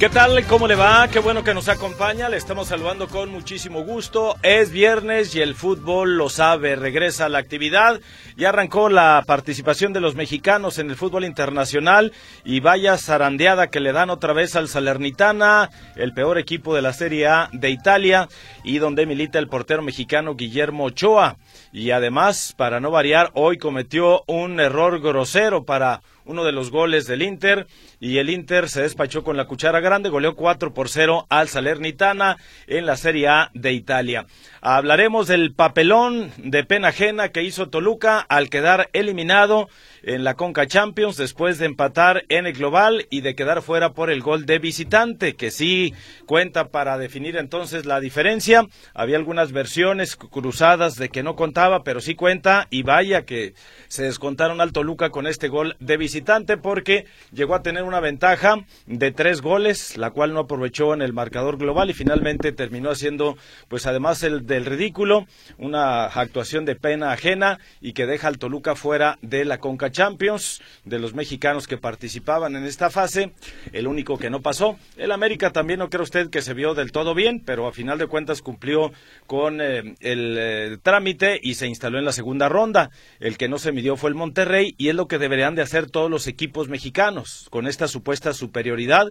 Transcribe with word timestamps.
¿Qué 0.00 0.08
tal? 0.08 0.46
¿Cómo 0.46 0.66
le 0.66 0.76
va? 0.76 1.08
Qué 1.08 1.18
bueno 1.18 1.44
que 1.44 1.52
nos 1.52 1.68
acompaña. 1.68 2.30
Le 2.30 2.38
estamos 2.38 2.68
saludando 2.68 3.06
con 3.06 3.30
muchísimo 3.30 3.82
gusto. 3.84 4.34
Es 4.42 4.70
viernes 4.70 5.34
y 5.34 5.42
el 5.42 5.54
fútbol 5.54 6.16
lo 6.16 6.30
sabe. 6.30 6.74
Regresa 6.74 7.26
a 7.26 7.28
la 7.28 7.36
actividad. 7.36 8.00
Ya 8.34 8.48
arrancó 8.48 8.88
la 8.88 9.22
participación 9.26 9.92
de 9.92 10.00
los 10.00 10.14
mexicanos 10.14 10.78
en 10.78 10.88
el 10.88 10.96
fútbol 10.96 11.26
internacional 11.26 12.14
y 12.46 12.60
vaya 12.60 12.96
zarandeada 12.96 13.66
que 13.66 13.80
le 13.80 13.92
dan 13.92 14.08
otra 14.08 14.32
vez 14.32 14.56
al 14.56 14.68
Salernitana, 14.68 15.68
el 15.96 16.14
peor 16.14 16.38
equipo 16.38 16.74
de 16.74 16.80
la 16.80 16.94
Serie 16.94 17.26
A 17.26 17.50
de 17.52 17.68
Italia 17.68 18.26
y 18.64 18.78
donde 18.78 19.04
milita 19.04 19.38
el 19.38 19.48
portero 19.48 19.82
mexicano 19.82 20.34
Guillermo 20.34 20.84
Ochoa. 20.84 21.36
Y 21.74 21.90
además, 21.90 22.54
para 22.56 22.80
no 22.80 22.90
variar, 22.90 23.32
hoy 23.34 23.58
cometió 23.58 24.22
un 24.26 24.60
error 24.60 24.98
grosero 25.00 25.66
para 25.66 26.00
uno 26.30 26.44
de 26.44 26.52
los 26.52 26.70
goles 26.70 27.08
del 27.08 27.22
Inter 27.22 27.66
y 27.98 28.18
el 28.18 28.30
Inter 28.30 28.68
se 28.68 28.82
despachó 28.82 29.24
con 29.24 29.36
la 29.36 29.46
cuchara 29.46 29.80
grande, 29.80 30.10
goleó 30.10 30.36
4 30.36 30.72
por 30.72 30.88
0 30.88 31.26
al 31.28 31.48
Salernitana 31.48 32.36
en 32.68 32.86
la 32.86 32.96
Serie 32.96 33.26
A 33.26 33.50
de 33.52 33.72
Italia. 33.72 34.26
Hablaremos 34.60 35.26
del 35.26 35.52
papelón 35.52 36.30
de 36.36 36.62
pena 36.62 36.88
ajena 36.88 37.30
que 37.30 37.42
hizo 37.42 37.68
Toluca 37.68 38.20
al 38.20 38.48
quedar 38.48 38.90
eliminado 38.92 39.68
en 40.02 40.24
la 40.24 40.34
Conca 40.34 40.66
Champions 40.66 41.16
después 41.16 41.58
de 41.58 41.66
empatar 41.66 42.24
en 42.28 42.46
el 42.46 42.54
global 42.54 43.06
y 43.10 43.20
de 43.20 43.34
quedar 43.34 43.62
fuera 43.62 43.92
por 43.92 44.10
el 44.10 44.22
gol 44.22 44.46
de 44.46 44.58
visitante, 44.58 45.34
que 45.34 45.50
sí 45.50 45.94
cuenta 46.26 46.68
para 46.68 46.98
definir 46.98 47.36
entonces 47.36 47.86
la 47.86 48.00
diferencia. 48.00 48.66
Había 48.94 49.16
algunas 49.16 49.52
versiones 49.52 50.16
cruzadas 50.16 50.96
de 50.96 51.08
que 51.08 51.22
no 51.22 51.36
contaba, 51.36 51.82
pero 51.82 52.00
sí 52.00 52.14
cuenta 52.14 52.66
y 52.70 52.82
vaya 52.82 53.24
que 53.24 53.54
se 53.88 54.04
descontaron 54.04 54.60
al 54.60 54.72
Toluca 54.72 55.10
con 55.10 55.26
este 55.26 55.48
gol 55.48 55.76
de 55.80 55.96
visitante 55.96 56.56
porque 56.56 57.06
llegó 57.32 57.54
a 57.54 57.62
tener 57.62 57.82
una 57.82 58.00
ventaja 58.00 58.64
de 58.86 59.12
tres 59.12 59.40
goles, 59.40 59.96
la 59.96 60.10
cual 60.10 60.32
no 60.32 60.40
aprovechó 60.40 60.94
en 60.94 61.02
el 61.02 61.12
marcador 61.12 61.58
global 61.58 61.90
y 61.90 61.94
finalmente 61.94 62.52
terminó 62.52 62.90
haciendo 62.90 63.36
pues 63.68 63.86
además 63.86 64.22
el 64.22 64.46
del 64.46 64.64
ridículo, 64.64 65.26
una 65.58 66.06
actuación 66.06 66.64
de 66.64 66.76
pena 66.76 67.12
ajena 67.12 67.58
y 67.80 67.92
que 67.92 68.06
deja 68.06 68.28
al 68.28 68.38
Toluca 68.38 68.74
fuera 68.74 69.18
de 69.22 69.44
la 69.44 69.58
Conca 69.58 69.89
Champions 69.90 70.60
de 70.84 70.98
los 70.98 71.14
mexicanos 71.14 71.66
que 71.66 71.78
participaban 71.78 72.56
en 72.56 72.64
esta 72.64 72.90
fase, 72.90 73.32
el 73.72 73.86
único 73.86 74.18
que 74.18 74.30
no 74.30 74.40
pasó. 74.40 74.78
El 74.96 75.12
América 75.12 75.50
también 75.50 75.78
no 75.78 75.90
cree 75.90 76.02
usted 76.02 76.30
que 76.30 76.42
se 76.42 76.54
vio 76.54 76.74
del 76.74 76.92
todo 76.92 77.14
bien, 77.14 77.42
pero 77.44 77.66
a 77.66 77.72
final 77.72 77.98
de 77.98 78.06
cuentas 78.06 78.42
cumplió 78.42 78.92
con 79.26 79.60
eh, 79.60 79.96
el 80.00 80.36
eh, 80.38 80.78
trámite 80.82 81.38
y 81.42 81.54
se 81.54 81.66
instaló 81.66 81.98
en 81.98 82.04
la 82.04 82.12
segunda 82.12 82.48
ronda. 82.48 82.90
El 83.18 83.36
que 83.36 83.48
no 83.48 83.58
se 83.58 83.72
midió 83.72 83.96
fue 83.96 84.10
el 84.10 84.16
Monterrey 84.16 84.74
y 84.78 84.88
es 84.88 84.94
lo 84.94 85.08
que 85.08 85.18
deberían 85.18 85.54
de 85.54 85.62
hacer 85.62 85.90
todos 85.90 86.10
los 86.10 86.26
equipos 86.26 86.68
mexicanos 86.68 87.48
con 87.50 87.66
esta 87.66 87.88
supuesta 87.88 88.32
superioridad 88.32 89.08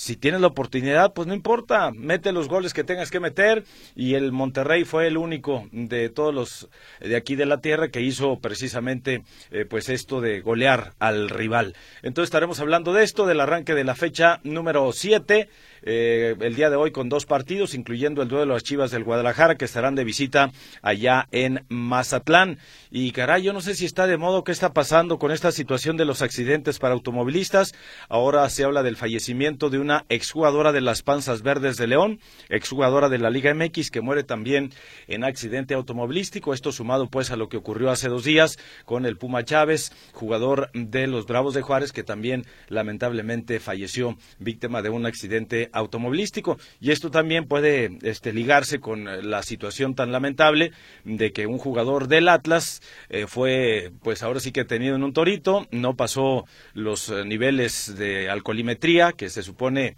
si 0.00 0.16
tienes 0.16 0.40
la 0.40 0.46
oportunidad, 0.46 1.12
pues 1.12 1.28
no 1.28 1.34
importa, 1.34 1.90
mete 1.94 2.32
los 2.32 2.48
goles 2.48 2.72
que 2.72 2.84
tengas 2.84 3.10
que 3.10 3.20
meter 3.20 3.64
y 3.94 4.14
el 4.14 4.32
Monterrey 4.32 4.84
fue 4.84 5.06
el 5.06 5.18
único 5.18 5.68
de 5.72 6.08
todos 6.08 6.34
los 6.34 6.70
de 7.00 7.16
aquí 7.16 7.36
de 7.36 7.44
la 7.44 7.60
tierra 7.60 7.90
que 7.90 8.00
hizo 8.00 8.38
precisamente 8.38 9.24
eh, 9.50 9.66
pues 9.68 9.90
esto 9.90 10.22
de 10.22 10.40
golear 10.40 10.94
al 11.00 11.28
rival. 11.28 11.76
Entonces 12.00 12.28
estaremos 12.28 12.60
hablando 12.60 12.94
de 12.94 13.04
esto, 13.04 13.26
del 13.26 13.40
arranque 13.40 13.74
de 13.74 13.84
la 13.84 13.94
fecha 13.94 14.40
número 14.42 14.90
7 14.90 15.50
eh, 15.82 16.36
el 16.40 16.54
día 16.54 16.70
de 16.70 16.76
hoy 16.76 16.90
con 16.90 17.08
dos 17.08 17.26
partidos, 17.26 17.74
incluyendo 17.74 18.22
el 18.22 18.28
duelo 18.28 18.46
de 18.46 18.52
las 18.52 18.62
Chivas 18.62 18.90
del 18.90 19.04
Guadalajara, 19.04 19.56
que 19.56 19.64
estarán 19.64 19.94
de 19.94 20.04
visita 20.04 20.50
allá 20.82 21.28
en 21.32 21.64
Mazatlán. 21.68 22.58
Y 22.90 23.12
caray, 23.12 23.42
yo 23.42 23.52
no 23.52 23.60
sé 23.60 23.74
si 23.74 23.84
está 23.84 24.06
de 24.06 24.16
modo 24.16 24.44
qué 24.44 24.52
está 24.52 24.72
pasando 24.72 25.18
con 25.18 25.30
esta 25.30 25.52
situación 25.52 25.96
de 25.96 26.04
los 26.04 26.22
accidentes 26.22 26.78
para 26.78 26.94
automovilistas. 26.94 27.74
Ahora 28.08 28.48
se 28.50 28.64
habla 28.64 28.82
del 28.82 28.96
fallecimiento 28.96 29.70
de 29.70 29.78
una 29.78 30.04
exjugadora 30.08 30.72
de 30.72 30.80
las 30.80 31.02
Panzas 31.02 31.42
Verdes 31.42 31.76
de 31.76 31.86
León, 31.86 32.20
exjugadora 32.48 33.08
de 33.08 33.18
la 33.18 33.30
Liga 33.30 33.54
MX, 33.54 33.90
que 33.90 34.00
muere 34.00 34.24
también 34.24 34.72
en 35.06 35.24
accidente 35.24 35.74
automovilístico. 35.74 36.54
Esto 36.54 36.72
sumado 36.72 37.08
pues 37.08 37.30
a 37.30 37.36
lo 37.36 37.48
que 37.48 37.56
ocurrió 37.56 37.90
hace 37.90 38.08
dos 38.08 38.24
días 38.24 38.58
con 38.84 39.06
el 39.06 39.16
Puma 39.16 39.44
Chávez, 39.44 39.92
jugador 40.12 40.70
de 40.74 41.06
los 41.06 41.26
Bravos 41.26 41.54
de 41.54 41.62
Juárez, 41.62 41.92
que 41.92 42.02
también 42.02 42.44
lamentablemente 42.68 43.60
falleció 43.60 44.16
víctima 44.38 44.82
de 44.82 44.90
un 44.90 45.06
accidente 45.06 45.69
automovilístico. 45.72 46.58
Y 46.80 46.90
esto 46.90 47.10
también 47.10 47.46
puede 47.46 47.98
este, 48.02 48.32
ligarse 48.32 48.80
con 48.80 49.08
eh, 49.08 49.22
la 49.22 49.42
situación 49.42 49.94
tan 49.94 50.12
lamentable 50.12 50.72
de 51.04 51.32
que 51.32 51.46
un 51.46 51.58
jugador 51.58 52.08
del 52.08 52.28
Atlas 52.28 52.82
eh, 53.08 53.26
fue, 53.26 53.92
pues 54.02 54.22
ahora 54.22 54.40
sí 54.40 54.52
que 54.52 54.64
tenido 54.64 54.96
en 54.96 55.02
un 55.02 55.12
torito, 55.12 55.66
no 55.70 55.94
pasó 55.96 56.44
los 56.74 57.08
eh, 57.08 57.24
niveles 57.24 57.96
de 57.96 58.30
alcoholimetría 58.30 59.12
que 59.12 59.28
se 59.30 59.42
supone, 59.42 59.96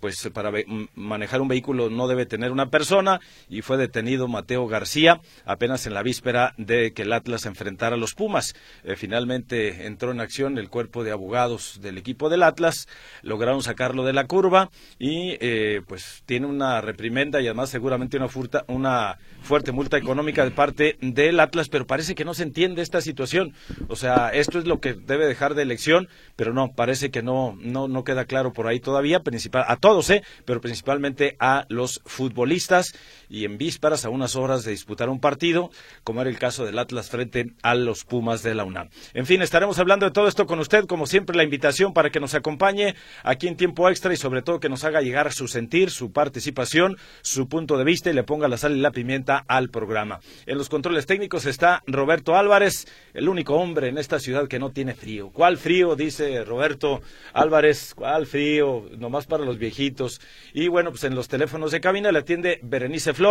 pues 0.00 0.28
para 0.32 0.52
manejar 0.94 1.40
un 1.40 1.48
vehículo 1.48 1.90
no 1.90 2.08
debe 2.08 2.26
tener 2.26 2.52
una 2.52 2.70
persona 2.70 3.20
y 3.48 3.62
fue 3.62 3.76
detenido 3.76 4.28
Mateo 4.28 4.66
García 4.66 5.20
apenas 5.44 5.86
en 5.86 5.94
la 5.94 6.02
víspera 6.02 6.54
de 6.56 6.92
que 6.92 7.02
el 7.02 7.12
Atlas 7.12 7.46
enfrentara 7.46 7.96
a 7.96 7.98
los 7.98 8.14
Pumas. 8.14 8.54
finalmente 8.96 9.86
entró 9.86 10.12
en 10.12 10.20
acción 10.20 10.58
el 10.58 10.68
cuerpo 10.68 11.04
de 11.04 11.10
abogados 11.10 11.80
del 11.80 11.98
equipo 11.98 12.28
del 12.28 12.42
Atlas, 12.42 12.88
lograron 13.22 13.62
sacarlo 13.62 14.04
de 14.04 14.12
la 14.12 14.26
curva 14.26 14.70
y 14.98 15.11
eh, 15.40 15.82
pues 15.86 16.22
tiene 16.26 16.46
una 16.46 16.80
reprimenda 16.80 17.40
y 17.40 17.46
además 17.46 17.70
seguramente 17.70 18.16
una, 18.16 18.28
una 18.68 19.18
fuerte 19.42 19.72
multa 19.72 19.96
económica 19.96 20.44
de 20.44 20.50
parte 20.50 20.96
del 21.00 21.40
Atlas, 21.40 21.68
pero 21.68 21.86
parece 21.86 22.14
que 22.14 22.24
no 22.24 22.34
se 22.34 22.44
entiende 22.44 22.82
esta 22.82 23.00
situación. 23.00 23.54
O 23.88 23.96
sea, 23.96 24.30
esto 24.30 24.58
es 24.58 24.66
lo 24.66 24.80
que 24.80 24.94
debe 24.94 25.26
dejar 25.26 25.54
de 25.54 25.62
elección, 25.62 26.08
pero 26.36 26.52
no, 26.52 26.72
parece 26.72 27.10
que 27.10 27.22
no, 27.22 27.56
no, 27.60 27.88
no 27.88 28.04
queda 28.04 28.24
claro 28.24 28.52
por 28.52 28.66
ahí 28.66 28.80
todavía, 28.80 29.20
principal, 29.20 29.64
a 29.66 29.76
todos, 29.76 30.10
¿eh? 30.10 30.22
pero 30.44 30.60
principalmente 30.60 31.36
a 31.38 31.66
los 31.68 32.02
futbolistas 32.04 32.94
y 33.32 33.46
en 33.46 33.56
vísperas, 33.56 34.04
a 34.04 34.10
unas 34.10 34.36
horas 34.36 34.62
de 34.62 34.72
disputar 34.72 35.08
un 35.08 35.18
partido, 35.18 35.70
como 36.04 36.20
era 36.20 36.28
el 36.28 36.38
caso 36.38 36.66
del 36.66 36.78
Atlas 36.78 37.08
frente 37.08 37.52
a 37.62 37.74
los 37.74 38.04
Pumas 38.04 38.42
de 38.42 38.54
la 38.54 38.64
UNAM. 38.64 38.90
En 39.14 39.24
fin, 39.24 39.40
estaremos 39.40 39.78
hablando 39.78 40.04
de 40.04 40.12
todo 40.12 40.28
esto 40.28 40.46
con 40.46 40.60
usted, 40.60 40.84
como 40.84 41.06
siempre, 41.06 41.34
la 41.34 41.42
invitación 41.42 41.94
para 41.94 42.10
que 42.10 42.20
nos 42.20 42.34
acompañe 42.34 42.94
aquí 43.24 43.48
en 43.48 43.56
tiempo 43.56 43.88
extra 43.88 44.12
y 44.12 44.18
sobre 44.18 44.42
todo 44.42 44.60
que 44.60 44.68
nos 44.68 44.84
haga 44.84 45.00
llegar 45.00 45.32
su 45.32 45.48
sentir, 45.48 45.90
su 45.90 46.12
participación, 46.12 46.98
su 47.22 47.48
punto 47.48 47.78
de 47.78 47.84
vista 47.84 48.10
y 48.10 48.12
le 48.12 48.22
ponga 48.22 48.48
la 48.48 48.58
sal 48.58 48.76
y 48.76 48.80
la 48.80 48.90
pimienta 48.90 49.44
al 49.48 49.70
programa. 49.70 50.20
En 50.44 50.58
los 50.58 50.68
controles 50.68 51.06
técnicos 51.06 51.46
está 51.46 51.82
Roberto 51.86 52.36
Álvarez, 52.36 52.86
el 53.14 53.30
único 53.30 53.54
hombre 53.54 53.88
en 53.88 53.96
esta 53.96 54.18
ciudad 54.18 54.46
que 54.46 54.58
no 54.58 54.72
tiene 54.72 54.94
frío. 54.94 55.30
¿Cuál 55.30 55.56
frío? 55.56 55.96
Dice 55.96 56.44
Roberto 56.44 57.00
Álvarez. 57.32 57.94
¿Cuál 57.94 58.26
frío? 58.26 58.90
Nomás 58.98 59.26
para 59.26 59.44
los 59.44 59.56
viejitos. 59.56 60.20
Y 60.52 60.68
bueno, 60.68 60.90
pues 60.90 61.04
en 61.04 61.14
los 61.14 61.28
teléfonos 61.28 61.70
de 61.70 61.80
cabina 61.80 62.12
le 62.12 62.18
atiende 62.18 62.60
Berenice 62.62 63.14
Flores, 63.14 63.21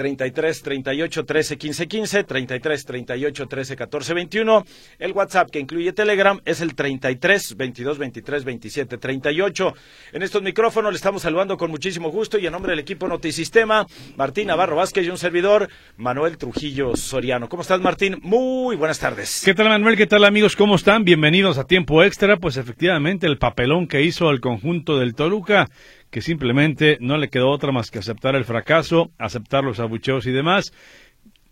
33 0.00 0.62
38 0.62 1.24
13 1.24 1.58
15 1.58 1.86
15, 1.86 2.24
33 2.24 2.84
38 2.86 3.46
13 3.46 3.76
14 3.76 4.14
21. 4.14 4.64
El 4.98 5.12
WhatsApp 5.12 5.50
que 5.50 5.60
incluye 5.60 5.92
Telegram 5.92 6.40
es 6.46 6.62
el 6.62 6.74
33 6.74 7.56
22 7.56 7.98
23 7.98 8.44
27 8.44 8.96
38. 8.98 9.74
En 10.12 10.22
estos 10.22 10.42
micrófonos 10.42 10.92
le 10.92 10.96
estamos 10.96 11.20
saludando 11.20 11.58
con 11.58 11.70
muchísimo 11.70 12.10
gusto 12.10 12.38
y 12.38 12.46
en 12.46 12.52
nombre 12.52 12.70
del 12.70 12.78
equipo 12.78 13.08
Notisistema, 13.08 13.86
Martín 14.16 14.46
Navarro 14.46 14.76
Vázquez 14.76 15.06
y 15.06 15.10
un 15.10 15.18
servidor, 15.18 15.68
Manuel 15.98 16.38
Trujillo 16.38 16.96
Soriano. 16.96 17.50
¿Cómo 17.50 17.60
estás, 17.60 17.80
Martín? 17.82 18.20
Muy 18.22 18.76
buenas 18.76 18.98
tardes. 18.98 19.42
¿Qué 19.44 19.52
tal, 19.52 19.68
Manuel? 19.68 19.98
¿Qué 19.98 20.06
tal, 20.06 20.24
amigos? 20.24 20.56
¿Cómo 20.56 20.76
están? 20.76 21.04
Bienvenidos 21.04 21.58
a 21.58 21.64
Tiempo 21.64 22.02
Extra. 22.02 22.38
Pues 22.38 22.56
efectivamente, 22.56 23.26
el 23.26 23.36
papelón 23.36 23.86
que 23.86 24.02
hizo 24.02 24.30
el 24.30 24.40
conjunto 24.40 24.98
del 24.98 25.14
Toluca 25.14 25.68
que 26.10 26.20
simplemente 26.20 26.98
no 27.00 27.16
le 27.16 27.28
quedó 27.28 27.50
otra 27.50 27.72
más 27.72 27.90
que 27.90 27.98
aceptar 27.98 28.34
el 28.34 28.44
fracaso, 28.44 29.10
aceptar 29.18 29.64
los 29.64 29.80
abucheos 29.80 30.26
y 30.26 30.32
demás. 30.32 30.72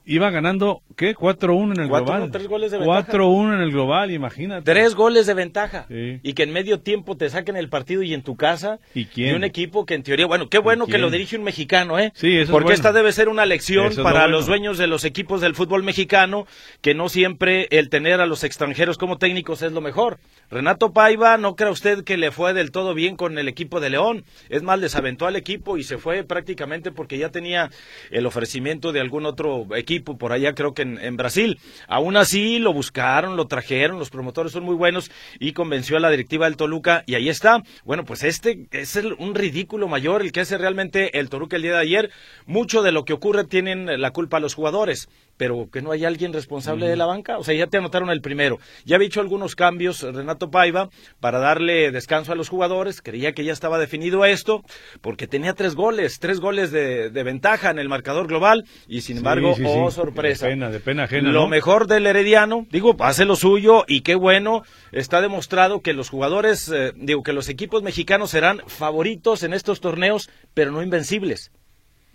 Iba 0.09 0.31
ganando, 0.31 0.83
¿qué? 0.97 1.15
4-1 1.15 1.75
en 1.75 1.81
el 1.83 1.89
global. 1.89 2.31
Tres 2.31 2.49
goles 2.49 2.73
de 2.73 2.79
ventaja. 2.79 3.13
4-1 3.13 3.55
en 3.55 3.61
el 3.61 3.71
global, 3.71 4.11
imagínate. 4.11 4.63
Tres 4.63 4.95
goles 4.95 5.27
de 5.27 5.35
ventaja. 5.35 5.85
Sí. 5.89 6.19
Y 6.23 6.33
que 6.33 6.45
en 6.45 6.53
medio 6.53 6.81
tiempo 6.81 7.17
te 7.17 7.29
saquen 7.29 7.57
el 7.57 7.69
partido 7.69 8.03
y 8.03 8.15
en 8.15 8.23
tu 8.23 8.35
casa. 8.35 8.79
¿Y 8.95 9.05
quién? 9.05 9.29
Y 9.29 9.33
un 9.37 9.45
equipo 9.45 9.85
que 9.85 9.95
en 9.95 10.03
teoría, 10.03 10.27
bueno, 10.27 10.49
qué 10.49 10.59
bueno 10.59 10.87
que 10.87 10.97
lo 10.97 11.11
dirige 11.11 11.37
un 11.37 11.45
mexicano, 11.45 11.99
¿eh? 11.99 12.11
Sí, 12.15 12.33
eso 12.33 12.45
es 12.45 12.51
Porque 12.51 12.65
bueno. 12.65 12.75
esta 12.75 12.93
debe 12.93 13.13
ser 13.13 13.29
una 13.29 13.45
lección 13.45 13.89
Eso 13.89 14.01
es 14.01 14.05
para 14.05 14.21
bueno. 14.21 14.37
los 14.39 14.47
dueños 14.47 14.79
de 14.79 14.87
los 14.87 15.05
equipos 15.05 15.43
del 15.43 15.55
fútbol 15.55 15.83
mexicano, 15.83 16.47
que 16.81 16.95
no 16.95 17.11
siempre 17.11 17.69
el 17.71 17.91
tener 17.91 18.23
a 18.23 18.27
los 18.27 18.45
extranjeros 18.45 18.97
como 18.97 19.19
técnicos 19.19 19.61
es 19.61 19.73
lo 19.73 19.83
mejor. 19.83 20.19
Renato 20.51 20.95
Paiva, 20.95 21.37
no 21.37 21.55
crea 21.55 21.71
usted 21.71 22.03
que 22.05 22.17
le 22.17 22.31
fue 22.31 22.55
del 22.55 22.71
todo 22.71 22.95
bien 22.95 23.17
con 23.17 23.37
el 23.37 23.47
equipo 23.49 23.79
de 23.81 23.91
León. 23.91 24.25
Es 24.49 24.63
más, 24.63 24.79
les 24.79 24.97
aventó 24.97 25.27
al 25.27 25.37
equipo 25.37 25.77
y 25.77 25.83
se 25.83 25.99
fue 25.99 26.25
prácticamente 26.25 26.91
porque 26.93 27.19
ya 27.19 27.29
tenía 27.29 27.71
el 28.11 28.25
ofrecimiento 28.25 28.93
de 28.93 29.01
algún 29.01 29.27
otro 29.27 29.67
equipo 29.77 29.98
por 30.01 30.33
allá, 30.33 30.55
creo 30.55 30.75
que 30.75 30.83
en, 30.83 31.17
Brasil. 31.17 31.59
Aún 31.87 32.17
así, 32.17 32.59
lo 32.59 32.73
buscaron, 32.73 33.37
lo 33.37 33.47
trajeron, 33.47 33.99
los 33.99 34.11
promotores 34.11 34.53
son 34.53 34.65
muy 34.65 34.75
buenos 34.75 35.11
y 35.39 35.53
convenció 35.53 35.97
a 35.97 36.01
la 36.01 36.11
directiva 36.11 36.47
del 36.47 36.57
Toluca 36.57 37.03
y 37.07 37.15
ahí 37.15 37.29
está. 37.29 37.63
Bueno, 37.85 38.05
pues 38.05 38.23
este 38.25 38.67
es 38.71 38.97
un 39.19 39.35
ridículo 39.35 39.89
mayor 39.89 40.23
el 40.23 40.33
que 40.33 40.41
hace 40.41 40.59
realmente 40.59 41.19
el 41.19 41.29
Toluca 41.29 41.57
el 41.57 41.63
día 41.63 41.73
de 41.73 41.81
ayer. 41.81 42.11
Mucho 42.47 42.83
de 42.83 42.93
lo 42.93 43.05
que 43.05 43.13
ocurre 43.13 43.45
tienen 43.45 44.01
la 44.01 44.11
culpa 44.11 44.41
los 44.41 44.55
jugadores, 44.55 45.09
pero 45.39 45.71
que 45.73 45.81
no 45.81 45.93
hay 45.93 46.05
alguien 46.05 46.35
responsable 46.35 46.87
de 46.87 46.97
la 46.97 47.07
banca. 47.07 47.39
O 47.39 47.45
sea, 47.45 47.55
ya 47.55 47.67
te 47.69 47.79
anotaron 47.79 48.11
el 48.11 48.21
primero. 48.21 48.59
Ya 48.85 48.97
había 48.97 49.07
hecho 49.09 49.21
algunos 49.23 49.57
cambios 49.57 50.03
Renato 50.03 50.51
Paiva 50.51 50.91
para 51.21 51.39
darle 51.39 51.91
descanso 51.93 52.33
a 52.33 52.35
los 52.35 52.51
jugadores. 52.51 53.01
Creía 53.01 53.33
que 53.33 53.45
ya 53.45 53.53
estaba 53.55 53.79
definido 53.79 54.27
esto 54.27 54.63
porque 55.01 55.27
tenía 55.27 55.55
tres 55.55 55.75
goles, 55.75 56.19
tres 56.19 56.41
goles 56.41 56.71
de, 56.73 57.09
de 57.09 57.23
ventaja 57.23 57.71
en 57.71 57.79
el 57.79 57.89
marcador 57.89 58.27
global 58.27 58.65
y 58.87 59.01
sin 59.01 59.19
embargo, 59.19 59.55
Sí, 59.55 59.63
sí, 59.63 59.69
oh 59.69 59.91
sí. 59.91 59.97
sorpresa. 59.97 60.47
De 60.47 60.53
pena, 60.53 60.69
de 60.71 60.81
pena 60.81 61.05
ajena, 61.05 61.31
Lo 61.31 61.43
¿no? 61.43 61.49
mejor 61.49 61.87
del 61.87 62.07
Herediano, 62.07 62.67
digo, 62.71 62.95
hace 62.99 63.25
lo 63.25 63.37
suyo 63.37 63.85
y 63.87 64.01
qué 64.03 64.17
bueno, 64.17 64.65
está 64.93 65.21
demostrado 65.23 65.81
que 65.81 65.93
los 65.93 66.11
jugadores, 66.11 66.69
eh, 66.75 66.93
digo, 66.97 67.23
que 67.23 67.33
los 67.33 67.49
equipos 67.49 67.83
mexicanos 67.85 68.31
serán 68.31 68.61
favoritos 68.67 69.45
en 69.45 69.55
estos 69.55 69.81
torneos, 69.81 70.29
pero 70.55 70.73
no 70.73 70.83
invencibles. 70.83 71.53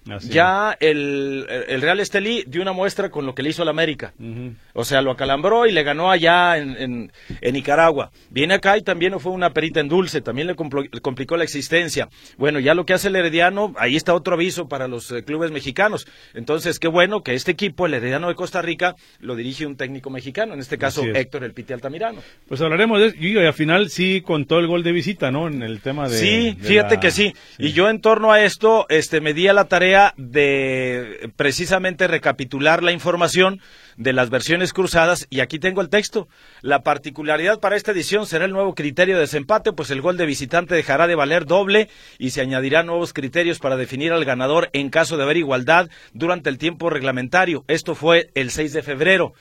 Así 0.10 0.30
ya 0.30 0.76
el, 0.80 1.46
el 1.70 1.82
Real 1.82 2.00
Estelí 2.00 2.44
dio 2.48 2.62
una 2.62 2.74
muestra 2.74 3.10
con 3.10 3.26
lo 3.26 3.34
que 3.34 3.42
le 3.42 3.50
hizo 3.50 3.62
al 3.62 3.70
América. 3.70 4.14
O 4.74 4.84
sea, 4.84 5.02
lo 5.02 5.12
acalambró 5.12 5.66
y 5.66 5.72
le 5.72 5.84
ganó 5.84 6.12
allá 6.12 6.58
en, 6.58 6.76
en- 6.78 7.12
en 7.40 7.54
Nicaragua. 7.54 8.12
Viene 8.30 8.56
acá 8.56 8.78
y 8.78 8.82
también 8.82 9.18
fue 9.20 9.32
una 9.32 9.52
perita 9.54 9.80
en 9.80 9.88
dulce, 9.88 10.22
también 10.22 10.48
le, 10.48 10.56
le 10.92 11.00
complicó 11.02 11.38
la 11.38 11.44
existencia. 11.44 12.10
Bueno, 12.38 12.60
ya 12.60 12.74
lo 12.74 12.86
que 12.86 12.94
hace 12.94 13.08
el 13.08 13.16
Herediano, 13.16 13.74
ahí 13.78 13.96
está 13.96 14.14
otro 14.14 14.34
aviso 14.36 14.68
para 14.68 14.88
los 14.88 15.10
eh, 15.12 15.24
clubes 15.24 15.52
mexicanos. 15.52 16.06
Entonces, 16.34 16.80
qué 16.80 16.88
bueno 16.90 17.22
que 17.24 17.34
este 17.34 17.52
equipo, 17.52 17.86
el 17.86 17.94
Herediano 17.94 18.28
de 18.28 18.36
Costa 18.36 18.62
Rica, 18.62 18.96
lo 19.20 19.36
dirige 19.36 19.66
un 19.66 19.78
técnico 19.78 20.10
mexicano, 20.10 20.54
en 20.54 20.60
este 20.60 20.78
caso 20.78 21.04
es. 21.04 21.16
Héctor 21.16 21.44
El 21.46 21.54
Piti 21.54 21.72
Altamirano. 21.74 22.20
Pues 22.48 22.60
hablaremos 22.62 23.00
de 23.00 23.08
eso. 23.08 23.16
Y 23.20 23.38
al 23.38 23.54
final 23.54 23.90
sí 23.90 24.22
contó 24.22 24.60
el 24.60 24.68
gol 24.68 24.84
de 24.84 24.92
visita, 24.92 25.32
¿no? 25.32 25.48
En 25.48 25.62
el 25.64 25.80
tema 25.80 26.10
de. 26.10 26.18
sí, 26.18 26.58
de 26.60 26.68
fíjate 26.68 26.96
la- 26.96 27.00
que 27.00 27.12
sí. 27.12 27.34
Y 27.58 27.72
yo 27.72 27.90
en 27.90 28.02
torno 28.02 28.32
a 28.34 28.42
esto, 28.44 28.86
este, 28.90 29.22
me 29.22 29.34
di 29.34 29.48
a 29.48 29.54
la 29.54 29.66
tarea 29.70 29.93
de 30.18 31.32
precisamente 31.36 32.08
recapitular 32.08 32.84
la 32.84 32.92
información 32.92 33.62
de 33.98 34.14
las 34.14 34.30
versiones 34.30 34.74
cruzadas 34.74 35.28
y 35.30 35.40
aquí 35.40 35.60
tengo 35.60 35.82
el 35.82 35.90
texto. 35.90 36.28
La 36.62 36.82
particularidad 36.82 37.60
para 37.60 37.76
esta 37.76 37.92
edición 37.92 38.26
será 38.26 38.46
el 38.46 38.52
nuevo 38.52 38.74
criterio 38.76 39.16
de 39.16 39.22
desempate, 39.22 39.72
pues 39.72 39.92
el 39.92 40.02
gol 40.02 40.18
de 40.18 40.26
visitante 40.26 40.76
dejará 40.76 41.08
de 41.08 41.16
valer 41.16 41.46
doble 41.46 41.90
y 42.18 42.32
se 42.32 42.42
añadirán 42.42 42.88
nuevos 42.88 43.14
criterios 43.14 43.60
para 43.60 43.78
definir 43.78 44.12
al 44.12 44.26
ganador 44.26 44.70
en 44.74 44.90
caso 44.90 45.18
de 45.18 45.24
haber 45.24 45.38
igualdad 45.38 45.90
durante 46.14 46.50
el 46.50 46.58
tiempo 46.58 46.90
reglamentario. 46.90 47.64
Esto 47.68 47.96
fue 47.96 48.32
el 48.34 48.52
6 48.52 48.74
de 48.74 48.84
febrero. 48.84 49.34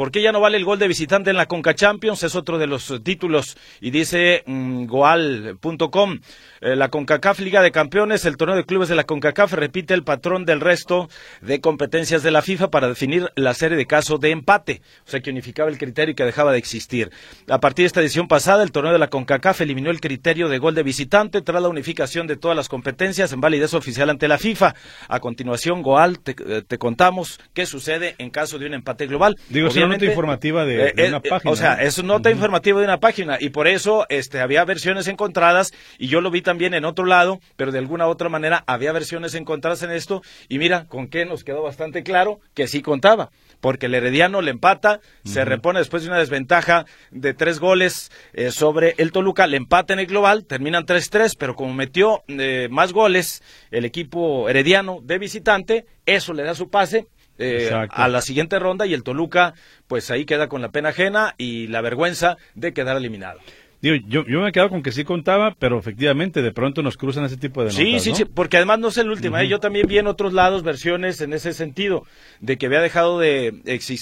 ¿Por 0.00 0.10
qué 0.10 0.22
ya 0.22 0.32
no 0.32 0.40
vale 0.40 0.56
el 0.56 0.64
gol 0.64 0.78
de 0.78 0.88
visitante 0.88 1.28
en 1.28 1.36
la 1.36 1.44
Conca 1.44 1.74
Champions? 1.74 2.22
Es 2.22 2.34
otro 2.34 2.56
de 2.56 2.66
los 2.66 2.90
títulos 3.04 3.58
y 3.82 3.90
dice 3.90 4.42
mm, 4.46 4.86
goal.com. 4.86 6.20
eh, 6.62 6.74
la 6.74 6.88
CONCACAF 6.88 7.40
Liga 7.40 7.60
de 7.60 7.70
Campeones, 7.70 8.24
el 8.24 8.38
torneo 8.38 8.56
de 8.56 8.64
clubes 8.64 8.88
de 8.88 8.94
la 8.94 9.04
CONCACAF 9.04 9.52
repite 9.52 9.92
el 9.92 10.02
patrón 10.02 10.46
del 10.46 10.62
resto 10.62 11.10
de 11.42 11.60
competencias 11.60 12.22
de 12.22 12.30
la 12.30 12.40
FIFA 12.40 12.70
para 12.70 12.88
definir 12.88 13.30
la 13.36 13.52
serie 13.52 13.76
de 13.76 13.84
caso 13.84 14.16
de 14.16 14.30
empate, 14.30 14.80
o 15.06 15.10
sea 15.10 15.20
que 15.20 15.28
unificaba 15.28 15.68
el 15.68 15.76
criterio 15.76 16.12
y 16.12 16.14
que 16.14 16.24
dejaba 16.24 16.52
de 16.52 16.56
existir. 16.56 17.10
A 17.46 17.60
partir 17.60 17.82
de 17.82 17.88
esta 17.88 18.00
edición 18.00 18.26
pasada, 18.26 18.62
el 18.62 18.72
torneo 18.72 18.94
de 18.94 18.98
la 18.98 19.10
CONCACAF 19.10 19.60
eliminó 19.60 19.90
el 19.90 20.00
criterio 20.00 20.48
de 20.48 20.56
gol 20.56 20.74
de 20.74 20.82
visitante 20.82 21.42
tras 21.42 21.60
la 21.60 21.68
unificación 21.68 22.26
de 22.26 22.36
todas 22.36 22.56
las 22.56 22.70
competencias 22.70 23.34
en 23.34 23.42
validez 23.42 23.74
oficial 23.74 24.08
ante 24.08 24.28
la 24.28 24.38
FIFA. 24.38 24.74
A 25.08 25.20
continuación, 25.20 25.82
Goal, 25.82 26.20
te, 26.20 26.34
eh, 26.48 26.62
te 26.66 26.78
contamos 26.78 27.38
qué 27.52 27.66
sucede 27.66 28.14
en 28.16 28.30
caso 28.30 28.58
de 28.58 28.64
un 28.64 28.72
empate 28.72 29.06
global. 29.06 29.36
Digo, 29.50 29.68
una 29.90 29.98
nota 29.98 30.06
informativa 30.06 30.64
de, 30.64 30.88
eh, 30.88 30.92
de 30.94 31.04
eh, 31.04 31.08
una 31.08 31.18
eh, 31.18 31.28
página. 31.28 31.52
O 31.52 31.56
sea, 31.56 31.74
es 31.74 32.02
nota 32.02 32.30
informativa 32.30 32.78
de 32.78 32.84
una 32.84 33.00
página 33.00 33.36
y 33.40 33.50
por 33.50 33.68
eso 33.68 34.06
este, 34.08 34.40
había 34.40 34.64
versiones 34.64 35.08
encontradas 35.08 35.72
y 35.98 36.08
yo 36.08 36.20
lo 36.20 36.30
vi 36.30 36.42
también 36.42 36.74
en 36.74 36.84
otro 36.84 37.04
lado, 37.04 37.40
pero 37.56 37.72
de 37.72 37.78
alguna 37.78 38.06
otra 38.06 38.28
manera 38.28 38.64
había 38.66 38.92
versiones 38.92 39.34
encontradas 39.34 39.82
en 39.82 39.90
esto 39.90 40.22
y 40.48 40.58
mira, 40.58 40.86
con 40.86 41.08
qué 41.08 41.24
nos 41.24 41.44
quedó 41.44 41.62
bastante 41.62 42.02
claro 42.02 42.40
que 42.54 42.66
sí 42.66 42.82
contaba. 42.82 43.30
Porque 43.60 43.86
el 43.86 43.94
Herediano 43.94 44.40
le 44.40 44.50
empata, 44.50 45.00
se 45.24 45.44
repone 45.44 45.80
después 45.80 46.02
de 46.02 46.08
una 46.08 46.18
desventaja 46.18 46.86
de 47.10 47.34
tres 47.34 47.60
goles 47.60 48.10
eh, 48.32 48.50
sobre 48.50 48.94
el 48.96 49.12
Toluca, 49.12 49.46
le 49.46 49.58
empata 49.58 49.92
en 49.92 49.98
el 49.98 50.06
global, 50.06 50.46
terminan 50.46 50.86
3-3, 50.86 51.36
pero 51.38 51.54
como 51.54 51.74
metió 51.74 52.22
eh, 52.28 52.68
más 52.70 52.94
goles 52.94 53.42
el 53.70 53.84
equipo 53.84 54.48
Herediano 54.48 55.00
de 55.02 55.18
visitante, 55.18 55.84
eso 56.06 56.32
le 56.32 56.42
da 56.42 56.54
su 56.54 56.70
pase 56.70 57.06
eh, 57.40 57.70
a 57.90 58.08
la 58.08 58.20
siguiente 58.20 58.58
ronda 58.58 58.86
y 58.86 58.94
el 58.94 59.02
Toluca 59.02 59.54
pues 59.86 60.10
ahí 60.10 60.24
queda 60.24 60.48
con 60.48 60.62
la 60.62 60.70
pena 60.70 60.90
ajena 60.90 61.34
y 61.38 61.66
la 61.66 61.80
vergüenza 61.80 62.36
de 62.54 62.72
quedar 62.72 62.96
eliminado. 62.96 63.40
Digo, 63.82 63.96
yo, 64.06 64.26
yo 64.26 64.42
me 64.42 64.50
he 64.50 64.52
quedado 64.52 64.68
con 64.68 64.82
que 64.82 64.92
sí 64.92 65.04
contaba, 65.04 65.56
pero 65.58 65.78
efectivamente 65.78 66.42
de 66.42 66.52
pronto 66.52 66.82
nos 66.82 66.98
cruzan 66.98 67.24
ese 67.24 67.38
tipo 67.38 67.62
de 67.62 67.68
notas. 67.70 67.78
Sí, 67.78 67.98
sí, 67.98 68.10
¿no? 68.10 68.16
sí, 68.16 68.24
porque 68.26 68.58
además 68.58 68.78
no 68.78 68.88
es 68.88 68.98
el 68.98 69.08
último. 69.08 69.38
¿eh? 69.38 69.48
Yo 69.48 69.58
también 69.58 69.86
vi 69.86 69.96
en 69.96 70.06
otros 70.06 70.34
lados 70.34 70.62
versiones 70.62 71.22
en 71.22 71.32
ese 71.32 71.54
sentido, 71.54 72.04
de 72.40 72.58
que 72.58 72.66
había 72.66 72.82
dejado 72.82 73.18
de, 73.18 73.52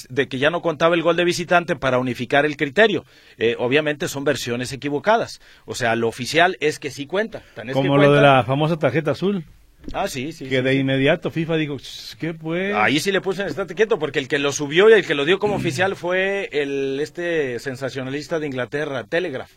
de 0.08 0.28
que 0.28 0.38
ya 0.38 0.50
no 0.50 0.62
contaba 0.62 0.96
el 0.96 1.02
gol 1.02 1.14
de 1.14 1.24
visitante 1.24 1.76
para 1.76 2.00
unificar 2.00 2.44
el 2.44 2.56
criterio. 2.56 3.04
Eh, 3.36 3.54
obviamente 3.58 4.08
son 4.08 4.24
versiones 4.24 4.72
equivocadas. 4.72 5.40
O 5.64 5.76
sea, 5.76 5.94
lo 5.94 6.08
oficial 6.08 6.56
es 6.58 6.80
que 6.80 6.90
sí 6.90 7.06
cuenta. 7.06 7.42
Tan 7.54 7.68
es 7.68 7.76
que 7.76 7.80
Como 7.80 7.98
lo 7.98 8.12
de 8.12 8.20
la 8.20 8.42
famosa 8.42 8.78
tarjeta 8.78 9.12
azul, 9.12 9.44
Ah, 9.92 10.08
sí, 10.08 10.32
sí. 10.32 10.44
que 10.44 10.58
sí, 10.58 10.62
de 10.62 10.72
sí. 10.72 10.78
inmediato 10.78 11.30
FIFA 11.30 11.56
dijo, 11.56 11.76
¿qué 12.18 12.34
pues? 12.34 12.74
Ahí 12.74 13.00
sí 13.00 13.12
le 13.12 13.20
puse 13.20 13.42
en 13.42 13.48
estate 13.48 13.74
quieto, 13.74 13.98
porque 13.98 14.18
el 14.18 14.28
que 14.28 14.38
lo 14.38 14.52
subió 14.52 14.90
y 14.90 14.92
el 14.92 15.06
que 15.06 15.14
lo 15.14 15.24
dio 15.24 15.38
como 15.38 15.54
oficial 15.54 15.96
fue 15.96 16.48
el 16.52 16.98
este 17.00 17.58
sensacionalista 17.58 18.38
de 18.38 18.46
Inglaterra, 18.46 19.04
Telegraph. 19.04 19.52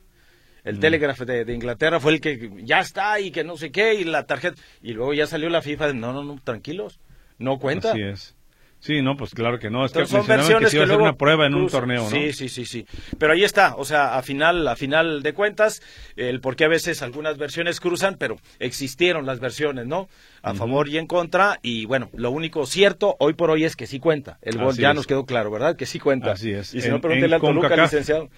El 0.64 0.80
Telegraph 0.80 1.20
de, 1.22 1.44
de 1.44 1.54
Inglaterra 1.56 2.00
fue 2.00 2.14
el 2.14 2.22
que 2.22 2.52
ya 2.64 2.80
está 2.80 3.20
y 3.20 3.32
que 3.32 3.44
no 3.44 3.58
sé 3.58 3.72
qué, 3.72 3.96
y 3.96 4.04
la 4.04 4.26
tarjeta. 4.26 4.62
Y 4.82 4.94
luego 4.94 5.14
ya 5.14 5.26
salió 5.26 5.50
la 5.50 5.62
FIFA 5.62 5.88
de 5.88 5.94
no, 5.96 6.14
no, 6.14 6.24
no, 6.24 6.40
tranquilos, 6.44 7.00
no 7.40 7.58
cuenta. 7.58 7.92
Así 7.92 8.02
es. 8.02 8.36
Sí, 8.82 9.02
no, 9.04 9.16
pues 9.16 9.34
claro 9.36 9.60
que 9.60 9.70
no. 9.70 9.86
Es 9.86 9.92
que 9.94 10.00
Entonces, 10.00 10.10
son 10.10 10.28
mencionaban 10.28 10.38
versiones 10.40 10.66
que 10.66 10.70
se 10.72 10.76
iba 10.78 10.82
a 10.82 10.86
hacer 10.86 10.96
luego 10.98 11.04
una 11.04 11.18
prueba 11.18 11.46
en 11.46 11.54
un 11.54 11.68
torneo, 11.70 12.02
¿no? 12.04 12.10
Sí, 12.10 12.34
sí, 12.34 12.50
sí, 12.50 12.66
sí. 12.66 12.86
Pero 13.20 13.34
ahí 13.34 13.44
está, 13.44 13.76
o 13.76 13.86
sea, 13.86 14.18
a 14.18 14.24
final, 14.24 14.68
a 14.68 14.76
final 14.76 15.22
de 15.22 15.34
cuentas, 15.34 15.84
el 16.16 16.42
por 16.42 16.56
qué 16.56 16.66
a 16.66 16.68
veces 16.68 17.04
algunas 17.04 17.38
versiones 17.38 17.80
cruzan, 17.80 18.16
pero 18.18 18.38
existieron 18.60 19.26
las 19.28 19.40
versiones, 19.40 19.86
¿no? 19.86 20.10
A 20.44 20.56
favor 20.56 20.90
y 20.90 20.98
en 20.98 21.06
contra, 21.06 21.60
y 21.62 21.86
bueno, 21.86 22.10
lo 22.14 22.32
único 22.32 22.66
cierto 22.66 23.16
hoy 23.20 23.34
por 23.34 23.52
hoy 23.52 23.64
es 23.66 23.76
que 23.76 23.86
sí 23.86 24.00
cuenta. 24.00 24.40
El 24.42 24.58
gol 24.58 24.70
Así 24.70 24.82
ya 24.82 24.90
es. 24.90 24.96
nos 24.96 25.06
quedó 25.06 25.26
claro, 25.26 25.52
¿verdad? 25.52 25.76
Que 25.76 25.86
sí 25.86 26.00
cuenta. 26.00 26.32
Así 26.32 26.52
es. 26.52 26.74
Y 26.74 26.82
si 26.82 26.88
En- 26.88 26.94
no, 26.94 27.02
pregúntele 27.02 27.36
al 27.36 27.42
Toluca, 27.42 27.76
licenciado. 27.76 28.30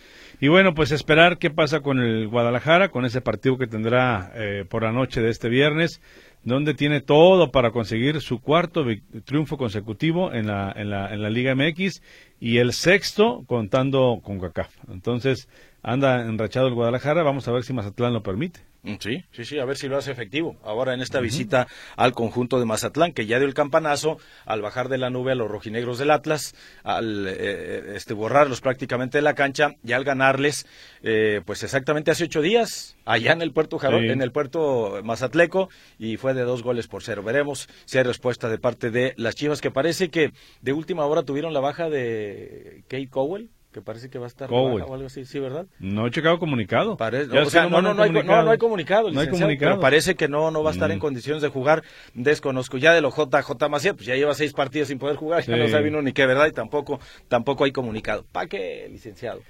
Y 0.41 0.49
bueno, 0.49 0.73
pues 0.73 0.91
esperar 0.91 1.37
qué 1.37 1.49
pasa 1.51 1.79
con 1.79 1.99
el 2.01 2.27
Guadalajara, 2.27 2.89
con 2.89 3.05
ese 3.05 3.21
partido 3.21 3.57
que 3.57 3.67
tendrá 3.67 4.33
eh, 4.35 4.65
por 4.69 4.83
la 4.83 4.91
noche 4.91 5.21
de 5.21 5.29
este 5.29 5.47
viernes, 5.47 6.01
donde 6.43 6.73
tiene 6.73 7.01
todo 7.01 7.51
para 7.51 7.71
conseguir 7.71 8.21
su 8.21 8.41
cuarto 8.41 8.85
triunfo 9.25 9.57
consecutivo 9.57 10.33
en 10.33 10.47
la, 10.47 10.73
en 10.75 10.89
la, 10.89 11.13
en 11.13 11.21
la 11.21 11.29
Liga 11.29 11.55
MX 11.55 12.01
y 12.39 12.57
el 12.57 12.73
sexto 12.73 13.43
contando 13.47 14.19
con 14.23 14.39
CACAF. 14.39 14.75
Entonces 14.89 15.47
anda 15.81 16.21
enrachado 16.25 16.67
el 16.67 16.73
Guadalajara, 16.73 17.23
vamos 17.23 17.47
a 17.47 17.51
ver 17.51 17.63
si 17.63 17.73
Mazatlán 17.73 18.13
lo 18.13 18.23
permite. 18.23 18.72
Mm, 18.83 18.95
Sí, 18.99 19.23
sí, 19.31 19.45
sí, 19.45 19.59
a 19.59 19.65
ver 19.65 19.77
si 19.77 19.87
lo 19.87 19.97
hace 19.97 20.11
efectivo. 20.11 20.57
Ahora 20.63 20.93
en 20.93 21.01
esta 21.01 21.21
visita 21.21 21.67
al 21.95 22.11
conjunto 22.11 22.59
de 22.59 22.65
Mazatlán, 22.65 23.13
que 23.13 23.25
ya 23.25 23.39
dio 23.39 23.47
el 23.47 23.53
campanazo 23.53 24.17
al 24.45 24.61
bajar 24.61 24.89
de 24.89 24.97
la 24.97 25.09
nube 25.09 25.31
a 25.31 25.35
los 25.35 25.49
rojinegros 25.49 25.99
del 25.99 26.11
Atlas, 26.11 26.53
al 26.83 27.25
eh, 27.29 27.93
este, 27.95 28.13
borrarlos 28.13 28.59
prácticamente 28.59 29.17
de 29.17 29.21
la 29.21 29.35
cancha 29.35 29.75
y 29.85 29.93
al 29.93 30.03
ganarles, 30.03 30.65
eh, 31.01 31.41
pues 31.45 31.63
exactamente 31.63 32.11
hace 32.11 32.25
ocho 32.25 32.41
días, 32.41 32.97
allá 33.05 33.31
en 33.31 33.41
el 33.41 33.53
puerto 33.53 33.79
Jarón, 33.79 34.01
Sí. 34.03 34.09
en 34.09 34.21
el 34.21 34.33
puerto 34.33 34.99
Mazatleco, 35.03 35.69
y 35.97 36.17
fue 36.17 36.33
de 36.33 36.41
dos 36.43 36.61
goles 36.61 36.87
por 36.87 37.03
cero. 37.03 37.23
Veremos 37.23 37.69
si 37.85 37.97
hay 37.97 38.03
respuesta 38.03 38.49
de 38.49 38.57
parte 38.57 38.91
de 38.91 39.13
las 39.15 39.35
Chivas, 39.35 39.61
que 39.61 39.71
parece 39.71 40.09
que 40.09 40.33
de 40.61 40.73
última 40.73 41.05
hora 41.05 41.23
tuvieron 41.23 41.53
la 41.53 41.61
baja 41.61 41.89
de 41.89 42.83
Kate 42.89 43.07
Cowell. 43.09 43.49
Que 43.73 43.81
parece 43.81 44.09
que 44.09 44.17
va 44.17 44.25
a 44.25 44.27
estar 44.27 44.47
Cowell. 44.47 44.83
o 44.87 44.93
algo 44.93 45.07
así, 45.07 45.25
sí, 45.25 45.39
¿verdad? 45.39 45.65
No 45.79 46.07
he 46.07 46.11
checado 46.11 46.39
comunicado. 46.39 46.93
O 46.93 47.49
sea, 47.49 47.67
no, 47.67 47.81
no, 47.81 47.93
no, 47.93 48.03
hay, 48.03 48.09
no, 48.11 48.19
comunicado. 48.21 48.43
no 48.45 48.51
hay 48.51 48.57
comunicado, 48.57 49.01
No 49.03 49.07
hay 49.19 49.25
licenciado, 49.25 49.39
comunicado. 49.41 49.71
pero 49.73 49.81
parece 49.81 50.15
que 50.15 50.29
no, 50.29 50.49
no 50.51 50.63
va 50.63 50.69
a 50.69 50.73
estar 50.73 50.89
en 50.91 50.97
Mm. 50.99 51.01
condiciones 51.01 51.41
de 51.41 51.49
jugar. 51.49 51.83
Desconozco 52.13 52.77
ya 52.77 52.93
de 52.93 53.01
lo 53.01 53.09
JJ 53.11 53.67
Macías, 53.69 53.95
pues 53.95 54.05
ya 54.05 54.15
lleva 54.15 54.33
seis 54.33 54.53
partidos 54.53 54.87
sin 54.87 54.99
poder 54.99 55.17
jugar, 55.17 55.43
ya 55.43 55.57
no 55.57 55.67
sabe 55.67 55.89
uno 55.89 56.01
ni 56.01 56.13
qué, 56.13 56.25
¿verdad? 56.25 56.47
Y 56.47 56.51
tampoco, 56.53 56.99
tampoco 57.27 57.65
hay 57.65 57.71
comunicado. 57.73 58.23
¿Para 58.31 58.47
qué, 58.47 58.87
licenciado? 58.89 59.41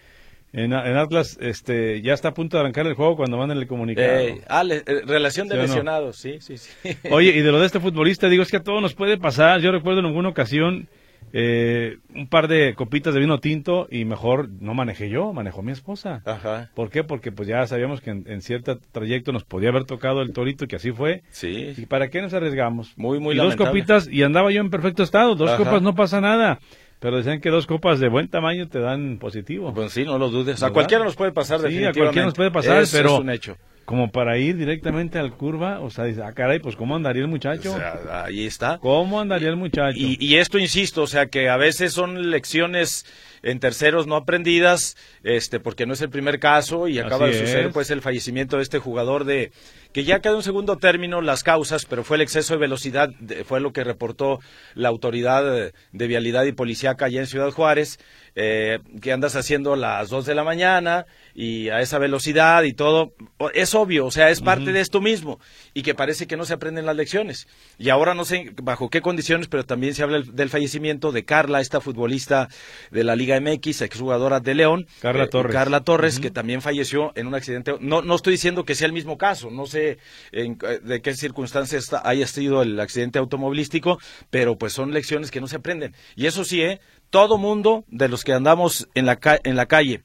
En, 0.55 0.71
en 0.71 0.97
Atlas 0.97 1.35
este, 1.41 2.01
ya 2.03 2.13
está 2.13 2.27
a 2.27 2.33
punto 2.35 2.57
de 2.57 2.61
arrancar 2.61 2.85
el 2.85 2.93
juego 2.93 3.15
cuando 3.15 3.37
manden 3.37 3.57
el 3.57 3.65
comunicado. 3.67 4.07
Eh, 4.19 4.41
ah, 4.47 4.63
le- 4.63 4.83
eh, 4.85 5.01
relación 5.03 5.47
de 5.47 5.55
¿Sí 5.55 5.57
no? 5.61 5.63
lesionados, 5.63 6.15
sí, 6.17 6.37
sí, 6.41 6.57
sí. 6.57 6.69
Oye, 7.09 7.31
y 7.31 7.41
de 7.41 7.51
lo 7.51 7.59
de 7.59 7.65
este 7.65 7.79
futbolista, 7.79 8.29
digo, 8.29 8.43
es 8.43 8.51
que 8.51 8.57
a 8.57 8.63
todos 8.63 8.79
nos 8.79 8.93
puede 8.93 9.17
pasar. 9.17 9.61
Yo 9.61 9.71
recuerdo 9.71 10.01
en 10.01 10.05
alguna 10.05 10.29
ocasión 10.29 10.87
eh, 11.35 11.97
un 12.13 12.27
par 12.27 12.47
de 12.47 12.75
copitas 12.75 13.13
de 13.13 13.19
vino 13.19 13.39
tinto 13.39 13.87
y 13.89 14.05
mejor 14.05 14.47
no 14.61 14.75
manejé 14.75 15.09
yo, 15.09 15.33
manejó 15.33 15.63
mi 15.63 15.71
esposa. 15.71 16.21
Ajá, 16.25 16.69
¿Por 16.75 16.89
qué? 16.91 17.03
Porque 17.03 17.31
pues 17.31 17.47
ya 17.47 17.65
sabíamos 17.65 18.01
que 18.01 18.11
en, 18.11 18.23
en 18.27 18.41
cierto 18.41 18.77
trayecto 18.91 19.31
nos 19.31 19.43
podía 19.43 19.69
haber 19.69 19.85
tocado 19.85 20.21
el 20.21 20.31
torito, 20.31 20.67
que 20.67 20.75
así 20.75 20.91
fue. 20.91 21.23
sí. 21.31 21.73
¿Y 21.75 21.87
para 21.87 22.09
qué 22.09 22.21
nos 22.21 22.33
arriesgamos? 22.33 22.93
Muy, 22.97 23.19
muy 23.19 23.33
y 23.33 23.37
dos 23.37 23.55
copitas 23.55 24.07
y 24.07 24.21
andaba 24.23 24.51
yo 24.51 24.61
en 24.61 24.69
perfecto 24.69 25.01
estado. 25.01 25.35
Dos 25.35 25.49
Ajá. 25.49 25.57
copas 25.57 25.81
no 25.81 25.95
pasa 25.95 26.21
nada. 26.21 26.59
Pero 27.03 27.17
decían 27.17 27.41
que 27.41 27.49
dos 27.49 27.67
copas 27.67 27.99
de 27.99 28.07
buen 28.07 28.29
tamaño 28.29 28.69
te 28.69 28.79
dan 28.79 29.17
positivo. 29.19 29.73
Pues 29.73 29.91
sí, 29.91 30.05
no 30.05 30.17
lo 30.17 30.29
dudes. 30.29 30.63
A 30.63 30.67
¿Verdad? 30.67 30.73
cualquiera 30.73 31.03
nos 31.03 31.15
puede 31.17 31.33
pasar 31.33 31.59
Sí, 31.59 31.65
a 31.65 31.67
definitivamente. 31.67 31.99
cualquiera 31.99 32.25
nos 32.27 32.33
puede 32.33 32.51
pasar, 32.51 32.81
Eso 32.81 32.95
pero- 32.97 33.13
es 33.15 33.19
un 33.19 33.29
hecho. 33.29 33.57
Como 33.85 34.09
para 34.13 34.37
ir 34.37 34.55
directamente 34.55 35.19
al 35.19 35.33
curva, 35.33 35.81
o 35.81 35.89
sea, 35.89 36.05
dices, 36.05 36.23
ah, 36.25 36.31
caray, 36.31 36.59
pues 36.59 36.77
¿cómo 36.77 36.95
andaría 36.95 37.21
el 37.21 37.27
muchacho? 37.27 37.73
O 37.73 37.77
sea, 37.77 38.23
ahí 38.23 38.45
está. 38.45 38.77
¿Cómo 38.77 39.19
andaría 39.19 39.49
el 39.49 39.57
muchacho? 39.57 39.97
Y, 39.99 40.15
y 40.21 40.37
esto 40.37 40.57
insisto, 40.57 41.01
o 41.01 41.07
sea 41.07 41.25
que 41.25 41.49
a 41.49 41.57
veces 41.57 41.91
son 41.91 42.31
lecciones 42.31 43.05
en 43.41 43.59
terceros 43.59 44.07
no 44.07 44.15
aprendidas, 44.15 44.95
este, 45.23 45.59
porque 45.59 45.85
no 45.85 45.91
es 45.95 46.01
el 46.01 46.09
primer 46.09 46.39
caso 46.39 46.87
y 46.87 46.97
acaba 46.99 47.25
Así 47.25 47.33
de 47.35 47.39
suceder 47.41 47.65
es. 47.67 47.73
pues 47.73 47.91
el 47.91 48.01
fallecimiento 48.01 48.55
de 48.55 48.63
este 48.63 48.79
jugador 48.79 49.25
de 49.25 49.51
que 49.93 50.03
ya 50.03 50.19
quedó 50.19 50.37
en 50.37 50.43
segundo 50.43 50.77
término 50.77 51.21
las 51.21 51.43
causas, 51.43 51.85
pero 51.85 52.03
fue 52.03 52.17
el 52.17 52.21
exceso 52.21 52.53
de 52.53 52.59
velocidad, 52.59 53.09
fue 53.45 53.61
lo 53.61 53.71
que 53.71 53.83
reportó 53.83 54.39
la 54.73 54.89
autoridad 54.89 55.67
eh, 55.67 55.73
de 55.91 56.07
vialidad 56.07 56.43
y 56.45 56.51
policíaca 56.51 57.05
allá 57.05 57.19
en 57.19 57.27
Ciudad 57.27 57.51
Juárez, 57.51 57.99
eh, 58.35 58.79
que 59.01 59.11
andas 59.11 59.35
haciendo 59.35 59.73
a 59.73 59.77
las 59.77 60.09
dos 60.09 60.25
de 60.25 60.33
la 60.35 60.43
mañana 60.43 61.05
y 61.35 61.69
a 61.69 61.81
esa 61.81 61.99
velocidad 61.99 62.63
y 62.63 62.73
todo, 62.73 63.13
es 63.53 63.75
obvio, 63.75 64.05
o 64.05 64.11
sea, 64.11 64.29
es 64.29 64.41
parte 64.41 64.71
de 64.71 64.79
esto 64.81 65.01
mismo 65.01 65.39
y 65.73 65.83
que 65.83 65.93
parece 65.95 66.25
que 66.27 66.37
no 66.37 66.45
se 66.45 66.53
aprenden 66.53 66.85
las 66.85 66.95
lecciones. 66.95 67.47
Y 67.77 67.89
ahora 67.89 68.13
no 68.13 68.25
sé 68.25 68.51
bajo 68.61 68.89
qué 68.89 69.01
condiciones, 69.01 69.47
pero 69.47 69.65
también 69.65 69.93
se 69.95 70.03
habla 70.03 70.21
del- 70.21 70.49
fallecimiento 70.49 71.11
de 71.11 71.25
Carla, 71.25 71.61
esta 71.61 71.81
futbolista 71.81 72.47
de 72.91 73.03
la 73.03 73.15
Liga 73.15 73.39
MX, 73.39 73.81
exjugadora 73.81 74.39
de 74.39 74.53
León. 74.55 74.87
Carla 75.01 75.23
eh, 75.23 75.27
Torres. 75.27 75.53
Carla 75.53 75.79
Torres, 75.81 76.19
que 76.19 76.29
también 76.31 76.61
falleció 76.61 77.11
en 77.15 77.27
un 77.27 77.35
accidente. 77.35 77.73
No, 77.79 78.01
no 78.01 78.15
estoy 78.15 78.33
diciendo 78.33 78.65
que 78.65 78.75
sea 78.75 78.87
el 78.87 78.93
mismo 78.93 79.17
caso, 79.17 79.49
no 79.51 79.65
sé 79.65 79.97
en- 80.31 80.57
eh, 80.67 80.79
de 80.83 81.01
qué 81.01 81.13
circunstancias 81.15 81.91
haya 82.03 82.27
sido 82.27 82.61
el 82.61 82.79
accidente 82.79 83.19
automovilístico, 83.19 83.99
pero 84.29 84.57
pues 84.57 84.73
son 84.73 84.91
lecciones 84.93 85.31
que 85.31 85.41
no 85.41 85.47
se 85.47 85.55
aprenden. 85.57 85.95
Y 86.15 86.25
eso 86.27 86.43
sí, 86.43 86.61
¿eh? 86.61 86.79
Todo 87.13 87.37
mundo 87.37 87.85
de 87.89 88.09
los 88.09 88.23
que 88.23 88.33
andamos 88.33 88.89
en 88.95 89.05
la, 89.05 89.17
ca- 89.17 89.39
en 89.43 89.55
la 89.55 89.67
calle, 89.67 90.01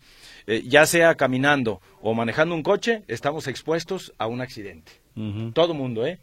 eh, 0.47 0.62
ya 0.67 0.85
sea 0.85 1.15
caminando 1.15 1.81
o 2.03 2.12
manejando 2.12 2.55
un 2.55 2.62
coche, 2.62 3.03
estamos 3.09 3.47
expuestos 3.49 4.12
a 4.19 4.27
un 4.27 4.43
accidente. 4.43 4.93
Todo 5.55 5.73
mundo, 5.73 6.05
¿eh? 6.07 6.19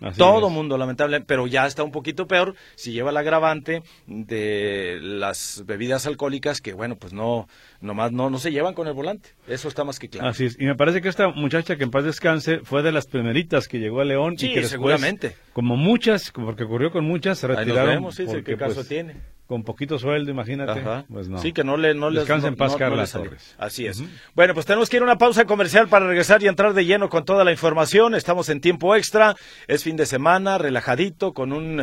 así 0.00 0.16
Todo 0.18 0.46
es. 0.46 0.52
mundo, 0.52 0.78
lamentable, 0.78 1.20
pero 1.20 1.48
ya 1.48 1.66
está 1.66 1.82
un 1.82 1.90
poquito 1.90 2.28
peor 2.28 2.54
si 2.76 2.92
lleva 2.92 3.10
el 3.10 3.16
agravante 3.16 3.82
de 4.06 4.98
las 5.02 5.64
bebidas 5.66 6.06
alcohólicas 6.06 6.60
que, 6.60 6.74
bueno, 6.74 6.94
pues 6.96 7.12
no, 7.12 7.48
nomás 7.80 8.12
no, 8.12 8.30
no 8.30 8.38
se 8.38 8.52
llevan 8.52 8.72
con 8.74 8.86
el 8.86 8.94
volante. 8.94 9.30
Eso 9.48 9.66
está 9.68 9.82
más 9.82 9.98
que 9.98 10.08
claro. 10.08 10.28
Así 10.28 10.44
es. 10.46 10.56
Y 10.60 10.64
me 10.64 10.76
parece 10.76 11.02
que 11.02 11.08
esta 11.08 11.28
muchacha 11.28 11.74
que 11.76 11.82
en 11.84 11.90
paz 11.90 12.04
descanse 12.04 12.60
fue 12.60 12.82
de 12.84 12.92
las 12.92 13.06
primeritas 13.08 13.66
que 13.66 13.78
llegó 13.80 14.00
a 14.00 14.04
León 14.04 14.38
Sí, 14.38 14.46
y 14.46 14.48
que 14.50 14.60
después, 14.60 14.70
seguramente. 14.70 15.36
como 15.52 15.76
muchas, 15.76 16.30
porque 16.30 16.62
ocurrió 16.64 16.92
con 16.92 17.04
muchas, 17.04 17.38
se 17.40 17.46
Ahí 17.46 17.50
nos 17.50 17.58
retiraron. 17.66 17.94
vemos, 17.94 18.14
sí, 18.14 18.22
sí, 18.22 18.28
porque, 18.28 18.52
qué 18.52 18.56
caso 18.56 18.76
pues, 18.76 18.88
tiene. 18.88 19.16
Con 19.50 19.64
poquito 19.64 19.98
sueldo, 19.98 20.30
imagínate. 20.30 20.78
Ajá. 20.78 21.04
Pues 21.12 21.28
no. 21.28 21.38
Sí, 21.38 21.52
que 21.52 21.64
no 21.64 21.76
le 21.76 21.92
no 21.92 22.08
les- 22.08 22.20
Descansa 22.20 22.46
en 22.46 22.52
no- 22.52 22.56
paz, 22.56 22.70
no- 22.70 22.78
Carla. 22.78 23.04
Torres. 23.04 23.56
Así 23.58 23.84
es. 23.84 24.00
Bueno, 24.36 24.54
pues 24.54 24.64
tenemos 24.64 24.88
que 24.88 24.98
ir 24.98 25.02
a 25.02 25.06
una 25.06 25.18
pausa 25.18 25.44
comercial 25.44 25.88
para 25.88 26.06
regresar 26.06 26.40
y 26.40 26.46
entrar 26.46 26.72
de 26.72 26.84
lleno 26.84 27.08
con 27.08 27.24
toda 27.24 27.42
la 27.42 27.50
información. 27.50 28.14
Estamos 28.14 28.48
en 28.48 28.60
tiempo 28.60 28.94
extra. 28.94 29.34
Es 29.66 29.82
fin 29.82 29.96
de 29.96 30.06
semana, 30.06 30.56
relajadito, 30.56 31.32
con 31.32 31.52
un 31.52 31.80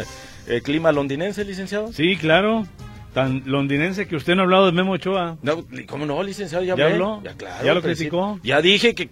eh, 0.48 0.62
clima 0.64 0.94
londinense, 0.94 1.44
licenciado. 1.44 1.92
Sí, 1.92 2.16
claro. 2.16 2.66
Tan 3.14 3.44
londinense 3.46 4.08
que 4.08 4.16
usted 4.16 4.36
no 4.36 4.44
ha 4.44 4.46
hablado 4.46 4.68
de 4.68 4.72
Memo 4.72 4.94
Ochoa. 4.94 5.36
No, 5.42 5.66
¿cómo 5.90 6.06
no, 6.06 6.24
licenciado? 6.24 6.64
Ya, 6.64 6.74
¿Ya 6.78 6.86
hablé. 6.86 6.96
habló? 6.96 7.22
claro, 7.36 7.66
¿Ya 7.66 7.74
lo 7.74 7.82
criticó? 7.82 8.40
Ya 8.44 8.62
dije 8.62 8.96
que, 8.96 9.10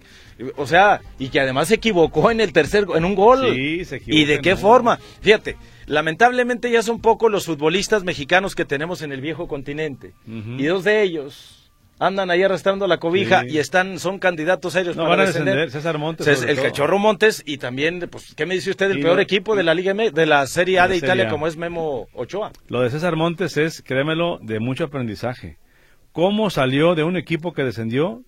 o 0.56 0.66
sea, 0.66 1.02
y 1.18 1.28
que 1.28 1.40
además 1.40 1.68
se 1.68 1.74
equivocó 1.74 2.30
en 2.30 2.40
el 2.40 2.54
tercer, 2.54 2.86
en 2.94 3.04
un 3.04 3.14
gol. 3.14 3.40
Sí, 3.54 3.84
se 3.84 3.96
equivocó 3.96 4.18
¿Y 4.18 4.24
de 4.24 4.40
qué 4.40 4.56
forma? 4.56 4.98
Fíjate, 5.20 5.56
lamentablemente 5.86 6.70
ya 6.70 6.82
son 6.82 7.00
pocos 7.00 7.30
los 7.30 7.46
futbolistas 7.46 8.04
mexicanos 8.04 8.54
que 8.54 8.64
tenemos 8.64 9.02
en 9.02 9.12
el 9.12 9.20
viejo 9.20 9.48
continente. 9.48 10.12
Y 10.26 10.64
dos 10.66 10.84
de 10.84 11.02
ellos 11.02 11.62
andan 11.98 12.30
ahí 12.30 12.42
arrastrando 12.42 12.86
la 12.86 12.98
cobija 12.98 13.40
Sí. 13.42 13.54
y 13.54 13.58
están, 13.58 13.98
son 13.98 14.18
candidatos 14.18 14.74
serios 14.74 14.96
No, 14.96 15.04
para 15.04 15.16
van 15.16 15.20
a 15.20 15.26
descender. 15.26 15.54
descender. 15.54 15.70
César 15.72 15.96
Montes. 15.98 16.26
Cés- 16.26 16.46
el 16.48 16.60
cachorro 16.60 16.98
Montes 16.98 17.42
y 17.46 17.56
también, 17.56 18.06
pues, 18.10 18.34
¿qué 18.34 18.44
me 18.44 18.54
dice 18.54 18.68
usted 18.70 18.88
del 18.88 19.00
peor 19.00 19.16
lo- 19.16 19.22
equipo 19.22 19.56
de 19.56 19.62
la 19.62 19.72
Liga 19.72 19.92
M- 19.92 20.10
de 20.10 20.26
la 20.26 20.46
Serie 20.46 20.78
A 20.80 20.88
De 20.88 20.96
Italia 20.98 21.28
como 21.30 21.46
es 21.46 21.56
Memo 21.56 22.06
Ochoa? 22.12 22.52
Lo 22.68 22.82
de 22.82 22.90
César 22.90 23.16
Montes 23.16 23.56
es, 23.56 23.80
créemelo, 23.80 24.38
de 24.42 24.60
mucho 24.60 24.84
aprendizaje. 24.84 25.56
¿Cómo 26.12 26.50
salió 26.50 26.94
de 26.94 27.04
un 27.04 27.16
equipo 27.16 27.52
que 27.54 27.62
descendió? 27.64 28.22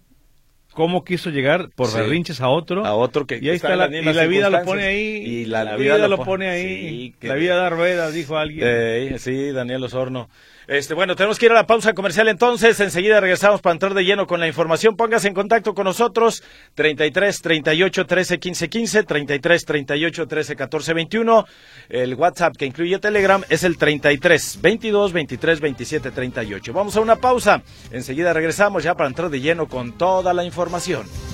¿Cómo 0.73 1.03
quiso 1.05 1.31
llegar 1.31 1.71
por 1.75 1.89
Sí. 1.89 1.99
berrinches 1.99 2.41
a 2.41 2.49
otro? 2.49 2.85
A 2.87 2.95
otro 2.95 3.27
que 3.27 3.39
Y 3.43 3.49
ahí 3.49 3.57
está 3.57 3.75
la, 3.75 3.87
y 3.89 4.03
la 4.03 4.27
vida 4.27 4.49
lo 4.49 4.63
pone 4.63 4.85
ahí. 4.85 4.99
Y 5.25 5.45
la- 5.47 5.65
la, 5.65 5.73
la 5.73 5.77
vida, 5.77 5.97
vida 5.97 6.09
lo 6.09 6.19
pone- 6.19 6.49
ahí. 6.49 6.89
sí, 6.89 7.15
que- 7.21 7.29
La 7.29 7.35
vida 7.35 7.57
da 7.57 7.69
ruedas, 7.71 8.13
dijo 8.15 8.37
alguien. 8.37 8.65
Eh, 8.65 9.17
sí, 9.19 9.51
Daniel 9.51 9.83
Osorno. 9.85 10.29
Este, 10.69 10.93
bueno, 10.93 11.17
tenemos 11.17 11.39
que 11.39 11.47
ir 11.47 11.53
a 11.53 11.55
la 11.55 11.67
pausa 11.67 11.95
comercial 11.95 12.29
entonces. 12.29 12.79
Enseguida 12.79 13.19
regresamos 13.21 13.63
para 13.63 13.73
entrar 13.73 13.95
de 13.95 14.05
lleno 14.05 14.27
con 14.27 14.39
la 14.39 14.47
información. 14.47 14.97
Póngase 14.97 15.27
en 15.29 15.33
contacto 15.33 15.73
con 15.73 15.85
nosotros. 15.85 16.43
33 16.75 17.41
38 17.41 18.05
13 18.05 18.39
15 18.39 18.69
15, 18.69 19.03
33 19.05 19.65
38 19.65 20.27
13 20.29 20.57
14 20.57 20.93
21. 20.93 21.47
El 21.89 22.15
WhatsApp 22.17 22.55
que 22.59 22.67
incluye 22.67 22.99
Telegram 22.99 23.43
es 23.49 23.65
el 23.65 23.79
33 23.79 24.59
22 24.61 25.15
23 25.15 25.59
27 25.61 26.11
38. 26.11 26.73
Vamos 26.75 26.95
a 26.97 27.01
una 27.01 27.17
pausa. 27.17 27.63
Enseguida 27.91 28.35
regresamos 28.35 28.85
ya 28.85 28.95
para 28.95 29.09
entrar 29.09 29.31
de 29.31 29.41
lleno 29.41 29.69
con 29.69 29.97
toda 29.97 30.35
la 30.35 30.45
información 30.45 30.68
información. 30.69 31.28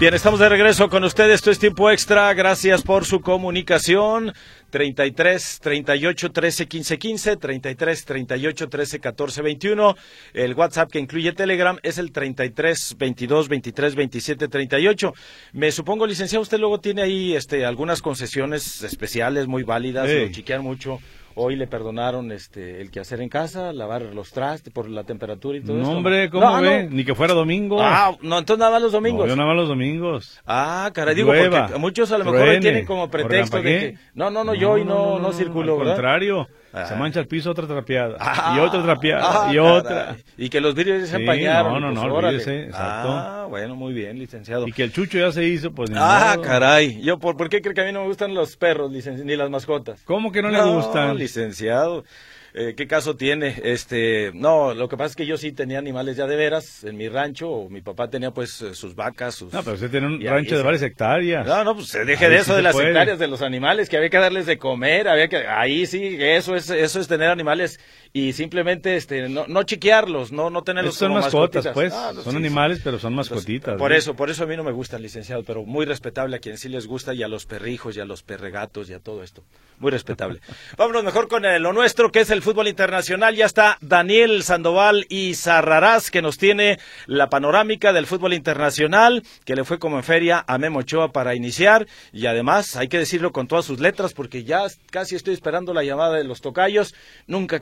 Bien, 0.00 0.14
estamos 0.14 0.40
de 0.40 0.48
regreso 0.48 0.88
con 0.88 1.04
ustedes. 1.04 1.34
Esto 1.34 1.50
es 1.50 1.58
tiempo 1.58 1.90
extra. 1.90 2.32
Gracias 2.32 2.80
por 2.80 3.04
su 3.04 3.20
comunicación. 3.20 4.32
33 4.70 5.60
38 5.60 6.32
13 6.32 6.66
15 6.66 6.98
15, 6.98 7.36
33 7.36 8.04
38 8.06 8.68
13 8.70 8.98
14 8.98 9.42
21. 9.42 9.96
El 10.32 10.54
WhatsApp 10.54 10.90
que 10.90 11.00
incluye 11.00 11.34
Telegram 11.34 11.78
es 11.82 11.98
el 11.98 12.12
33 12.12 12.96
22 12.98 13.48
23 13.50 13.94
27 13.94 14.48
38. 14.48 15.12
Me 15.52 15.70
supongo, 15.70 16.06
licenciado, 16.06 16.40
usted 16.40 16.58
luego 16.58 16.80
tiene 16.80 17.02
ahí 17.02 17.34
este, 17.34 17.66
algunas 17.66 18.00
concesiones 18.00 18.82
especiales 18.82 19.48
muy 19.48 19.64
válidas, 19.64 20.08
lo 20.08 20.30
chiquean 20.30 20.62
mucho. 20.62 20.98
Hoy 21.36 21.54
le 21.56 21.66
perdonaron 21.68 22.32
este 22.32 22.80
el 22.80 22.90
quehacer 22.90 23.20
en 23.20 23.28
casa, 23.28 23.72
lavar 23.72 24.02
los 24.02 24.32
trastes 24.32 24.72
por 24.72 24.88
la 24.88 25.04
temperatura 25.04 25.56
y 25.58 25.60
todo 25.62 25.76
No, 25.76 25.82
eso. 25.82 25.90
hombre, 25.92 26.28
¿cómo 26.28 26.44
No, 26.44 26.60
ve? 26.60 26.84
no. 26.84 26.90
Ni 26.90 27.04
que 27.04 27.14
fuera 27.14 27.34
domingo. 27.34 27.80
Ah, 27.80 28.16
no, 28.20 28.38
entonces 28.38 28.58
nada 28.58 28.72
más 28.72 28.82
los 28.82 28.92
domingos. 28.92 29.22
No, 29.26 29.26
yo 29.28 29.36
nada 29.36 29.46
más 29.48 29.56
los 29.56 29.68
domingos. 29.68 30.40
Ah, 30.46 30.90
caray, 30.92 31.14
digo, 31.14 31.32
Llueva, 31.32 31.66
porque 31.66 31.78
muchos 31.78 32.10
a 32.12 32.18
lo 32.18 32.24
mejor 32.24 32.40
truene, 32.40 32.60
tienen 32.60 32.84
como 32.84 33.08
pretexto 33.08 33.58
de 33.58 33.62
que... 33.62 33.94
No, 34.14 34.30
no, 34.30 34.42
no, 34.42 34.54
yo 34.54 34.72
hoy 34.72 34.84
no, 34.84 35.18
no, 35.20 35.32
circulo, 35.32 35.74
Al 35.74 35.78
¿verdad? 35.78 35.92
contrario, 35.94 36.48
Ah. 36.72 36.86
se 36.86 36.94
mancha 36.94 37.18
el 37.18 37.26
piso 37.26 37.50
otra 37.50 37.66
trapeada. 37.66 38.16
Ah, 38.20 38.54
y 38.56 38.60
otra 38.60 38.80
trapeada. 38.82 39.22
ah, 39.48 39.52
y 39.52 39.58
otra. 39.58 40.06
caray. 40.06 40.24
Y 40.38 40.48
que 40.50 40.60
los 40.60 40.74
vidrios 40.74 41.00
se 41.08 41.16
Sí, 41.16 41.22
empañaron. 41.22 41.72
no, 41.74 41.80
no, 41.80 42.00
pues, 42.00 42.06
no, 42.06 42.14
olvídese, 42.14 42.64
exacto. 42.66 43.39
Bueno, 43.50 43.76
muy 43.76 43.92
bien, 43.92 44.18
licenciado. 44.18 44.66
Y 44.66 44.72
que 44.72 44.84
el 44.84 44.92
chucho 44.92 45.18
ya 45.18 45.32
se 45.32 45.44
hizo, 45.44 45.72
pues 45.72 45.90
ni 45.90 45.96
Ah, 45.98 46.34
modo. 46.36 46.46
caray. 46.46 47.02
Yo, 47.02 47.18
¿por, 47.18 47.36
¿por 47.36 47.48
qué 47.48 47.60
cree 47.60 47.74
que 47.74 47.80
a 47.82 47.84
mí 47.84 47.92
no 47.92 48.00
me 48.02 48.06
gustan 48.06 48.32
los 48.34 48.56
perros, 48.56 48.90
licenciado, 48.92 49.26
ni 49.28 49.36
las 49.36 49.50
mascotas? 49.50 50.00
¿Cómo 50.04 50.30
que 50.32 50.40
no, 50.40 50.50
le 50.50 50.62
gustan? 50.62 51.16
licenciado. 51.18 52.04
eh, 52.52 52.74
¿qué 52.76 52.88
caso 52.88 53.14
tiene? 53.16 53.54
Este, 53.62 54.32
no, 54.34 54.74
lo 54.74 54.88
que 54.88 54.96
pasa 54.96 55.10
es 55.10 55.16
que 55.16 55.24
yo 55.26 55.36
sí 55.36 55.52
tenía 55.52 55.78
animales 55.78 56.16
ya 56.16 56.26
de 56.26 56.34
veras 56.34 56.82
en 56.82 56.96
mi 56.96 57.08
rancho, 57.08 57.68
mi 57.70 57.80
papá 57.80 58.10
tenía 58.10 58.32
pues 58.32 58.60
eh, 58.62 58.74
sus 58.74 58.96
vacas, 58.96 59.36
sus... 59.36 59.52
No, 59.52 59.62
pero 59.62 59.74
usted 59.74 59.88
tiene 59.90 60.06
un 60.08 60.20
rancho 60.20 60.56
de 60.56 60.62
varias 60.64 60.82
hectáreas. 60.82 61.46
No, 61.46 61.62
no, 61.62 61.74
pues 61.76 61.86
se 61.88 62.04
deje 62.04 62.28
de 62.28 62.38
eso 62.38 62.56
de 62.56 62.62
las 62.62 62.76
hectáreas 62.76 63.20
de 63.20 63.28
los 63.28 63.42
animales, 63.42 63.88
que 63.88 63.96
había 63.96 64.10
que 64.10 64.18
darles 64.18 64.46
de 64.46 64.58
comer, 64.58 65.06
había 65.06 65.28
que, 65.28 65.46
ahí 65.46 65.86
sí, 65.86 66.16
eso 66.18 66.56
es, 66.56 66.70
eso 66.70 66.98
es 67.00 67.06
tener 67.06 67.28
animales 67.30 67.78
y 68.12 68.32
simplemente, 68.32 68.96
este, 68.96 69.28
no, 69.28 69.46
no 69.46 69.62
chiquearlos, 69.62 70.32
no, 70.32 70.50
no 70.50 70.62
tenerlos 70.62 70.96
son 70.96 71.12
mascotas, 71.12 71.68
pues, 71.68 71.94
son 72.24 72.36
animales, 72.36 72.80
pero 72.82 72.98
son 72.98 73.14
mascotitas. 73.14 73.76
por 73.76 73.92
eso, 73.92 74.14
por 74.14 74.30
eso 74.30 74.44
a 74.44 74.46
mí 74.46 74.56
no 74.56 74.64
me 74.64 74.72
gustan, 74.72 75.00
licenciado, 75.00 75.44
pero 75.44 75.64
muy 75.64 75.86
respetable 75.86 76.36
a 76.36 76.38
quien 76.40 76.58
sí 76.58 76.68
les 76.68 76.88
gusta 76.88 77.14
y 77.14 77.22
a 77.22 77.28
los 77.28 77.46
perrijos 77.46 77.96
y 77.96 78.00
a 78.00 78.04
los 78.04 78.24
perregatos 78.24 78.90
y 78.90 78.94
a 78.94 78.98
todo 78.98 79.22
esto. 79.22 79.44
Muy 79.78 79.92
respetable. 79.92 80.40
Vámonos 80.76 81.04
mejor 81.04 81.28
con 81.28 81.42
lo 81.42 81.72
nuestro, 81.72 82.10
que 82.10 82.20
es 82.20 82.30
el 82.30 82.42
fútbol 82.42 82.68
internacional. 82.68 83.34
Ya 83.36 83.46
está 83.46 83.78
Daniel 83.80 84.42
Sandoval 84.42 85.06
y 85.08 85.34
Zarrarás, 85.34 86.10
que 86.10 86.20
nos 86.20 86.36
tiene 86.36 86.78
la 87.06 87.30
panorámica 87.30 87.92
del 87.92 88.06
fútbol 88.06 88.34
internacional, 88.34 89.22
que 89.44 89.54
le 89.54 89.64
fue 89.64 89.78
como 89.78 89.96
en 89.96 90.02
feria 90.02 90.44
a 90.46 90.58
Memo 90.58 90.80
Ochoa 90.80 91.12
para 91.12 91.34
iniciar. 91.34 91.86
Y 92.12 92.26
además, 92.26 92.76
hay 92.76 92.88
que 92.88 92.98
decirlo 92.98 93.32
con 93.32 93.46
todas 93.46 93.64
sus 93.64 93.80
letras, 93.80 94.12
porque 94.12 94.44
ya 94.44 94.64
casi 94.90 95.14
estoy 95.14 95.32
esperando 95.32 95.72
la 95.72 95.84
llamada 95.84 96.16
de 96.16 96.24
los 96.24 96.40
tocayos. 96.40 96.94
Nunca 97.26 97.60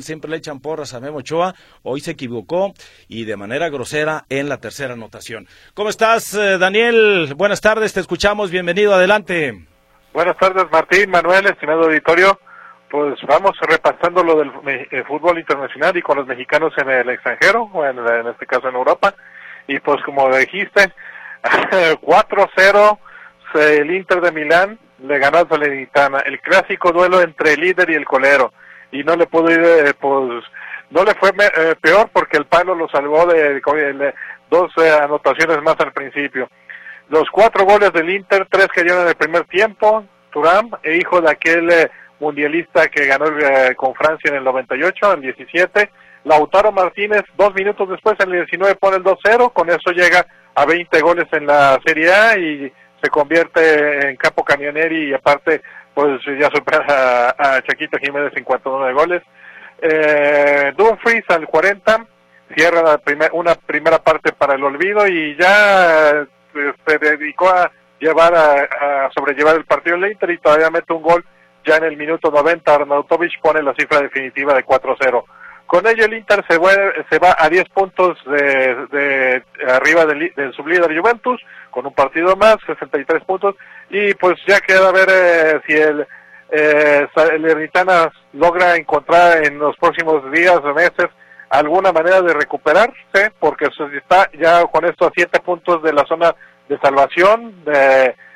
siempre 0.00 0.30
le 0.30 0.36
echan 0.36 0.60
porras 0.60 0.94
a 0.94 1.00
Memo 1.00 1.18
Ochoa. 1.18 1.54
Hoy 1.82 2.00
se 2.00 2.12
equivocó 2.12 2.72
y 3.08 3.24
de 3.24 3.36
manera 3.36 3.68
grosera 3.68 4.24
en 4.28 4.48
la 4.48 4.58
tercera 4.58 4.94
anotación. 4.94 5.46
¿Cómo 5.74 5.88
estás, 5.88 6.34
eh, 6.34 6.58
Daniel? 6.58 7.34
Buenas 7.36 7.60
tardes, 7.60 7.92
te 7.92 8.00
escuchamos. 8.00 8.50
Bienvenido, 8.50 8.94
adelante. 8.94 9.66
Buenas 10.12 10.36
tardes, 10.38 10.66
Martín, 10.70 11.10
Manuel, 11.10 11.46
estimado 11.46 11.84
auditorio. 11.84 12.38
Pues 12.90 13.20
vamos 13.26 13.52
repasando 13.60 14.24
lo 14.24 14.36
del 14.36 14.50
eh, 14.66 15.04
fútbol 15.06 15.38
internacional 15.38 15.96
y 15.96 16.02
con 16.02 16.18
los 16.18 16.26
mexicanos 16.26 16.72
en 16.76 16.90
el 16.90 17.08
extranjero, 17.10 17.70
o 17.72 17.84
en, 17.84 17.98
este 18.26 18.46
caso 18.46 18.68
en 18.68 18.74
Europa. 18.74 19.14
Y 19.68 19.78
pues 19.78 20.02
como 20.04 20.28
dijiste, 20.36 20.92
4-0 21.42 22.98
el 23.54 23.90
Inter 23.90 24.20
de 24.20 24.32
Milán 24.32 24.78
le 24.98 25.18
ganó 25.18 25.38
a 25.38 25.48
Salernitana. 25.48 26.20
El 26.20 26.40
clásico 26.40 26.92
duelo 26.92 27.22
entre 27.22 27.54
el 27.54 27.60
líder 27.60 27.90
y 27.90 27.94
el 27.94 28.04
colero. 28.04 28.52
Y 28.92 29.04
no 29.04 29.16
le 29.16 29.26
pudo 29.26 29.50
ir, 29.50 29.60
eh, 29.60 29.94
pues, 29.98 30.44
no 30.90 31.04
le 31.04 31.14
fue 31.14 31.30
eh, 31.30 31.74
peor 31.80 32.10
porque 32.12 32.36
el 32.36 32.46
palo 32.46 32.74
lo 32.74 32.88
salvó 32.88 33.26
de, 33.26 33.62
dos 34.50 34.72
anotaciones 34.78 35.62
más 35.62 35.76
al 35.78 35.92
principio. 35.92 36.48
Los 37.10 37.28
cuatro 37.28 37.64
goles 37.64 37.92
del 37.92 38.08
Inter, 38.08 38.46
tres 38.48 38.68
que 38.72 38.84
dieron 38.84 39.02
en 39.02 39.08
el 39.08 39.16
primer 39.16 39.44
tiempo, 39.46 40.04
Turam, 40.30 40.70
e 40.84 40.96
hijo 40.96 41.20
de 41.20 41.28
aquel 41.28 41.68
eh, 41.68 41.90
mundialista 42.20 42.86
que 42.86 43.06
ganó 43.06 43.26
eh, 43.36 43.74
con 43.74 43.96
Francia 43.96 44.30
en 44.30 44.36
el 44.36 44.44
98, 44.44 45.14
el 45.14 45.20
17. 45.20 45.90
Lautaro 46.22 46.70
Martínez, 46.70 47.22
dos 47.36 47.52
minutos 47.52 47.88
después, 47.88 48.14
en 48.20 48.30
el 48.30 48.46
19, 48.46 48.76
pone 48.76 48.98
el 48.98 49.02
2-0, 49.02 49.52
con 49.52 49.68
eso 49.70 49.90
llega 49.90 50.24
a 50.54 50.64
20 50.64 51.00
goles 51.00 51.26
en 51.32 51.46
la 51.46 51.80
Serie 51.84 52.12
A 52.12 52.38
y 52.38 52.72
se 53.02 53.10
convierte 53.10 54.10
en 54.10 54.16
capo 54.16 54.44
camioneri 54.44 55.08
y 55.08 55.14
aparte 55.14 55.62
pues 55.94 56.20
ya 56.38 56.48
supera 56.54 57.34
a, 57.38 57.62
Chaquito 57.62 57.98
Jiménez 57.98 58.32
en 58.36 58.44
49 58.44 58.92
goles. 58.92 59.22
Eh, 59.82 60.72
Dumfries 60.76 61.24
al 61.28 61.46
40, 61.46 62.06
cierra 62.54 62.82
la 62.82 63.00
una 63.32 63.54
primera 63.54 63.98
parte 63.98 64.32
para 64.32 64.54
el 64.54 64.64
olvido 64.64 65.06
y 65.06 65.36
ya 65.36 66.26
se 66.86 66.98
dedicó 66.98 67.48
a 67.48 67.70
llevar 67.98 68.34
a, 68.34 69.10
sobrellevar 69.14 69.56
el 69.56 69.64
partido 69.64 69.96
en 69.96 70.12
Inter 70.12 70.30
y 70.30 70.38
todavía 70.38 70.70
mete 70.70 70.92
un 70.92 71.02
gol 71.02 71.24
ya 71.64 71.76
en 71.76 71.84
el 71.84 71.96
minuto 71.96 72.30
90 72.30 72.74
Arnautovic 72.74 73.40
pone 73.42 73.62
la 73.62 73.74
cifra 73.74 74.00
definitiva 74.00 74.54
de 74.54 74.64
4-0. 74.64 75.24
Con 75.70 75.86
ello 75.86 76.04
el 76.04 76.14
Inter 76.14 76.44
se, 76.48 76.54
se 76.54 77.18
va 77.20 77.36
a 77.38 77.48
10 77.48 77.68
puntos 77.68 78.18
de, 78.26 78.74
de 78.90 79.44
arriba 79.70 80.04
del, 80.04 80.32
del, 80.34 80.52
sublíder 80.52 80.98
Juventus 80.98 81.40
con 81.70 81.86
un 81.86 81.94
partido 81.94 82.34
más, 82.34 82.56
63 82.66 83.22
puntos 83.22 83.54
y 83.88 84.12
pues 84.14 84.34
ya 84.48 84.58
queda 84.58 84.90
ver 84.90 85.06
eh, 85.08 85.60
si 85.68 85.74
el 85.74 86.08
eh, 86.50 87.06
logra 88.32 88.74
encontrar 88.74 89.46
en 89.46 89.60
los 89.60 89.76
próximos 89.76 90.28
días 90.32 90.56
o 90.56 90.74
meses 90.74 91.06
alguna 91.50 91.92
manera 91.92 92.20
de 92.20 92.34
recuperarse, 92.34 93.30
porque 93.38 93.68
está 93.96 94.28
ya 94.32 94.66
con 94.66 94.84
esto 94.86 95.06
a 95.06 95.12
siete 95.14 95.38
puntos 95.38 95.84
de 95.84 95.92
la 95.92 96.04
zona 96.06 96.34
de 96.68 96.80
salvación, 96.80 97.54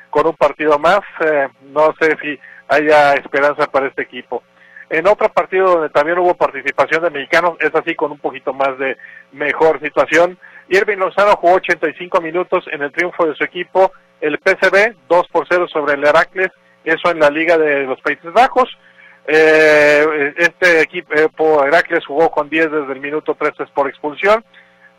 con 0.09 0.25
un 0.25 0.37
partido 0.37 0.79
más, 0.79 1.01
eh, 1.19 1.49
no 1.63 1.93
sé 1.99 2.15
si 2.21 2.39
haya 2.69 3.15
esperanza 3.15 3.67
para 3.67 3.87
este 3.87 4.03
equipo. 4.03 4.41
En 4.89 5.07
otro 5.07 5.29
partido 5.29 5.67
donde 5.67 5.89
también 5.89 6.19
hubo 6.19 6.35
participación 6.35 7.03
de 7.03 7.09
mexicanos, 7.09 7.57
es 7.59 7.73
así 7.73 7.95
con 7.95 8.11
un 8.11 8.19
poquito 8.19 8.53
más 8.53 8.77
de 8.77 8.97
mejor 9.31 9.79
situación. 9.81 10.37
Irving 10.69 10.97
Lozano 10.97 11.35
jugó 11.37 11.55
85 11.55 12.21
minutos 12.21 12.65
en 12.71 12.81
el 12.81 12.91
triunfo 12.91 13.25
de 13.25 13.35
su 13.35 13.43
equipo, 13.43 13.91
el 14.21 14.39
PCB, 14.39 14.95
2 15.09 15.27
por 15.31 15.47
0 15.49 15.67
sobre 15.67 15.93
el 15.93 16.05
Heracles, 16.05 16.51
eso 16.83 17.09
en 17.09 17.19
la 17.19 17.29
Liga 17.29 17.57
de 17.57 17.83
los 17.85 17.99
Países 18.01 18.31
Bajos. 18.31 18.69
Eh, 19.27 20.33
este 20.37 20.81
equipo, 20.81 21.13
eh, 21.15 21.67
Heracles 21.67 22.05
jugó 22.05 22.29
con 22.29 22.47
10 22.47 22.71
desde 22.71 22.93
el 22.93 22.99
minuto 22.99 23.35
13 23.35 23.65
por 23.73 23.87
expulsión. 23.87 24.43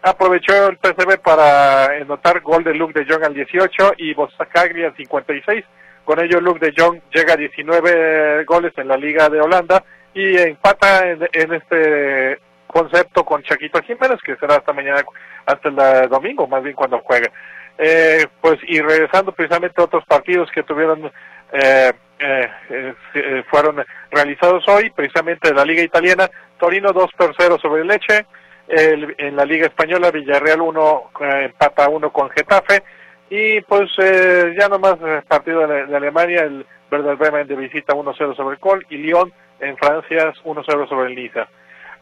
Aprovechó 0.02 0.68
el 0.68 0.78
PSV 0.78 1.18
para 1.18 1.86
anotar 1.86 2.40
gol 2.40 2.64
de 2.64 2.74
Luke 2.74 2.98
de 2.98 3.06
Jong 3.06 3.24
al 3.24 3.34
18 3.34 3.94
y 3.98 4.14
Bosacagli 4.14 4.84
al 4.84 4.96
56. 4.96 5.64
Con 6.06 6.20
ello 6.20 6.40
Luke 6.40 6.64
de 6.64 6.72
Jong 6.74 7.00
llega 7.12 7.34
a 7.34 7.36
19 7.36 8.44
goles 8.44 8.72
en 8.78 8.88
la 8.88 8.96
Liga 8.96 9.28
de 9.28 9.40
Holanda 9.40 9.84
y 10.14 10.38
empata 10.38 11.10
en, 11.10 11.52
este 11.52 12.38
concepto 12.66 13.24
con 13.24 13.42
Chaquito 13.42 13.82
Jiménez, 13.82 14.18
que 14.24 14.36
será 14.36 14.54
hasta 14.54 14.72
mañana, 14.72 15.04
hasta 15.44 15.68
el 15.68 16.08
domingo, 16.08 16.46
más 16.46 16.62
bien 16.62 16.76
cuando 16.76 17.00
juegue. 17.00 17.30
Eh, 17.76 18.24
pues 18.40 18.58
y 18.68 18.80
regresando 18.80 19.32
precisamente 19.32 19.78
a 19.80 19.84
otros 19.84 20.04
partidos 20.06 20.48
que 20.50 20.62
tuvieron 20.62 21.12
eh, 21.52 21.92
eh, 22.18 22.94
eh, 23.14 23.44
fueron 23.50 23.84
realizados 24.10 24.66
hoy, 24.68 24.90
precisamente 24.90 25.48
de 25.48 25.54
la 25.54 25.64
Liga 25.64 25.82
Italiana, 25.82 26.30
Torino 26.58 26.92
2 26.92 27.10
por 27.16 27.34
0 27.36 27.58
sobre 27.60 27.84
Leche, 27.84 28.26
el, 28.68 29.14
en 29.18 29.36
la 29.36 29.44
Liga 29.44 29.66
Española 29.66 30.10
Villarreal 30.10 30.62
1 30.62 31.10
eh, 31.20 31.44
empata 31.46 31.88
1 31.88 32.10
con 32.12 32.30
Getafe, 32.30 32.82
y 33.28 33.60
pues 33.62 33.90
eh, 33.98 34.54
ya 34.58 34.68
nomás 34.68 34.96
partido 35.26 35.66
de, 35.66 35.96
Alemania, 35.96 36.42
el 36.42 36.66
Werder 36.90 37.16
Bremen 37.16 37.46
de 37.46 37.56
visita 37.56 37.94
1-0 37.94 38.36
sobre 38.36 38.54
el 38.54 38.60
Col 38.60 38.86
y 38.90 38.98
Lyon 38.98 39.32
en 39.60 39.76
Francia 39.76 40.32
1-0 40.44 40.88
sobre 40.88 41.08
el 41.08 41.16
Niza. 41.16 41.48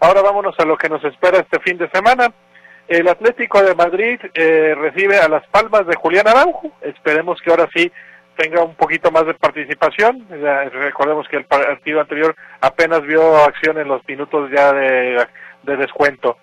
Ahora 0.01 0.23
vámonos 0.23 0.55
a 0.59 0.65
lo 0.65 0.77
que 0.77 0.89
nos 0.89 1.03
espera 1.05 1.39
este 1.39 1.61
fin 1.61 1.79
de 1.79 1.89
semana. 1.91 2.33
El 2.87 3.09
Atlético 3.09 3.63
de 3.63 3.75
Madrid 3.75 4.21
recibe 4.35 5.19
a 5.19 5.29
las 5.29 5.47
Palmas 5.47 5.87
de 5.87 5.97
Julián 5.97 6.29
Araujo. 6.29 6.71
Esperemos 6.83 7.41
que 7.41 7.51
ahora 7.51 7.67
sí 7.75 7.91
tenga 8.37 8.63
un 8.63 8.75
poquito 8.75 9.11
más 9.11 9.27
de 9.27 9.35
participación. 9.35 10.27
recordemos 10.73 11.29
que 11.29 11.39
el 11.39 11.45
partido 11.45 12.01
anterior 12.01 12.35
apenas 12.61 13.03
vio 13.03 13.37
acción 13.45 13.79
en 13.79 13.89
los 13.89 14.07
minutos 14.07 14.51
ya 14.51 14.73
de, 14.73 15.27
descuento. 15.63 16.39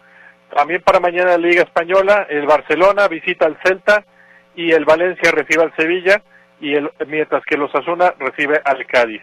También 0.56 0.82
para 0.82 1.00
mañana 1.00 1.32
la 1.32 1.38
Liga 1.38 1.64
Española, 1.64 2.28
el 2.30 2.46
Barcelona 2.46 3.08
visita 3.08 3.46
al 3.46 3.58
Celta 3.64 4.04
y 4.56 4.72
el 4.72 4.86
Valencia 4.86 5.32
recibe 5.32 5.64
al 5.64 5.76
Sevilla 5.76 6.22
y 6.60 6.76
el, 6.76 6.90
mientras 7.08 7.44
que 7.46 7.58
los 7.58 7.74
Asuna 7.74 8.14
recibe 8.20 8.62
al 8.64 8.86
Cádiz. 8.86 9.22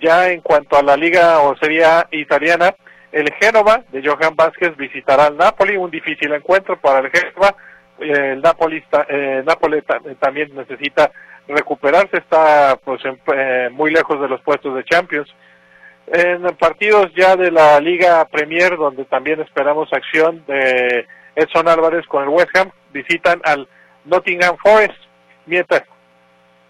Ya 0.00 0.30
en 0.30 0.40
cuanto 0.40 0.76
a 0.76 0.82
la 0.82 0.96
Liga 0.96 1.40
o 1.40 1.56
Sería 1.56 2.06
Italiana, 2.10 2.74
el 3.12 3.32
Génova 3.34 3.84
de 3.92 4.02
Johan 4.04 4.34
Vázquez 4.34 4.76
visitará 4.76 5.26
al 5.26 5.36
Napoli, 5.36 5.76
un 5.76 5.90
difícil 5.90 6.32
encuentro 6.32 6.80
para 6.80 6.98
el 6.98 7.10
Génova. 7.10 7.54
El 8.00 8.42
Napoli, 8.42 8.82
eh, 9.08 9.42
Napoli 9.46 9.82
también 10.18 10.54
necesita 10.54 11.12
recuperarse, 11.46 12.16
está 12.16 12.76
pues 12.84 13.00
eh, 13.04 13.68
muy 13.70 13.92
lejos 13.92 14.20
de 14.20 14.28
los 14.28 14.40
puestos 14.40 14.74
de 14.74 14.84
Champions. 14.84 15.32
En 16.08 16.42
partidos 16.56 17.12
ya 17.14 17.36
de 17.36 17.50
la 17.50 17.78
Liga 17.80 18.24
Premier, 18.26 18.76
donde 18.76 19.04
también 19.04 19.40
esperamos 19.40 19.92
acción 19.92 20.44
de 20.46 21.06
Edson 21.36 21.68
Álvarez 21.68 22.04
con 22.06 22.24
el 22.24 22.28
West 22.30 22.54
Ham, 22.56 22.70
visitan 22.92 23.40
al 23.44 23.68
Nottingham 24.04 24.56
Forest, 24.62 24.98
mientras 25.46 25.82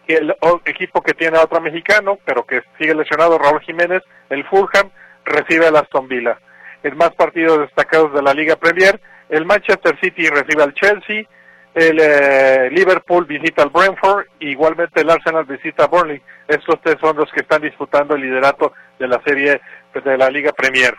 que 0.07 0.17
el 0.17 0.35
equipo 0.67 1.03
que 1.03 1.15
tiene 1.15 1.39
a 1.39 1.45
otro 1.45 1.61
mexicano, 1.61 2.19
pero 2.25 2.45
que 2.45 2.63
sigue 2.79 2.95
lesionado, 2.95 3.39
Raúl 3.39 3.61
Jiménez, 3.63 4.03
el 4.31 4.45
Fulham, 4.45 4.91
recibe 5.25 5.67
al 5.67 5.77
Aston 5.77 6.09
Villa. 6.09 6.39
En 6.83 6.97
más 6.97 7.15
partidos 7.15 7.61
destacados 7.61 8.13
de 8.13 8.23
la 8.23 8.35
Liga 8.35 8.57
Premier, 8.57 9.01
el 9.31 9.47
Manchester 9.47 9.99
City 10.01 10.29
recibe 10.29 10.63
al 10.63 10.75
Chelsea, 10.75 11.25
el 11.75 11.99
eh, 11.99 12.71
Liverpool 12.71 13.25
visita 13.25 13.63
al 13.63 13.71
Brentford, 13.71 14.27
igualmente 14.39 15.01
el 15.01 15.11
Arsenal 15.11 15.45
visita 15.45 15.85
a 15.85 15.89
Burnley. 15.89 16.23
Estos 16.47 16.81
tres 16.83 16.97
son 17.01 17.17
los 17.17 17.31
que 17.33 17.41
están 17.41 17.63
disputando 17.63 18.15
el 18.15 18.21
liderato 18.21 18.73
de 18.99 19.09
la 19.09 19.21
serie 19.25 19.61
pues, 19.93 20.05
de 20.05 20.17
la 20.17 20.31
Liga 20.31 20.53
Premier. 20.53 20.95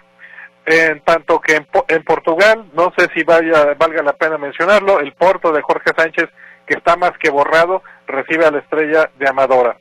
En 0.66 1.02
tanto 1.02 1.40
que 1.40 1.56
en, 1.56 2.04
Portugal, 2.04 2.66
no 2.74 2.92
sé 2.98 3.08
si 3.14 3.24
vaya, 3.24 3.76
valga 3.78 4.02
la 4.02 4.14
pena 4.14 4.38
mencionarlo, 4.38 5.00
el 5.00 5.14
Porto 5.14 5.52
de 5.52 5.62
Jorge 5.62 5.92
Sánchez, 5.96 6.30
que 6.66 6.74
está 6.74 6.96
más 6.96 7.12
que 7.20 7.30
borrado, 7.30 7.84
recibe 8.08 8.46
a 8.46 8.52
la 8.52 8.60
estrella 8.60 9.12
de 9.18 9.30
Amadora. 9.30 9.78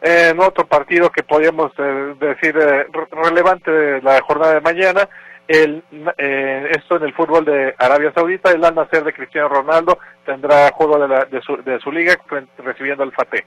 En 0.00 0.40
otro 0.40 0.66
partido 0.66 1.10
que 1.10 1.22
podríamos 1.22 1.70
eh, 1.78 2.14
decir 2.18 2.56
eh, 2.58 2.86
relevante 3.10 3.70
de 3.70 4.02
la 4.02 4.20
jornada 4.22 4.54
de 4.54 4.60
mañana, 4.62 5.08
el, 5.46 5.82
eh, 6.16 6.70
esto 6.76 6.96
en 6.96 7.02
el 7.02 7.14
fútbol 7.14 7.44
de 7.44 7.74
Arabia 7.78 8.12
Saudita, 8.14 8.50
el 8.50 8.64
Al 8.64 8.74
Nacer 8.74 9.04
de 9.04 9.12
Cristiano 9.12 9.48
Ronaldo 9.48 9.98
tendrá 10.24 10.70
juego 10.72 10.98
de, 10.98 11.08
la, 11.08 11.24
de, 11.26 11.42
su, 11.42 11.56
de 11.62 11.78
su 11.80 11.92
liga 11.92 12.16
recibiendo 12.58 13.04
el 13.04 13.12
Fateh. 13.12 13.44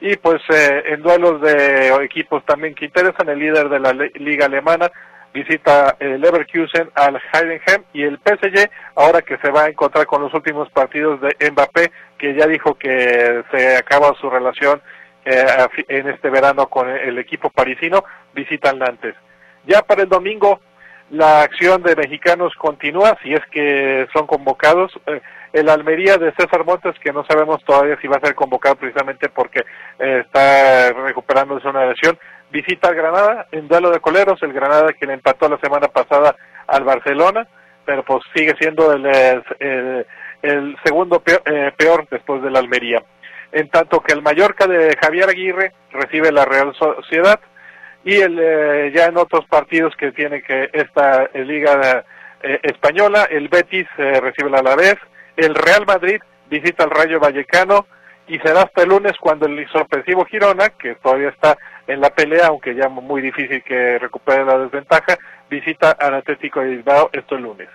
Y 0.00 0.16
pues 0.16 0.42
eh, 0.50 0.82
en 0.86 1.02
duelos 1.02 1.40
de 1.40 1.94
equipos 2.02 2.44
también 2.44 2.74
que 2.74 2.86
interesan, 2.86 3.28
el 3.28 3.38
líder 3.38 3.68
de 3.68 3.78
la 3.78 3.92
liga 3.92 4.46
alemana 4.46 4.90
visita 5.34 5.96
el 5.98 6.20
Leverkusen 6.20 6.90
al 6.94 7.20
Heidenheim 7.32 7.82
y 7.92 8.04
el 8.04 8.18
PSG, 8.18 8.70
ahora 8.94 9.20
que 9.20 9.36
se 9.38 9.50
va 9.50 9.64
a 9.64 9.68
encontrar 9.68 10.06
con 10.06 10.22
los 10.22 10.32
últimos 10.32 10.70
partidos 10.70 11.20
de 11.20 11.50
Mbappé, 11.50 11.90
que 12.16 12.34
ya 12.34 12.46
dijo 12.46 12.76
que 12.76 13.42
se 13.50 13.76
acaba 13.76 14.14
su 14.20 14.30
relación 14.30 14.80
eh, 15.24 15.44
en 15.88 16.08
este 16.08 16.30
verano 16.30 16.68
con 16.68 16.88
el 16.88 17.18
equipo 17.18 17.50
parisino, 17.50 18.04
visitan 18.32 18.78
Nantes. 18.78 19.16
Ya 19.66 19.82
para 19.82 20.02
el 20.02 20.08
domingo, 20.08 20.60
la 21.10 21.42
acción 21.42 21.82
de 21.82 21.96
mexicanos 21.96 22.54
continúa, 22.54 23.18
si 23.22 23.34
es 23.34 23.44
que 23.50 24.06
son 24.12 24.26
convocados. 24.26 24.92
Eh, 25.06 25.20
el 25.52 25.68
Almería 25.68 26.16
de 26.16 26.32
César 26.32 26.64
Montes, 26.64 26.98
que 26.98 27.12
no 27.12 27.24
sabemos 27.26 27.62
todavía 27.64 27.96
si 28.00 28.08
va 28.08 28.16
a 28.16 28.26
ser 28.26 28.34
convocado 28.34 28.74
precisamente 28.74 29.28
porque 29.28 29.60
eh, 30.00 30.22
está 30.24 30.92
recuperándose 30.92 31.68
una 31.68 31.86
lesión, 31.86 32.18
visita 32.54 32.88
al 32.88 32.94
Granada 32.94 33.48
en 33.50 33.66
duelo 33.66 33.90
de 33.90 33.98
coleros, 33.98 34.40
el 34.42 34.52
Granada 34.52 34.92
que 34.92 35.06
le 35.06 35.14
empató 35.14 35.48
la 35.48 35.58
semana 35.58 35.88
pasada 35.88 36.36
al 36.68 36.84
Barcelona, 36.84 37.46
pero 37.84 38.04
pues 38.04 38.22
sigue 38.34 38.54
siendo 38.58 38.92
el, 38.92 40.06
segundo 40.84 41.20
peor, 41.20 41.42
eh, 41.46 41.72
peor 41.76 42.06
después 42.08 42.40
del 42.42 42.56
Almería. 42.56 43.02
En 43.50 43.68
tanto 43.68 44.00
que 44.00 44.12
el 44.12 44.22
Mallorca 44.22 44.68
de 44.68 44.96
Javier 45.02 45.28
Aguirre 45.28 45.72
recibe 45.90 46.30
la 46.30 46.44
Real 46.44 46.72
Sociedad, 46.76 47.40
y 48.04 48.16
el, 48.16 48.38
eh, 48.38 48.92
ya 48.94 49.06
en 49.06 49.16
otros 49.16 49.46
partidos 49.46 49.94
que 49.96 50.12
tiene 50.12 50.42
que 50.42 50.68
esta 50.72 51.24
eh, 51.32 51.44
liga 51.44 52.04
eh, 52.42 52.60
española, 52.62 53.26
el 53.30 53.48
Betis 53.48 53.86
recibe 53.96 54.50
la 54.50 54.58
Alavés, 54.58 54.96
el 55.36 55.54
Real 55.54 55.86
Madrid 55.86 56.20
visita 56.50 56.84
al 56.84 56.90
Rayo 56.90 57.18
Vallecano 57.18 57.86
y 58.26 58.38
será 58.38 58.62
hasta 58.62 58.82
el 58.82 58.88
lunes 58.88 59.12
cuando 59.20 59.46
el 59.46 59.68
sorpresivo 59.68 60.24
Girona, 60.24 60.70
que 60.70 60.94
todavía 60.96 61.28
está 61.28 61.58
en 61.86 62.00
la 62.00 62.10
pelea, 62.10 62.46
aunque 62.48 62.74
ya 62.74 62.88
muy 62.88 63.20
difícil 63.20 63.62
que 63.62 63.98
recupere 63.98 64.44
la 64.44 64.58
desventaja, 64.58 65.18
visita 65.50 65.92
al 65.92 66.14
Atlético 66.14 66.60
de 66.60 66.68
Bilbao 66.68 67.10
esto 67.12 67.36
el 67.36 67.42
lunes. 67.42 67.68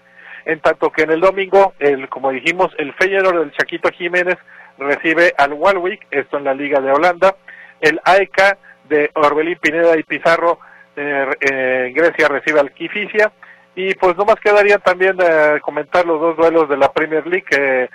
En 0.46 0.60
tanto 0.62 0.90
que 0.90 1.04
en 1.04 1.12
el 1.12 1.20
domingo, 1.20 1.74
el, 1.80 2.10
como 2.10 2.32
dijimos, 2.32 2.74
el 2.78 2.94
Feyenoord 2.94 3.40
del 3.40 3.52
Chaquito 3.52 3.90
Jiménez 3.92 4.38
recibe 4.80 5.34
al 5.38 5.54
Walwick, 5.54 6.08
esto 6.10 6.38
en 6.38 6.46
la 6.46 6.54
Liga 6.54 6.80
de 6.80 6.92
Holanda, 6.92 7.36
el 7.82 8.00
AEK 8.04 8.58
de 8.90 9.12
Orbelín 9.14 9.60
Pineda 9.62 9.98
y 9.98 10.04
Pizarro 10.04 10.60
eh, 10.96 11.28
eh, 11.40 11.86
en 11.88 11.94
Grecia 11.94 12.28
recibe 12.28 12.60
al 12.60 12.72
Kifisia 12.72 13.32
y 13.76 13.94
pues 13.96 14.18
no 14.18 14.26
más 14.26 14.36
quedaría 14.38 14.80
también 14.80 15.16
eh, 15.22 15.60
comentar 15.62 16.06
los 16.06 16.20
dos 16.20 16.36
duelos 16.36 16.68
de 16.68 16.78
la 16.78 16.92
Premier 16.92 17.26
League 17.28 17.90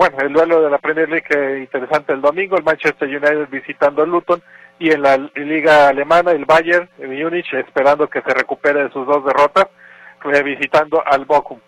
bueno 0.00 0.16
el 0.20 0.32
duelo 0.32 0.62
de 0.62 0.70
la 0.70 0.78
Premier 0.78 1.10
League 1.10 1.58
interesante 1.58 2.14
el 2.14 2.22
domingo 2.22 2.56
el 2.56 2.64
Manchester 2.64 3.06
United 3.06 3.50
visitando 3.50 4.02
el 4.02 4.08
Luton 4.08 4.40
y 4.78 4.90
en 4.90 5.02
la 5.02 5.18
liga 5.34 5.88
alemana 5.88 6.30
el 6.30 6.46
Bayern 6.46 6.88
Múnich 6.96 7.52
esperando 7.52 8.08
que 8.08 8.22
se 8.22 8.32
recupere 8.32 8.84
de 8.84 8.92
sus 8.92 9.06
dos 9.06 9.22
derrotas 9.26 9.66
visitando 10.42 11.02
al 11.04 11.26
Bochum 11.26 11.60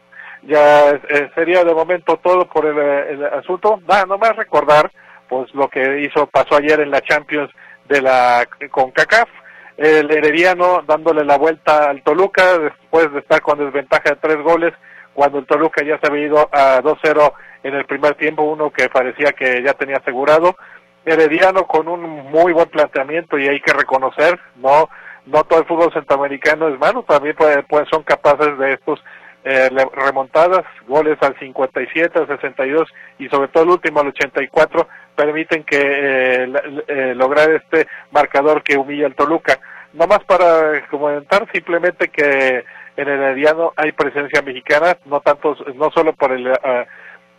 ya 0.44 0.98
sería 1.34 1.62
de 1.62 1.74
momento 1.74 2.16
todo 2.22 2.46
por 2.46 2.64
el, 2.64 2.78
el 2.78 3.24
asunto 3.26 3.82
nada 3.86 4.06
más 4.06 4.34
recordar 4.34 4.90
pues 5.28 5.54
lo 5.54 5.68
que 5.68 6.00
hizo 6.00 6.26
pasó 6.26 6.56
ayer 6.56 6.80
en 6.80 6.90
la 6.90 7.02
Champions 7.02 7.50
de 7.88 8.02
la 8.02 8.46
CONCACAF. 8.70 9.28
El 9.76 10.10
Herediano 10.10 10.82
dándole 10.86 11.24
la 11.24 11.38
vuelta 11.38 11.90
al 11.90 12.02
Toluca 12.02 12.58
después 12.58 13.12
de 13.12 13.20
estar 13.20 13.40
con 13.40 13.58
desventaja 13.58 14.10
de 14.10 14.16
tres 14.16 14.36
goles 14.42 14.72
cuando 15.14 15.38
el 15.38 15.46
Toluca 15.46 15.82
ya 15.84 15.98
se 15.98 16.06
había 16.06 16.26
ido 16.26 16.48
a 16.52 16.82
2-0 16.82 17.32
en 17.62 17.74
el 17.74 17.84
primer 17.84 18.14
tiempo, 18.14 18.42
uno 18.42 18.70
que 18.70 18.88
parecía 18.88 19.32
que 19.32 19.62
ya 19.62 19.74
tenía 19.74 19.96
asegurado. 19.96 20.56
Herediano 21.04 21.66
con 21.66 21.88
un 21.88 22.02
muy 22.30 22.52
buen 22.52 22.68
planteamiento 22.68 23.38
y 23.38 23.48
hay 23.48 23.60
que 23.60 23.72
reconocer, 23.72 24.38
no 24.56 24.88
no 25.26 25.44
todo 25.44 25.60
el 25.60 25.66
fútbol 25.66 25.92
centroamericano 25.92 26.68
es 26.68 26.78
malo, 26.78 27.04
también 27.04 27.36
puede, 27.36 27.64
son 27.90 28.02
capaces 28.02 28.58
de 28.58 28.72
estos 28.74 29.02
eh, 29.44 29.68
remontadas, 29.94 30.64
goles 30.86 31.18
al 31.20 31.38
57, 31.38 32.18
al 32.18 32.28
62 32.28 32.88
y 33.18 33.28
sobre 33.28 33.48
todo 33.48 33.64
el 33.64 33.70
último 33.70 34.00
al 34.00 34.08
84 34.08 34.88
permiten 35.16 35.64
que 35.64 35.80
eh, 35.80 36.52
eh, 36.88 37.14
lograr 37.14 37.50
este 37.50 37.86
marcador 38.10 38.62
que 38.62 38.76
humilla 38.76 39.06
al 39.06 39.14
Toluca. 39.14 39.58
No 39.92 40.06
más 40.06 40.20
para 40.24 40.86
comentar 40.88 41.46
simplemente 41.52 42.08
que 42.08 42.64
en 42.96 43.08
Herediano 43.08 43.72
hay 43.76 43.92
presencia 43.92 44.42
mexicana, 44.42 44.96
no 45.04 45.20
tanto, 45.20 45.56
no 45.74 45.90
solo 45.90 46.12
por 46.14 46.32
el 46.32 46.46
uh, 46.48 46.84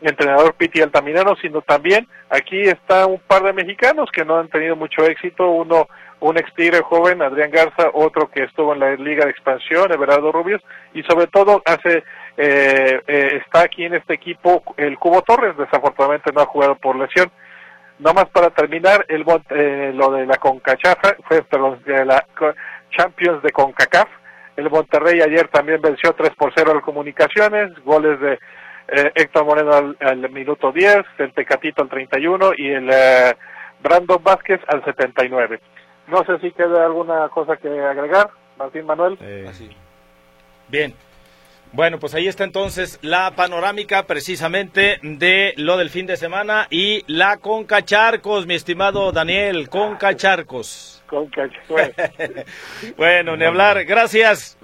entrenador 0.07 0.53
Piti 0.55 0.81
Altamirano, 0.81 1.35
sino 1.41 1.61
también 1.61 2.07
aquí 2.29 2.61
está 2.61 3.05
un 3.05 3.19
par 3.19 3.43
de 3.43 3.53
mexicanos 3.53 4.09
que 4.11 4.25
no 4.25 4.37
han 4.37 4.49
tenido 4.49 4.75
mucho 4.75 5.05
éxito, 5.05 5.49
uno 5.49 5.87
un 6.23 6.37
ex 6.37 6.53
tigre 6.53 6.81
joven, 6.81 7.21
Adrián 7.21 7.51
Garza, 7.51 7.89
otro 7.93 8.29
que 8.31 8.43
estuvo 8.43 8.73
en 8.73 8.79
la 8.79 8.95
Liga 8.95 9.25
de 9.25 9.31
Expansión, 9.31 9.91
Everardo 9.91 10.31
Rubios, 10.31 10.61
y 10.93 11.03
sobre 11.03 11.27
todo 11.27 11.61
hace 11.65 12.03
eh, 12.37 13.01
eh, 13.05 13.41
está 13.45 13.63
aquí 13.63 13.83
en 13.83 13.95
este 13.95 14.13
equipo 14.13 14.63
el 14.77 14.97
Cubo 14.97 15.21
Torres, 15.21 15.57
desafortunadamente 15.57 16.31
no 16.31 16.41
ha 16.41 16.45
jugado 16.45 16.75
por 16.75 16.95
lesión. 16.95 17.29
Nomás 17.99 18.29
para 18.29 18.49
terminar, 18.51 19.05
el 19.09 19.25
eh, 19.49 19.91
lo 19.93 20.11
de 20.11 20.25
la 20.25 20.37
Concachafa, 20.37 21.15
fue, 21.27 21.43
perdón, 21.43 21.81
de 21.85 22.05
la 22.05 22.25
Champions 22.89 23.43
de 23.43 23.51
CONCACAF, 23.51 24.07
el 24.55 24.69
Monterrey 24.69 25.19
ayer 25.21 25.47
también 25.47 25.81
venció 25.81 26.13
3 26.13 26.31
por 26.37 26.53
0 26.55 26.71
al 26.71 26.81
Comunicaciones, 26.81 27.71
goles 27.83 28.19
de 28.19 28.39
eh, 28.87 29.11
Héctor 29.15 29.45
Moreno 29.45 29.95
al, 29.99 30.29
minuto 30.29 30.71
10, 30.71 31.05
el 31.19 31.33
Tecatito 31.33 31.81
al 31.81 31.89
31 31.89 32.51
y 32.57 32.69
el 32.69 32.89
eh, 32.91 33.35
Brandon 33.81 34.23
Vázquez 34.23 34.61
al 34.67 34.83
79. 34.83 35.59
No 36.07 36.23
sé 36.25 36.39
si 36.39 36.51
queda 36.51 36.85
alguna 36.85 37.29
cosa 37.29 37.57
que 37.57 37.67
agregar, 37.67 38.29
Martín 38.57 38.85
Manuel. 38.85 39.17
Así. 39.47 39.69
Bien. 40.67 40.93
Bueno, 41.73 41.99
pues 41.99 42.13
ahí 42.13 42.27
está 42.27 42.43
entonces 42.43 42.99
la 43.01 43.31
panorámica 43.31 44.03
precisamente 44.03 44.99
de 45.01 45.55
lo 45.57 45.75
del 45.77 45.89
fin 45.89 46.05
de 46.05 46.17
semana 46.17 46.67
y 46.69 47.03
la 47.07 47.37
Conca 47.37 47.83
Charcos, 47.83 48.45
mi 48.45 48.53
estimado 48.53 49.11
Daniel, 49.11 49.69
Conca 49.69 50.15
Charcos. 50.15 51.03
Conca 51.07 51.49
bueno, 52.97 53.35
ni 53.35 53.45
hablar, 53.45 53.85
gracias. 53.85 54.55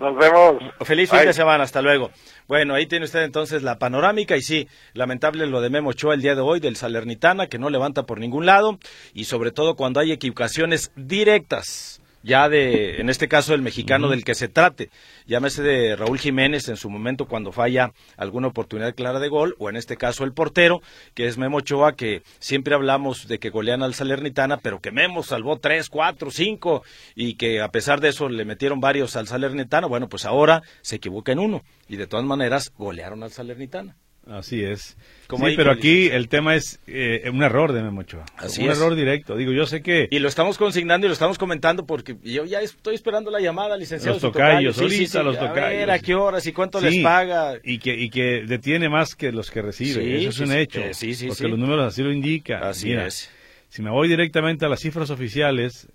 Nos 0.00 0.16
vemos. 0.16 0.62
Feliz 0.82 1.10
fin 1.10 1.24
de 1.24 1.32
semana, 1.32 1.64
hasta 1.64 1.82
luego. 1.82 2.10
Bueno, 2.46 2.74
ahí 2.74 2.86
tiene 2.86 3.04
usted 3.04 3.22
entonces 3.22 3.62
la 3.62 3.78
panorámica 3.78 4.36
y 4.36 4.42
sí, 4.42 4.68
lamentable 4.94 5.46
lo 5.46 5.60
de 5.60 5.70
Memo 5.70 5.90
Ochoa 5.90 6.14
el 6.14 6.22
día 6.22 6.34
de 6.34 6.40
hoy 6.40 6.60
del 6.60 6.76
Salernitana 6.76 7.48
que 7.48 7.58
no 7.58 7.68
levanta 7.68 8.04
por 8.04 8.20
ningún 8.20 8.46
lado 8.46 8.78
y 9.12 9.24
sobre 9.24 9.50
todo 9.50 9.74
cuando 9.74 10.00
hay 10.00 10.12
equivocaciones 10.12 10.92
directas 10.96 12.00
ya 12.28 12.48
de, 12.50 13.00
en 13.00 13.08
este 13.08 13.26
caso, 13.26 13.54
el 13.54 13.62
mexicano 13.62 14.10
del 14.10 14.22
que 14.22 14.34
se 14.34 14.48
trate. 14.48 14.90
Llámese 15.26 15.62
de 15.62 15.96
Raúl 15.96 16.18
Jiménez 16.18 16.68
en 16.68 16.76
su 16.76 16.90
momento 16.90 17.26
cuando 17.26 17.52
falla 17.52 17.92
alguna 18.18 18.48
oportunidad 18.48 18.94
clara 18.94 19.18
de 19.18 19.28
gol, 19.28 19.56
o 19.58 19.70
en 19.70 19.76
este 19.76 19.96
caso 19.96 20.24
el 20.24 20.34
portero, 20.34 20.82
que 21.14 21.26
es 21.26 21.38
Memo 21.38 21.56
Ochoa, 21.56 21.96
que 21.96 22.22
siempre 22.38 22.74
hablamos 22.74 23.26
de 23.28 23.38
que 23.38 23.48
golean 23.48 23.82
al 23.82 23.94
Salernitana, 23.94 24.58
pero 24.58 24.80
que 24.80 24.92
Memo 24.92 25.22
salvó 25.22 25.58
tres, 25.58 25.88
cuatro, 25.88 26.30
cinco, 26.30 26.82
y 27.14 27.34
que 27.34 27.62
a 27.62 27.70
pesar 27.70 28.00
de 28.02 28.10
eso 28.10 28.28
le 28.28 28.44
metieron 28.44 28.80
varios 28.80 29.16
al 29.16 29.26
Salernitana. 29.26 29.86
Bueno, 29.86 30.08
pues 30.10 30.26
ahora 30.26 30.62
se 30.82 30.96
equivoca 30.96 31.32
en 31.32 31.38
uno, 31.38 31.62
y 31.88 31.96
de 31.96 32.06
todas 32.06 32.26
maneras 32.26 32.72
golearon 32.76 33.22
al 33.22 33.32
Salernitana. 33.32 33.96
Así 34.30 34.62
es. 34.62 34.96
sí, 35.28 35.54
pero 35.56 35.70
aquí 35.70 36.08
el 36.08 36.28
tema 36.28 36.54
es 36.54 36.80
eh, 36.86 37.30
un 37.32 37.42
error 37.42 37.72
de 37.72 37.82
Memochoa. 37.82 38.26
Así 38.36 38.62
un 38.62 38.70
error 38.70 38.94
directo. 38.94 39.36
Digo, 39.36 39.52
yo 39.52 39.66
sé 39.66 39.80
que... 39.80 40.06
Y 40.10 40.18
lo 40.18 40.28
estamos 40.28 40.58
consignando 40.58 41.06
y 41.06 41.08
lo 41.08 41.14
estamos 41.14 41.38
comentando 41.38 41.86
porque 41.86 42.16
yo 42.22 42.44
ya 42.44 42.60
estoy 42.60 42.94
esperando 42.94 43.30
la 43.30 43.40
llamada, 43.40 43.76
licenciado. 43.76 44.16
Los 44.16 44.22
tocayos, 44.22 44.78
ahorita 44.78 45.22
los 45.22 45.38
tocayos. 45.38 45.58
A 45.58 45.68
ver, 45.68 45.90
¿a 45.90 45.98
qué 45.98 46.14
horas 46.14 46.46
y 46.46 46.52
cuánto 46.52 46.80
les 46.80 47.02
paga? 47.02 47.58
Y 47.64 47.78
que, 47.78 47.94
y 47.94 48.10
que 48.10 48.44
detiene 48.46 48.90
más 48.90 49.14
que 49.14 49.32
los 49.32 49.50
que 49.50 49.62
recibe. 49.62 50.18
Eso 50.18 50.28
es 50.28 50.40
un 50.40 50.52
hecho. 50.52 50.80
Eh, 50.80 50.92
sí, 50.92 51.14
sí, 51.14 51.28
porque 51.28 51.48
los 51.48 51.58
números 51.58 51.86
así 51.86 52.02
lo 52.02 52.12
indican. 52.12 52.62
Así 52.62 52.92
es. 52.92 53.30
Si 53.70 53.82
me 53.82 53.90
voy 53.90 54.08
directamente 54.08 54.66
a 54.66 54.68
las 54.68 54.80
cifras 54.80 55.10
oficiales, 55.10 55.88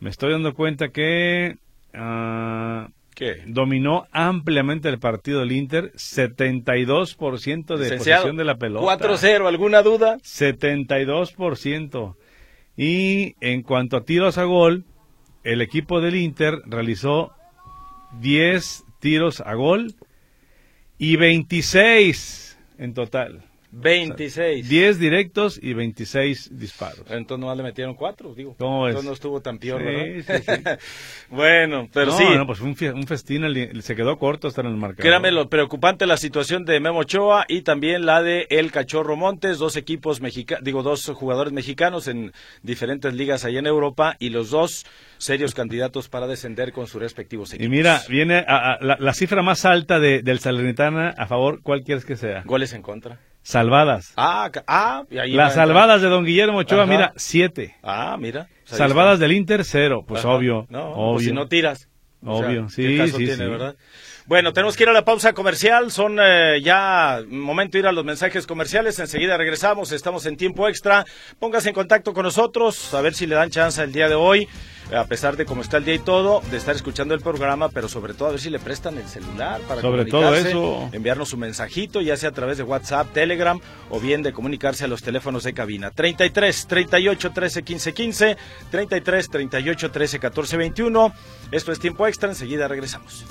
me 0.00 0.10
estoy 0.10 0.32
dando 0.32 0.52
cuenta 0.54 0.88
que... 0.88 1.58
Uh, 1.94 2.90
Dominó 3.46 4.06
ampliamente 4.12 4.88
el 4.88 4.98
partido 4.98 5.40
del 5.40 5.52
Inter, 5.52 5.92
72% 5.94 7.76
de 7.76 7.96
posesión 7.96 8.36
de 8.36 8.44
la 8.44 8.56
pelota. 8.56 8.98
4-0, 8.98 9.48
¿alguna 9.48 9.82
duda? 9.82 10.18
72%. 10.18 12.16
Y 12.76 13.34
en 13.40 13.62
cuanto 13.62 13.96
a 13.96 14.04
tiros 14.04 14.36
a 14.38 14.44
gol, 14.44 14.84
el 15.44 15.62
equipo 15.62 16.00
del 16.00 16.16
Inter 16.16 16.60
realizó 16.66 17.32
10 18.20 18.84
tiros 19.00 19.40
a 19.40 19.54
gol 19.54 19.94
y 20.98 21.16
26 21.16 22.58
en 22.78 22.94
total. 22.94 23.42
26. 23.80 24.68
10 24.68 24.98
directos 24.98 25.58
y 25.62 25.74
26 25.74 26.58
disparos. 26.58 27.00
Entonces 27.10 27.38
nomás 27.40 27.56
le 27.56 27.62
metieron 27.62 27.94
cuatro, 27.94 28.34
digo. 28.34 28.56
¿Cómo 28.58 28.86
es? 28.86 28.92
Entonces 28.92 29.08
no 29.08 29.12
estuvo 29.14 29.40
tan 29.42 29.58
peor, 29.58 29.80
Sí, 29.80 29.86
¿verdad? 29.86 30.42
sí, 30.44 30.44
sí. 30.46 30.62
bueno, 31.30 31.88
pero 31.92 32.12
no, 32.12 32.18
sí. 32.18 32.24
no, 32.36 32.46
pues 32.46 32.58
fue 32.58 32.68
un, 32.68 32.96
un 32.98 33.06
festín, 33.06 33.44
el- 33.44 33.82
se 33.82 33.94
quedó 33.96 34.18
corto 34.18 34.48
hasta 34.48 34.60
en 34.62 34.68
el 34.68 34.76
marcador. 34.76 35.02
Créame 35.02 35.30
lo 35.30 35.48
preocupante 35.48 36.06
la 36.06 36.16
situación 36.16 36.64
de 36.64 36.80
Memo 36.80 37.00
Ochoa 37.00 37.44
y 37.48 37.62
también 37.62 38.06
la 38.06 38.22
de 38.22 38.46
El 38.50 38.72
Cachorro 38.72 39.16
Montes, 39.16 39.58
dos 39.58 39.76
equipos 39.76 40.20
mexicanos, 40.20 40.64
digo, 40.64 40.82
dos 40.82 41.06
jugadores 41.14 41.52
mexicanos 41.52 42.08
en 42.08 42.32
diferentes 42.62 43.12
ligas 43.14 43.44
allá 43.44 43.58
en 43.58 43.66
Europa 43.66 44.16
y 44.18 44.30
los 44.30 44.50
dos 44.50 44.86
serios 45.18 45.54
candidatos 45.54 46.08
para 46.08 46.26
descender 46.26 46.72
con 46.72 46.86
sus 46.86 47.00
respectivos 47.00 47.52
equipos. 47.52 47.66
Y 47.66 47.68
mira, 47.68 48.00
viene 48.08 48.38
a- 48.46 48.72
a- 48.74 48.78
la, 48.80 48.96
la 48.98 49.12
cifra 49.14 49.42
más 49.42 49.64
alta 49.64 49.98
de, 49.98 50.22
del 50.22 50.38
Salernitana 50.38 51.10
a 51.16 51.26
favor, 51.26 51.60
¿cuál 51.62 51.82
quieres 51.82 52.04
que 52.04 52.16
sea? 52.16 52.42
Goles 52.44 52.72
en 52.72 52.82
contra. 52.82 53.18
Salvadas. 53.46 54.12
Ah, 54.16 54.50
ah, 54.66 55.04
y 55.08 55.18
ahí 55.18 55.30
Las 55.30 55.54
salvadas 55.54 56.02
de 56.02 56.08
don 56.08 56.24
Guillermo 56.24 56.58
Ochoa, 56.58 56.82
Ajá. 56.82 56.90
mira, 56.92 57.12
siete. 57.14 57.76
Ah, 57.80 58.16
mira. 58.18 58.48
Pues 58.66 58.76
Salvadas 58.76 59.14
está. 59.14 59.22
del 59.28 59.36
Inter, 59.36 59.64
cero. 59.64 60.04
Pues 60.04 60.24
Ajá. 60.24 60.34
obvio. 60.34 60.66
No, 60.68 60.90
obvio. 60.94 61.12
pues 61.14 61.26
si 61.26 61.32
no 61.32 61.46
tiras. 61.46 61.88
O 62.24 62.38
sea, 62.40 62.48
Obvio, 62.48 62.62
¿qué 62.66 62.72
sí, 62.72 62.96
caso 62.98 63.18
sí, 63.18 63.24
tiene, 63.24 63.44
sí. 63.44 63.48
verdad? 63.50 63.76
Bueno, 64.26 64.52
tenemos 64.52 64.76
que 64.76 64.82
ir 64.82 64.88
a 64.88 64.92
la 64.92 65.04
pausa 65.04 65.34
comercial. 65.34 65.92
Son 65.92 66.18
eh, 66.20 66.60
ya 66.60 67.20
momento 67.28 67.72
de 67.74 67.78
ir 67.80 67.86
a 67.86 67.92
los 67.92 68.04
mensajes 68.04 68.44
comerciales. 68.44 68.98
Enseguida 68.98 69.36
regresamos. 69.36 69.92
Estamos 69.92 70.26
en 70.26 70.36
tiempo 70.36 70.66
extra. 70.68 71.06
Póngase 71.38 71.68
en 71.68 71.74
contacto 71.76 72.12
con 72.12 72.24
nosotros. 72.24 72.92
A 72.94 73.00
ver 73.02 73.14
si 73.14 73.26
le 73.26 73.36
dan 73.36 73.50
chance 73.50 73.80
el 73.80 73.92
día 73.92 74.08
de 74.08 74.16
hoy. 74.16 74.48
A 74.92 75.04
pesar 75.04 75.36
de 75.36 75.44
cómo 75.44 75.62
está 75.62 75.78
el 75.78 75.84
día 75.84 75.94
y 75.94 75.98
todo, 75.98 76.42
de 76.48 76.56
estar 76.56 76.76
escuchando 76.76 77.12
el 77.12 77.20
programa, 77.20 77.70
pero 77.70 77.88
sobre 77.88 78.14
todo 78.14 78.28
a 78.28 78.30
ver 78.30 78.40
si 78.40 78.50
le 78.50 78.60
prestan 78.60 78.96
el 78.96 79.08
celular 79.08 79.60
para 79.62 79.80
Sobre 79.80 80.04
todo 80.04 80.22
comunicarse, 80.22 80.50
eso. 80.50 80.88
enviarnos 80.92 81.32
un 81.32 81.40
mensajito, 81.40 82.00
ya 82.00 82.16
sea 82.16 82.28
a 82.28 82.32
través 82.32 82.56
de 82.56 82.62
WhatsApp, 82.62 83.12
Telegram 83.12 83.58
o 83.90 83.98
bien 83.98 84.22
de 84.22 84.32
comunicarse 84.32 84.84
a 84.84 84.86
los 84.86 85.02
teléfonos 85.02 85.42
de 85.42 85.54
cabina. 85.54 85.90
33 85.90 86.68
38 86.68 87.32
13 87.32 87.62
15 87.64 87.94
15, 87.94 88.36
33 88.70 89.28
38 89.28 89.90
13 89.90 90.18
14 90.20 90.56
21. 90.56 91.12
Esto 91.50 91.72
es 91.72 91.80
tiempo 91.80 92.06
extra. 92.06 92.28
Enseguida 92.28 92.68
regresamos. 92.68 93.24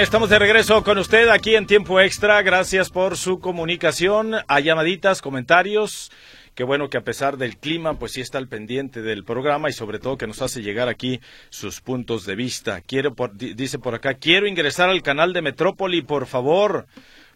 Bien, 0.00 0.04
estamos 0.06 0.30
de 0.30 0.38
regreso 0.38 0.82
con 0.82 0.96
usted 0.96 1.28
aquí 1.28 1.56
en 1.56 1.66
tiempo 1.66 2.00
extra. 2.00 2.40
Gracias 2.40 2.88
por 2.88 3.18
su 3.18 3.38
comunicación, 3.38 4.32
a 4.48 4.58
llamaditas, 4.60 5.20
comentarios. 5.20 6.10
Qué 6.54 6.64
bueno 6.64 6.88
que 6.88 6.96
a 6.96 7.02
pesar 7.02 7.36
del 7.36 7.58
clima, 7.58 7.98
pues 7.98 8.12
sí 8.12 8.22
está 8.22 8.38
al 8.38 8.48
pendiente 8.48 9.02
del 9.02 9.24
programa 9.24 9.68
y 9.68 9.74
sobre 9.74 9.98
todo 9.98 10.16
que 10.16 10.26
nos 10.26 10.40
hace 10.40 10.62
llegar 10.62 10.88
aquí 10.88 11.20
sus 11.50 11.82
puntos 11.82 12.24
de 12.24 12.34
vista. 12.34 12.80
Quiero, 12.80 13.14
por- 13.14 13.36
di- 13.36 13.52
dice 13.52 13.78
por 13.78 13.94
acá, 13.94 14.14
quiero 14.14 14.46
ingresar 14.46 14.88
al 14.88 15.02
canal 15.02 15.34
de 15.34 15.42
Metrópoli, 15.42 16.00
por 16.00 16.24
favor. 16.26 16.86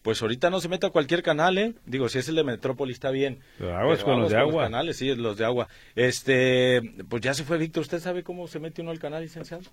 Pues 0.01 0.23
ahorita 0.23 0.49
no 0.49 0.59
se 0.59 0.71
meta 0.71 0.87
a 0.87 0.91
cualquier 0.91 1.23
canal, 1.23 1.59
¿eh? 1.59 1.75
Digo, 1.85 2.09
si 2.09 2.17
es 2.19 2.31
el 2.31 2.35
de 2.37 2.45
Metrópoli 2.45 2.93
está 2.93 3.11
bien. 3.11 3.41
Pero 3.59 3.77
aguas 3.77 3.99
Pero 3.99 4.11
con 4.13 4.21
los 4.23 4.31
de 4.31 4.39
agua. 4.39 4.63
canales, 4.65 4.97
sí, 4.97 5.15
los 5.15 5.37
de 5.37 5.45
agua. 5.45 5.69
Este, 5.97 6.81
pues 7.11 7.21
ya 7.21 7.35
se 7.35 7.45
fue 7.45 7.59
Víctor. 7.59 7.83
¿Usted 7.83 8.01
sabe 8.01 8.23
cómo 8.23 8.49
se 8.49 8.59
mete 8.59 8.81
uno 8.81 8.91
al 8.91 8.99
canal, 8.99 9.23
licenciado? 9.23 9.65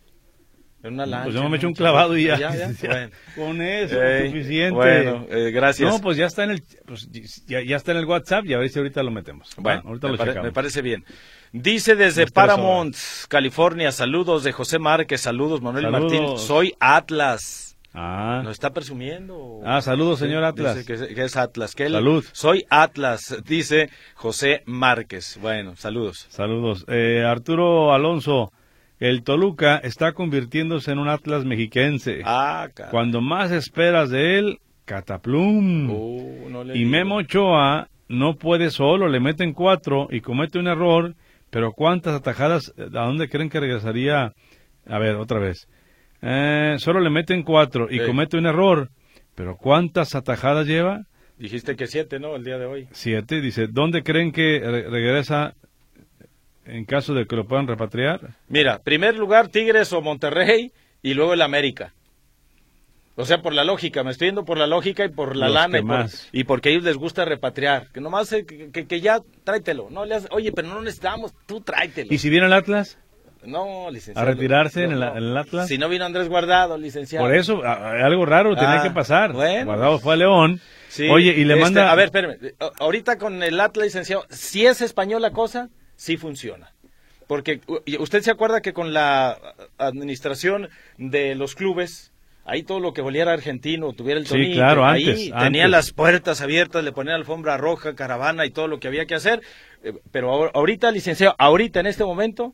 En 0.83 0.93
una 0.95 1.05
lancha. 1.05 1.23
Pues 1.25 1.35
yo 1.35 1.47
me 1.49 1.57
echo 1.57 1.67
un 1.67 1.73
clavado 1.73 2.17
y 2.17 2.25
ya. 2.25 2.37
Ya, 2.37 2.51
ya, 2.81 2.87
bueno. 2.89 3.11
Con 3.35 3.61
eso, 3.61 4.01
Ey, 4.01 4.27
suficiente. 4.31 4.71
Bueno, 4.75 5.25
eh, 5.29 5.51
gracias. 5.51 5.91
No, 5.91 6.01
pues 6.01 6.17
ya 6.17 6.25
está 6.25 6.43
en 6.43 6.51
el 6.51 6.63
pues, 6.85 7.09
ya, 7.47 7.61
ya 7.61 7.75
está 7.75 7.91
en 7.91 7.97
el 7.99 8.05
WhatsApp 8.05 8.45
y 8.45 8.53
a 8.53 8.57
ver 8.57 8.69
si 8.69 8.79
ahorita 8.79 9.03
lo 9.03 9.11
metemos. 9.11 9.49
Bueno, 9.57 9.83
ahorita 9.85 10.07
me, 10.07 10.13
lo 10.13 10.17
pare- 10.17 10.41
me 10.41 10.51
parece 10.51 10.81
bien. 10.81 11.03
Dice 11.53 11.95
desde 11.95 12.27
Paramount, 12.27 12.95
California, 13.27 13.91
saludos 13.91 14.43
de 14.43 14.53
José 14.53 14.79
Márquez, 14.79 15.21
saludos 15.21 15.61
Manuel 15.61 15.83
Saludos. 15.85 16.13
Martín, 16.13 16.37
soy 16.37 16.73
Atlas. 16.79 17.67
Ah, 17.93 18.39
¿Nos 18.41 18.53
está 18.53 18.69
presumiendo? 18.71 19.59
Ah, 19.65 19.81
saludos, 19.81 20.19
señor 20.19 20.45
Atlas. 20.45 20.77
Dice 20.77 20.87
que, 20.87 20.93
es- 20.93 21.13
que 21.13 21.23
es 21.25 21.35
Atlas. 21.35 21.75
que 21.75 21.87
él- 21.87 21.91
Salud. 21.91 22.23
Soy 22.31 22.65
Atlas, 22.69 23.35
dice 23.45 23.89
José 24.15 24.63
Márquez. 24.65 25.37
Bueno, 25.41 25.75
saludos. 25.75 26.25
saludos. 26.29 26.85
Eh, 26.87 27.23
Arturo 27.27 27.93
Alonso, 27.93 28.53
el 29.01 29.23
Toluca 29.23 29.77
está 29.77 30.13
convirtiéndose 30.13 30.91
en 30.91 30.99
un 30.99 31.09
Atlas 31.09 31.43
mexiquense. 31.43 32.21
Ah. 32.23 32.69
Cuando 32.91 33.19
más 33.19 33.51
esperas 33.51 34.09
de 34.09 34.39
él, 34.39 34.59
Cataplum. 34.85 35.89
Uh, 35.89 36.49
no 36.49 36.63
le 36.63 36.77
y. 36.77 36.85
Memo 36.85 37.15
Ochoa 37.17 37.89
no 38.07 38.35
puede 38.35 38.69
solo, 38.69 39.07
le 39.09 39.19
meten 39.19 39.53
cuatro 39.53 40.07
y 40.11 40.21
comete 40.21 40.59
un 40.59 40.67
error, 40.67 41.15
pero 41.49 41.71
¿cuántas 41.73 42.13
atajadas? 42.15 42.73
¿A 42.77 42.83
dónde 43.05 43.27
creen 43.29 43.49
que 43.49 43.59
regresaría? 43.59 44.33
A 44.87 44.99
ver, 44.99 45.15
otra 45.15 45.39
vez. 45.39 45.67
Eh, 46.21 46.75
solo 46.77 46.99
le 46.99 47.09
meten 47.09 47.43
cuatro 47.43 47.87
y 47.89 47.99
Sí. 47.99 48.05
comete 48.05 48.37
un 48.37 48.45
error, 48.45 48.89
pero 49.33 49.55
¿cuántas 49.57 50.13
atajadas 50.13 50.67
lleva? 50.67 51.01
Dijiste 51.39 51.75
que 51.75 51.87
siete, 51.87 52.19
¿no? 52.19 52.35
El 52.35 52.43
día 52.43 52.59
de 52.59 52.65
hoy. 52.67 52.87
Siete. 52.91 53.41
Dice, 53.41 53.67
¿dónde 53.67 54.03
creen 54.03 54.31
que 54.31 54.59
re- 54.59 54.89
regresa 54.89 55.55
en 56.65 56.85
caso 56.85 57.13
de 57.13 57.25
que 57.25 57.35
lo 57.35 57.45
puedan 57.45 57.67
repatriar? 57.67 58.35
Mira, 58.47 58.79
primer 58.79 59.15
lugar 59.17 59.47
Tigres 59.49 59.91
o 59.93 60.01
Monterrey 60.01 60.71
y 61.01 61.13
luego 61.13 61.33
el 61.33 61.41
América. 61.41 61.93
O 63.15 63.25
sea, 63.25 63.41
por 63.41 63.53
la 63.53 63.63
lógica, 63.65 64.03
me 64.03 64.11
estoy 64.11 64.29
yendo 64.29 64.45
por 64.45 64.57
la 64.57 64.67
lógica 64.67 65.03
y 65.03 65.09
por 65.09 65.35
la 65.35 65.47
Los 65.47 65.53
lana 65.55 65.79
y 65.79 65.81
por, 65.81 66.05
y 66.31 66.43
porque 66.45 66.69
a 66.69 66.71
ellos 66.71 66.83
les 66.85 66.95
gusta 66.97 67.25
repatriar. 67.25 67.87
Que 67.93 67.99
nomás 67.99 68.31
eh, 68.31 68.45
que, 68.45 68.71
que- 68.71 68.87
que 68.87 69.01
ya 69.01 69.19
tráetelo. 69.43 69.89
No 69.91 70.05
le 70.05 70.15
hace- 70.15 70.27
oye, 70.31 70.51
pero 70.53 70.69
no 70.69 70.81
necesitamos, 70.81 71.33
tú 71.45 71.61
tráetelo. 71.61 72.11
¿Y 72.13 72.17
si 72.17 72.29
viene 72.29 72.45
el 72.47 72.53
Atlas? 72.53 72.97
No, 73.43 73.89
licenciado. 73.91 74.19
¿A 74.27 74.31
retirarse 74.31 74.83
en 74.85 74.93
el- 74.93 74.99
no. 75.01 75.11
en 75.11 75.23
el 75.23 75.37
Atlas? 75.37 75.67
Si 75.67 75.77
no 75.77 75.89
vino 75.89 76.05
Andrés 76.05 76.29
Guardado, 76.29 76.77
licenciado. 76.77 77.25
Por 77.25 77.35
eso, 77.35 77.63
a- 77.63 77.73
a- 77.73 78.05
algo 78.05 78.25
raro 78.25 78.55
tenía 78.55 78.79
Ah, 78.79 78.83
que 78.83 78.91
pasar. 78.91 79.33
bueno. 79.33 79.65
Guardado 79.65 79.99
fue 79.99 80.13
a 80.13 80.17
León. 80.17 80.61
Sí, 80.87 81.07
Oye, 81.09 81.33
y 81.37 81.43
le 81.43 81.53
este, 81.55 81.63
manda... 81.63 81.91
A 81.91 81.95
ver, 81.95 82.05
espérame. 82.05 82.37
Ahorita 82.79 83.17
con 83.17 83.43
el 83.43 83.59
Atlas, 83.59 83.85
licenciado, 83.87 84.25
si 84.29 84.65
es 84.65 84.81
español 84.81 85.21
la 85.21 85.31
cosa, 85.31 85.69
sí 86.01 86.17
funciona. 86.17 86.71
Porque 87.27 87.61
usted 87.99 88.21
se 88.23 88.31
acuerda 88.31 88.61
que 88.61 88.73
con 88.73 88.91
la 88.91 89.37
administración 89.77 90.67
de 90.97 91.35
los 91.35 91.53
clubes, 91.53 92.11
ahí 92.43 92.63
todo 92.63 92.79
lo 92.79 92.91
que 92.93 93.01
volviera 93.01 93.31
argentino, 93.33 93.93
tuviera 93.93 94.19
el 94.19 94.25
Sí, 94.25 94.33
tonito, 94.33 94.55
claro, 94.55 94.83
ahí 94.85 95.07
antes, 95.09 95.31
antes. 95.33 95.69
las 95.69 95.91
puertas 95.93 96.41
abiertas, 96.41 96.83
le 96.83 96.91
ponían 96.91 97.15
alfombra 97.17 97.55
roja, 97.57 97.93
caravana 97.95 98.45
y 98.47 98.49
todo 98.49 98.67
lo 98.67 98.79
que 98.79 98.87
había 98.87 99.05
que 99.05 99.13
hacer. 99.15 99.41
Eh, 99.83 99.93
Pero 100.11 100.31
ahor- 100.33 100.51
ahorita, 100.55 100.89
licenciado, 100.91 101.35
ahorita 101.37 101.79
en 101.81 101.85
este 101.85 102.03
momento, 102.03 102.53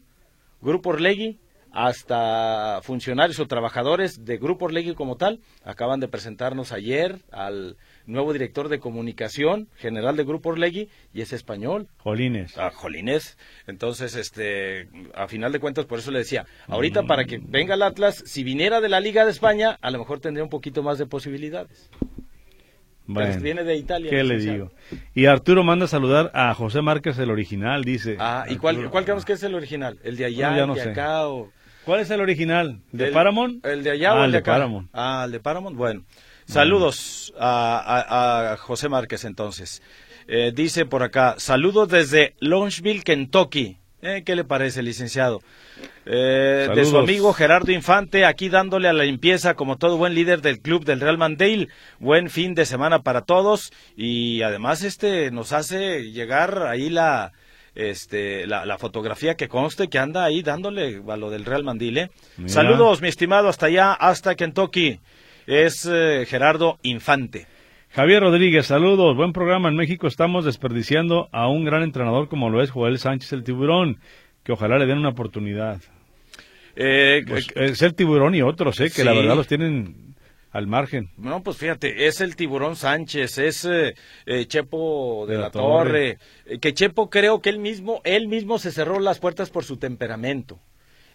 Grupo 0.62 0.90
Orlegui, 0.90 1.40
hasta 1.72 2.82
funcionarios 2.84 3.40
o 3.40 3.48
trabajadores 3.48 4.26
de 4.26 4.38
Grupo 4.38 4.66
Orlegui 4.66 4.94
como 4.94 5.16
tal, 5.16 5.40
acaban 5.64 6.00
de 6.02 6.08
presentarnos 6.10 6.72
ayer 6.74 7.20
al 7.32 7.78
nuevo 8.08 8.34
director 8.34 8.68
de 8.70 8.80
comunicación 8.80 9.68
general 9.78 10.16
de 10.18 10.24
Grupo 10.24 10.50
Orlegui 10.50 10.90
y 11.14 11.22
es 11.22 11.34
español, 11.34 11.88
Jolines. 11.98 12.58
a 12.58 12.72
Jolines. 12.72 13.38
Entonces, 13.68 14.16
este, 14.16 14.88
a 15.14 15.28
final 15.28 15.52
de 15.52 15.60
cuentas, 15.60 15.86
por 15.86 16.00
eso 16.00 16.10
le 16.12 16.20
decía, 16.20 16.46
ahorita 16.68 17.04
para 17.04 17.26
que 17.26 17.40
venga 17.42 17.76
el 17.76 17.84
Atlas, 17.84 18.24
si 18.26 18.44
viniera 18.44 18.82
de 18.82 18.90
la 18.90 19.00
Liga 19.00 19.26
de 19.26 19.32
España, 19.32 19.78
a 19.82 19.92
lo 19.92 20.00
mejor 20.00 20.20
tendría 20.20 20.44
un 20.44 20.50
poquito 20.50 20.82
más 20.82 20.98
de 20.98 21.06
posibilidades. 21.06 21.90
Bueno, 23.10 23.42
viene 23.42 23.64
de 23.64 23.76
Italia. 23.78 24.10
¿Qué 24.10 24.22
le 24.24 24.38
digo? 24.38 24.72
Y 25.14 25.28
Arturo 25.28 25.64
manda 25.64 25.86
a 25.86 25.88
saludar 25.88 26.30
a 26.34 26.54
José 26.54 26.82
Márquez, 26.82 27.18
el 27.20 27.32
original, 27.32 27.84
dice. 27.86 28.18
Ah, 28.20 28.46
¿y 28.50 28.58
cuál, 28.58 28.76
Arturo. 28.76 28.92
cuál 28.92 29.04
creemos 29.06 29.24
que 29.24 29.34
es 29.34 29.44
el 29.44 29.56
original? 29.56 29.98
¿El 30.04 30.18
de 30.18 30.26
allá, 30.26 30.50
No, 30.66 30.76
ya 30.76 30.82
el 30.84 30.88
de 30.88 30.92
acá 30.92 31.28
o...? 31.30 31.50
¿Cuál 31.86 32.02
es 32.02 32.10
el 32.10 32.20
original? 32.20 32.82
¿De 32.92 33.08
El- 33.08 33.14
Paramount? 33.14 33.66
¿El 33.66 33.82
de 33.82 33.92
allá 33.92 34.12
Ah, 34.12 34.16
o 34.16 34.18
el 34.20 34.26
el 34.26 34.32
de 34.32 34.36
de 34.36 34.40
acá? 34.40 34.52
Paramount. 34.52 34.90
Ah, 34.92 35.22
el 35.26 35.32
de 35.32 35.40
Paramount. 35.40 35.78
Bueno, 35.78 36.04
saludos 36.48 37.34
a, 37.40 37.78
a- 37.80 38.54
a 38.54 38.58
José 38.58 38.90
Márquez 38.90 39.26
entonces. 39.26 39.82
Eh, 40.28 40.52
dice 40.54 40.86
por 40.86 41.04
acá, 41.04 41.36
saludos 41.38 41.88
desde 41.90 42.34
Longeville, 42.40 43.04
Kentucky. 43.04 43.78
Eh, 44.02 44.24
¿Qué 44.26 44.36
le 44.36 44.44
parece, 44.44 44.84
licenciado? 44.84 45.42
Eh, 46.06 46.70
de 46.76 46.86
su 46.86 46.98
amigo 46.98 47.34
Gerardo 47.34 47.72
Infante, 47.72 48.26
aquí 48.26 48.48
dándole 48.50 48.88
a 48.88 48.94
la 48.94 49.04
limpieza 49.04 49.56
como 49.56 49.78
todo 49.78 49.98
buen 49.98 50.14
líder 50.16 50.42
del 50.42 50.60
club 50.60 50.86
del 50.86 51.00
Real 51.00 51.18
Mandale. 51.18 51.68
Buen 52.00 52.30
fin 52.30 52.54
de 52.56 52.66
semana 52.66 53.02
para 53.02 53.22
todos 53.22 53.72
y 53.96 54.42
además 54.44 54.84
este 54.84 55.32
nos 55.32 55.52
hace 55.52 56.12
llegar 56.12 56.64
ahí 56.68 56.90
la 56.90 57.34
este 57.76 58.48
la, 58.48 58.66
la 58.66 58.78
fotografía 58.78 59.36
que 59.36 59.48
conste 59.48 59.88
que 59.88 60.00
anda 60.00 60.24
ahí 60.24 60.42
dándole 60.42 61.02
a 61.08 61.18
lo 61.18 61.30
del 61.30 61.46
Real 61.46 61.64
Mandile. 61.64 62.12
Mira. 62.38 62.50
Saludos, 62.50 63.02
mi 63.02 63.08
estimado, 63.08 63.50
hasta 63.50 63.66
allá, 63.66 63.94
hasta 63.94 64.36
Kentucky. 64.36 65.00
Es 65.48 65.90
eh, 65.90 66.26
Gerardo 66.28 66.78
Infante. 66.84 67.48
Javier 67.90 68.22
Rodríguez, 68.22 68.66
saludos. 68.68 69.16
Buen 69.16 69.32
programa. 69.32 69.70
En 69.70 69.76
México 69.78 70.08
estamos 70.08 70.44
desperdiciando 70.44 71.30
a 71.32 71.48
un 71.48 71.64
gran 71.64 71.84
entrenador 71.84 72.28
como 72.28 72.50
lo 72.50 72.62
es 72.62 72.70
Joel 72.70 73.00
Sánchez 73.00 73.32
el 73.32 73.46
Tiburón, 73.46 74.00
que 74.44 74.52
ojalá 74.52 74.78
le 74.78 74.86
den 74.86 74.98
una 74.98 75.10
oportunidad. 75.10 75.82
Eh, 76.76 77.24
Pues, 77.26 77.48
eh, 77.56 77.70
es 77.72 77.82
el 77.82 77.96
Tiburón 77.96 78.36
y 78.36 78.42
otros, 78.42 78.80
¿eh? 78.82 78.92
Que 78.94 79.06
la 79.06 79.14
verdad 79.14 79.38
los 79.38 79.48
tienen 79.48 80.16
al 80.52 80.68
margen. 80.68 81.12
No, 81.18 81.42
pues 81.42 81.56
fíjate, 81.58 82.08
es 82.08 82.20
el 82.20 82.36
Tiburón 82.36 82.76
Sánchez, 82.76 83.38
es 83.38 83.66
eh, 83.66 83.96
Chepo 84.48 85.26
de, 85.28 85.34
De 85.36 85.40
la, 85.40 85.46
la 85.46 85.52
Torre. 85.52 86.18
Eh, 86.46 86.60
que 86.60 86.74
Chepo 86.74 87.10
creo 87.10 87.42
que 87.42 87.50
él 87.50 87.60
mismo, 87.60 88.02
él 88.04 88.28
mismo 88.28 88.60
se 88.60 88.72
cerró 88.72 89.00
las 89.00 89.20
puertas 89.20 89.50
por 89.50 89.64
su 89.64 89.78
temperamento. 89.78 90.60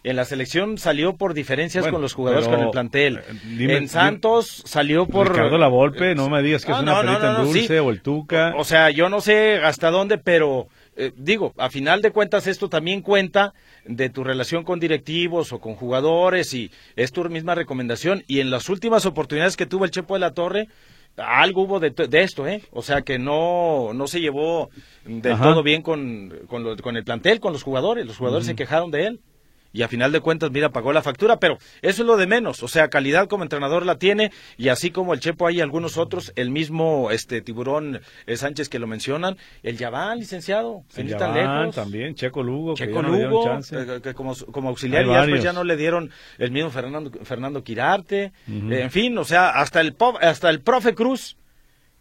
En 0.03 0.17
la 0.17 0.25
selección 0.25 0.77
salió 0.77 1.15
por 1.15 1.33
diferencias 1.33 1.83
Bueno, 1.85 1.95
con 1.95 2.01
los 2.01 2.13
jugadores, 2.13 2.47
con 2.49 2.59
el 2.59 2.69
plantel. 2.71 3.19
eh, 3.19 3.21
dime- 3.57 3.77
en 3.77 3.87
Santos 3.87 4.61
salió 4.65 5.05
por... 5.07 5.29
Ricardo 5.29 5.57
La 5.57 5.69
Volpe, 5.69 6.13
no 6.13 6.29
me 6.29 6.41
digas 6.41 6.65
que 6.65 6.73
Ah, 6.73 6.75
es 6.75 6.81
una 6.81 7.03
no, 7.03 7.19
no, 7.19 7.39
en 7.39 7.45
dulce 7.45 7.67
sí. 7.67 7.73
o 7.75 7.89
el 7.89 8.01
Tuca. 8.01 8.51
O, 8.55 8.61
o 8.61 8.63
sea, 8.65 8.89
yo 8.89 9.07
no 9.07 9.21
sé 9.21 9.59
hasta 9.63 9.91
dónde, 9.91 10.17
pero 10.17 10.67
eh, 10.97 11.13
digo, 11.15 11.53
a 11.57 11.69
final 11.69 12.01
de 12.01 12.11
cuentas 12.11 12.47
esto 12.47 12.67
también 12.67 13.01
cuenta 13.01 13.53
de 13.85 14.09
tu 14.09 14.25
relación 14.25 14.65
con 14.65 14.81
directivos 14.81 15.53
o 15.53 15.59
con 15.61 15.75
jugadores 15.75 16.53
y 16.53 16.69
es 16.97 17.13
tu 17.13 17.23
misma 17.29 17.55
recomendación. 17.55 18.23
Y 18.27 18.41
en 18.41 18.51
las 18.51 18.67
últimas 18.67 19.05
oportunidades 19.05 19.55
que 19.55 19.65
tuvo 19.65 19.85
el 19.85 19.91
Chepo 19.91 20.15
de 20.15 20.19
la 20.19 20.33
Torre, 20.33 20.67
algo 21.15 21.61
hubo 21.61 21.79
de, 21.79 21.91
de 21.91 22.21
esto, 22.23 22.45
¿eh? 22.45 22.61
O 22.71 22.81
sea, 22.81 23.03
que 23.03 23.19
no, 23.19 23.93
no 23.93 24.07
se 24.07 24.19
llevó 24.19 24.69
del 25.05 25.31
Ajá. 25.33 25.43
todo 25.45 25.63
bien 25.63 25.81
con, 25.81 26.33
con, 26.47 26.63
lo- 26.65 26.75
con 26.75 26.97
el 26.97 27.05
plantel, 27.05 27.39
con 27.39 27.53
los 27.53 27.63
jugadores. 27.63 28.05
Los 28.05 28.17
jugadores 28.17 28.45
se 28.47 28.55
quejaron 28.55 28.91
de 28.91 29.05
él. 29.07 29.19
Y 29.73 29.81
a 29.81 29.87
final 29.87 30.11
de 30.11 30.19
cuentas, 30.19 30.51
mira, 30.51 30.69
pagó 30.69 30.93
la 30.93 31.01
factura, 31.01 31.39
pero 31.39 31.57
eso 31.81 32.03
es 32.03 32.07
lo 32.07 32.15
de 32.15 32.27
menos. 32.27 32.61
O 32.61 32.67
sea, 32.67 32.89
calidad 32.89 33.27
como 33.27 33.43
entrenador 33.43 33.85
la 33.85 33.97
tiene, 33.97 34.31
y 34.55 34.69
así 34.69 34.91
como 34.91 35.15
el 35.15 35.19
Chepo 35.19 35.47
hay 35.47 35.61
algunos 35.61 35.97
otros, 35.97 36.31
el 36.35 36.51
mismo 36.51 37.09
este 37.09 37.41
tiburón 37.41 37.99
eh, 38.27 38.37
Sánchez 38.37 38.69
que 38.69 38.77
lo 38.77 38.85
mencionan, 38.85 39.35
el 39.63 39.77
Yaván, 39.77 40.19
licenciado, 40.19 40.83
tan 40.93 41.07
Yaván 41.07 41.33
lejos. 41.33 41.75
también, 41.75 42.13
Checo 42.13 42.43
Lugo, 42.43 42.75
que 42.75 42.85
Checo 42.85 43.01
no 43.01 43.15
dieron 43.15 43.31
Lugo, 43.31 43.59
eh, 43.71 43.99
que 44.03 44.13
como, 44.13 44.35
como 44.51 44.69
auxiliar, 44.69 45.05
y 45.05 45.09
ya 45.09 45.21
después 45.21 45.43
ya 45.43 45.53
no 45.53 45.63
le 45.63 45.75
dieron 45.75 46.11
el 46.37 46.51
mismo 46.51 46.69
Fernando, 46.69 47.11
Fernando 47.23 47.63
Quirarte. 47.63 48.31
Eh, 48.47 48.81
en 48.83 48.91
fin, 48.91 49.17
o 49.17 49.23
sea, 49.23 49.49
hasta 49.49 49.81
el, 49.81 49.95
hasta 50.21 50.51
el 50.51 50.61
profe 50.61 50.93
Cruz, 50.93 51.35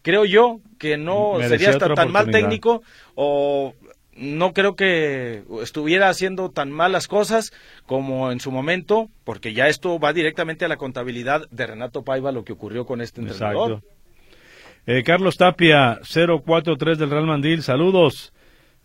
creo 0.03 0.25
yo 0.27 0.61
que 0.79 0.97
no 0.97 1.39
sería 1.49 1.71
hasta 1.71 1.95
tan 1.95 2.13
mal 2.13 2.31
técnico 2.31 2.83
o 3.15 3.75
no 4.17 4.53
creo 4.53 4.77
que 4.77 5.43
estuviera 5.63 6.09
haciendo 6.09 6.51
tan 6.51 6.71
malas 6.71 7.09
cosas 7.09 7.53
como 7.87 8.31
en 8.31 8.41
su 8.41 8.51
momento, 8.51 9.09
porque 9.25 9.55
ya 9.55 9.69
esto 9.69 9.99
va 9.99 10.13
directamente 10.13 10.65
a 10.65 10.69
la 10.69 10.77
contabilidad 10.77 11.49
de 11.51 11.67
Renato 11.67 12.03
Paiva 12.03 12.33
lo 12.33 12.45
que 12.45 12.53
ocurrió 12.53 12.85
con 12.85 13.01
este 13.01 13.21
entrenador. 13.21 13.73
Exacto. 13.73 13.93
Eh, 14.87 15.03
Carlos 15.05 15.37
Tapia, 15.37 16.01
043 16.03 16.99
del 16.99 17.11
Real 17.11 17.27
Mandil, 17.27 17.63
saludos. 17.63 18.33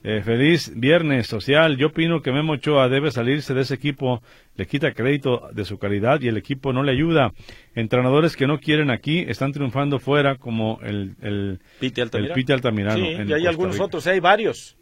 Eh, 0.04 0.22
feliz 0.24 0.72
viernes 0.76 1.26
social. 1.26 1.76
Yo 1.76 1.88
opino 1.88 2.22
que 2.22 2.32
Memo 2.32 2.54
Ochoa 2.54 2.88
debe 2.88 3.10
salirse 3.10 3.56
de 3.56 3.62
ese 3.62 3.74
equipo, 3.74 4.22
le 4.56 4.68
quita 4.68 4.94
crédito 4.94 5.50
de 5.52 5.66
su 5.66 5.80
calidad 5.80 6.22
y 6.22 6.28
el 6.28 6.38
equipo 6.38 6.72
no 6.72 6.84
le 6.84 6.92
ayuda. 6.92 7.34
Entrenadores 7.74 8.36
que 8.36 8.46
no 8.46 8.60
quieren 8.60 8.92
aquí 8.92 9.26
están 9.28 9.54
triunfando 9.54 9.98
fuera, 9.98 10.36
como 10.36 10.80
el, 10.84 11.16
el, 11.22 11.60
Pite 11.80 12.02
el 12.02 12.06
Altamirano. 12.06 12.36
Pite 12.36 12.54
Altamirano. 12.54 13.06
Sí, 13.06 13.18
y 13.28 13.34
hay 13.34 13.48
algunos 13.48 13.80
otros, 13.80 14.06
hay 14.06 14.20
varios. 14.20 14.77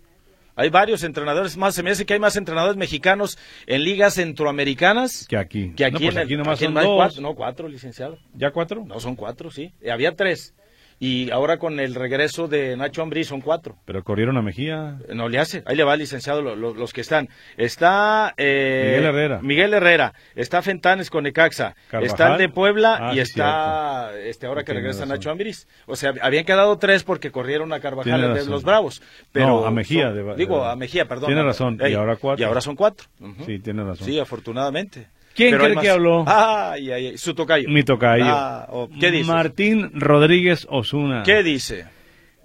Hay 0.56 0.70
varios 0.70 1.04
entrenadores 1.04 1.58
más. 1.58 1.76
Se 1.76 1.84
me 1.84 1.92
hace 1.92 2.06
que 2.06 2.14
hay 2.14 2.20
más 2.20 2.36
entrenadores 2.38 2.78
mexicanos 2.78 3.38
en 3.68 3.84
ligas 3.84 4.14
centroamericanas 4.16 5.28
Que 5.28 5.38
aquí. 5.38 5.74
que 5.76 5.86
aquí 5.86 5.94
No, 5.94 6.00
pues 6.00 6.12
en 6.16 6.18
el- 6.22 6.26
aquí 6.26 6.36
nomás 6.38 6.56
aquí 6.58 6.66
en 6.66 6.68
son 6.70 6.74
más 6.76 6.84
dos. 6.86 6.96
cuatro, 6.96 7.22
no, 7.22 7.36
cuatro, 7.36 7.68
licenciado. 7.68 8.18
¿Ya 8.34 8.52
cuatro? 8.52 8.84
No, 8.86 9.00
son 9.00 9.16
cuatro, 9.16 9.52
sí. 9.52 9.74
Había 9.92 10.16
tres. 10.16 10.54
Y 10.98 11.30
ahora 11.32 11.58
con 11.58 11.80
el 11.82 11.94
regreso 11.94 12.48
de 12.48 12.78
Nacho 12.78 13.02
Ambrí 13.02 13.26
son 13.26 13.42
cuatro. 13.42 13.76
Pero 13.86 14.02
corrieron 14.04 14.38
a 14.38 14.42
Mejía. 14.42 14.98
No 15.14 15.28
le 15.28 15.40
hace. 15.40 15.62
Ahí 15.66 15.76
le 15.76 15.84
va, 15.84 15.98
licenciado, 15.98 16.42
lo- 16.42 16.56
lo- 16.56 16.74
los 16.74 16.94
que 16.94 17.02
están. 17.02 17.28
Está 17.58 18.34
eh, 18.38 18.86
Miguel 18.96 19.06
Herrera. 19.06 19.40
Miguel 19.42 19.74
Herrera. 19.74 20.14
Está 20.36 20.62
Fentanes 20.62 21.10
con 21.10 21.24
Necaxa. 21.26 21.76
Está 22.02 22.34
el 22.34 22.38
de 22.40 22.50
Puebla 22.50 22.98
Ah, 23.02 23.12
y 23.12 23.16
sí, 23.16 23.20
está 23.22 24.12
este 24.18 24.46
ahora 24.48 24.64
que 24.64 24.74
regresa 24.74 25.02
razón. 25.02 25.10
Nacho 25.10 25.32
Ambriz. 25.32 25.68
O 25.86 25.96
sea, 25.98 26.14
habían 26.22 26.46
quedado 26.46 26.78
tres 26.78 27.04
porque 27.04 27.30
corrieron 27.32 27.74
a 27.74 27.80
Carvajal 27.82 28.34
de 28.34 28.46
los 28.46 28.64
Bravos. 28.64 29.02
Pero 29.34 29.48
No, 29.48 29.66
a 29.66 29.72
Mejía 29.72 30.06
son- 30.08 30.16
de- 30.16 30.24
de- 30.24 30.36
digo, 30.36 30.64
a 30.64 30.76
Mejía, 30.78 31.08
perdón. 31.08 31.28
Tiene 31.28 31.44
razón, 31.44 31.78
y 31.86 31.94
ahora 31.94 32.16
cuatro. 32.16 32.42
Y 32.42 32.48
ahora 32.48 32.62
son 32.62 32.76
cuatro. 32.78 33.08
Sí, 33.46 33.60
tiene 33.60 33.84
razón. 33.84 34.06
Sí, 34.08 34.18
afortunadamente. 34.18 35.08
¿Quién 35.36 35.58
cree 35.58 35.76
que 35.76 35.90
habló? 35.90 36.24
Ay, 36.28 36.92
ay, 36.92 37.08
ay, 37.08 37.18
su 37.18 37.36
tocayo. 37.36 37.68
Mi 37.70 37.84
tocayo. 37.84 38.26
Ah, 38.26 38.68
oh, 38.72 38.90
¿Qué 39.00 39.12
dice? 39.12 39.32
Martín 39.32 39.92
Rodríguez 39.94 40.66
Osuna. 40.70 41.24
¿Qué 41.24 41.44
dice? 41.44 41.86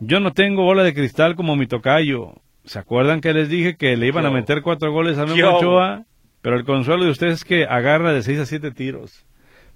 Yo 0.01 0.19
no 0.19 0.33
tengo 0.33 0.65
bola 0.65 0.83
de 0.83 0.93
cristal 0.93 1.37
como 1.37 1.57
mi 1.57 1.67
tocayo. 1.67 2.35
¿Se 2.65 2.79
acuerdan 2.79 3.21
que 3.21 3.33
les 3.33 3.49
dije 3.49 3.77
que 3.77 3.97
le 3.97 4.07
iban 4.07 4.27
a 4.27 4.31
meter 4.31 4.63
cuatro 4.63 4.93
goles 4.93 5.19
a. 5.19 5.27
Memo 5.27 5.57
Ochoa? 5.57 6.05
Pero 6.43 6.57
el 6.57 6.65
consuelo 6.65 7.05
de 7.05 7.11
ustedes 7.11 7.35
es 7.35 7.45
que 7.45 7.65
agarra 7.65 8.13
de 8.13 8.23
seis 8.23 8.39
a 8.39 8.47
siete 8.47 8.71
tiros. 8.71 9.25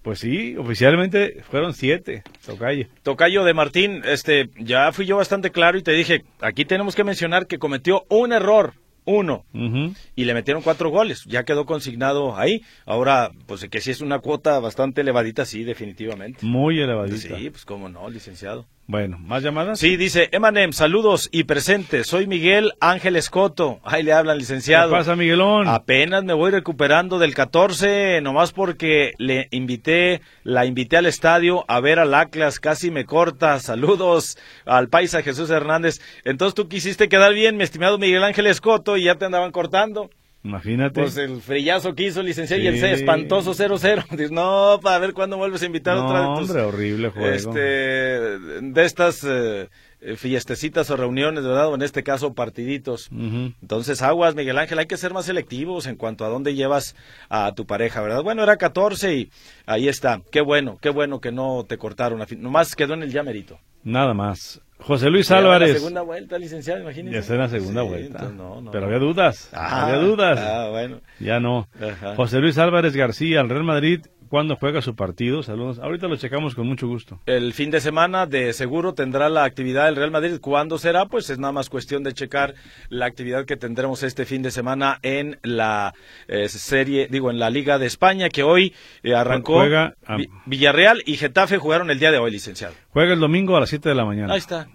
Pues 0.03 0.19
sí, 0.19 0.55
oficialmente 0.59 1.43
fueron 1.49 1.73
siete, 1.73 2.25
tocayo. 2.45 2.89
Tocayo 3.03 3.43
de 3.43 3.55
Martín, 3.55 4.03
este, 4.05 4.51
ya 4.59 4.93
fui 4.93 5.07
yo 5.07 5.17
bastante 5.17 5.51
claro 5.51 5.79
y 5.79 5.83
te 5.83 5.93
dije, 5.93 6.25
aquí 6.41 6.67
tenemos 6.67 6.95
que 6.95 7.05
mencionar 7.05 7.47
que 7.47 7.59
cometió 7.59 8.05
un 8.11 8.35
error, 8.35 8.75
uno, 9.05 9.45
y 9.53 10.25
le 10.25 10.35
metieron 10.35 10.63
cuatro 10.63 10.91
goles, 10.91 11.25
ya 11.25 11.45
quedó 11.45 11.67
consignado 11.67 12.37
ahí. 12.37 12.63
Ahora, 12.87 13.33
pues 13.47 13.67
que 13.71 13.81
si 13.81 13.91
es 13.91 14.01
una 14.01 14.21
cuota 14.21 14.59
bastante 14.61 15.03
elevadita, 15.03 15.45
sí, 15.45 15.65
definitivamente. 15.65 16.45
Muy 16.45 16.81
elevadita. 16.81 17.37
Sí, 17.37 17.51
pues 17.51 17.65
cómo 17.65 17.89
no, 17.89 18.09
licenciado. 18.09 18.67
Bueno, 18.87 19.17
¿más 19.19 19.43
llamadas? 19.43 19.79
Sí, 19.79 19.97
dice 19.97 20.29
Emanem, 20.33 20.73
saludos 20.73 21.31
y 21.33 21.45
presente, 21.45 22.05
soy 22.05 22.27
Miguel 22.27 22.73
Ángel 22.81 23.17
Escoto. 23.17 23.81
Ahí 23.83 24.03
le 24.03 24.13
hablan, 24.13 24.37
¿Qué 24.37 24.41
licenciado. 24.41 24.91
pasa, 24.91 25.17
Miguelón? 25.17 25.67
Apenas 25.69 26.23
me 26.25 26.35
voy 26.35 26.51
recuperando 26.51 27.19
del 27.19 27.35
14, 27.35 28.21
nomás 28.21 28.53
porque 28.53 29.13
le 29.17 29.49
invité, 29.53 30.21
la 30.43 30.67
invité 30.67 30.99
al 30.99 31.07
estadio 31.07 31.65
a 31.67 31.81
ver 31.81 31.99
al 31.99 32.13
Atlas, 32.13 32.61
casi 32.61 32.91
me 32.91 33.07
corta. 33.07 33.59
Saludos 33.59 34.37
al 34.67 34.89
paisa 34.91 35.23
Jesús 35.23 35.49
Hernández. 35.49 36.03
Entonces 36.25 36.55
tú 36.55 36.69
quisiste 36.69 37.09
quedar 37.09 37.33
bien, 37.33 37.57
mi 37.57 37.65
estimado 37.65 37.97
Miguel 37.97 38.23
Ángel 38.23 38.47
Escoto, 38.47 38.99
y 38.99 39.05
ya 39.05 39.15
te 39.15 39.25
andaban 39.25 39.51
cortando. 39.51 40.11
Imagínate. 40.45 41.01
Pues 41.01 41.17
el 41.17 41.41
frillazo 41.41 41.95
que 41.95 42.05
hizo 42.07 42.23
licenciado 42.23 42.63
y 42.63 42.67
el 42.67 42.79
Sí. 42.79 42.85
espantoso 42.85 43.55
0-0. 43.55 44.05
Dices, 44.11 44.31
no, 44.31 44.79
para 44.83 44.99
ver 44.99 45.15
cuándo 45.15 45.39
vuelves 45.39 45.63
a 45.63 45.67
invitar 45.67 45.97
no, 45.97 46.07
otra 46.07 46.35
tus, 46.39 46.51
hombre, 46.51 46.63
horrible 46.65 47.09
juego. 47.09 47.29
este, 47.35 47.59
de 47.61 48.85
estas 48.85 49.25
eh, 49.25 49.71
eh, 50.03 50.17
fiestecitas 50.17 50.91
o 50.91 50.99
reuniones, 50.99 51.45
¿verdad? 51.45 51.69
O 51.69 51.75
en 51.75 51.81
este 51.83 52.03
caso 52.03 52.35
partiditos. 52.35 53.09
Entonces, 53.11 54.03
aguas, 54.03 54.35
Miguel 54.35 54.59
Ángel, 54.59 54.79
hay 54.79 54.87
que 54.87 54.99
ser 54.99 55.15
más 55.15 55.25
selectivos 55.25 55.87
en 55.87 55.97
cuanto 55.97 56.27
a 56.27 56.29
dónde 56.29 56.55
llevas 56.55 56.95
a 57.31 57.53
tu 57.55 57.65
pareja, 57.67 58.03
¿verdad? 58.03 58.23
Bueno, 58.23 58.43
era 58.43 58.59
14 58.59 59.15
y 59.17 59.31
ahí 59.65 59.89
está. 59.89 60.21
Qué 60.31 60.43
bueno, 60.43 60.77
qué 60.81 60.91
bueno 60.91 61.21
que 61.23 61.33
no 61.33 61.65
te 61.67 61.79
cortaron. 61.79 62.23
Nomás 62.39 62.77
quedó 62.77 62.93
en 62.93 63.03
el 63.03 63.11
llamerito. 63.11 63.59
Nada 63.83 64.13
más. 64.13 64.61
José 64.79 65.09
Luis 65.09 65.31
Álvarez. 65.31 65.73
La 65.73 65.79
segunda 65.79 66.03
vuelta, 66.03 66.39
licenciado, 66.39 66.81
imagínese. 66.83 67.15
Ya 67.15 67.21
está 67.21 67.35
en 67.35 67.41
la 67.41 67.49
segunda 67.49 67.83
Sí, 67.83 67.89
vuelta. 67.89 68.29
no, 68.31 68.61
no, 68.61 68.71
Pero 68.71 68.87
había 68.87 68.99
dudas. 68.99 69.49
Ah, 69.55 69.87
había 69.87 69.99
dudas. 69.99 70.39
Ah, 70.41 70.69
bueno. 70.71 71.01
Ya 71.21 71.41
no. 71.41 71.69
Ajá. 71.81 72.15
José 72.17 72.41
Luis 72.41 72.59
Álvarez 72.59 72.95
García, 72.95 73.41
el 73.41 73.49
Real 73.49 73.65
Madrid, 73.65 74.01
¿cuándo 74.29 74.57
juega 74.57 74.83
su 74.83 74.95
partido? 74.97 75.43
Saludos. 75.43 75.79
Ahorita 75.79 76.09
lo 76.09 76.17
checamos 76.17 76.55
con 76.55 76.67
mucho 76.67 76.87
gusto. 76.87 77.21
El 77.27 77.53
fin 77.53 77.71
de 77.71 77.81
semana 77.81 78.27
de 78.27 78.53
seguro 78.53 78.95
tendrá 78.95 79.29
la 79.29 79.45
actividad 79.45 79.87
del 79.87 79.97
Real 79.97 80.11
Madrid. 80.11 80.39
¿Cuándo 80.41 80.79
será? 80.79 81.07
Pues 81.07 81.31
es 81.31 81.39
nada 81.39 81.53
más 81.53 81.69
cuestión 81.71 82.03
de 82.03 82.13
checar 82.13 82.55
la 82.89 83.07
actividad 83.07 83.45
que 83.45 83.57
tendremos 83.57 84.03
este 84.03 84.25
fin 84.25 84.43
de 84.43 84.51
semana 84.51 84.99
en 85.03 85.39
la 85.43 85.95
eh, 86.29 86.49
serie, 86.49 87.09
digo, 87.11 87.31
en 87.31 87.39
la 87.39 87.51
Liga 87.51 87.79
de 87.79 87.87
España, 87.87 88.29
que 88.29 88.43
hoy 88.43 88.75
eh, 89.03 89.15
arrancó. 89.15 89.55
Juega. 89.55 89.95
Vi- 90.17 90.29
Villarreal 90.47 91.03
y 91.07 91.17
Getafe 91.17 91.59
jugaron 91.59 91.91
el 91.91 91.99
día 91.99 92.11
de 92.11 92.19
hoy, 92.19 92.31
licenciado. 92.31 92.75
Juega 92.91 93.13
el 93.15 93.21
domingo 93.21 93.57
a 93.57 93.61
las 93.61 93.69
7 93.71 93.89
de 93.89 93.95
la 93.95 94.05
mañana. 94.05 94.33
Ahí 94.33 94.39
está. 94.39 94.69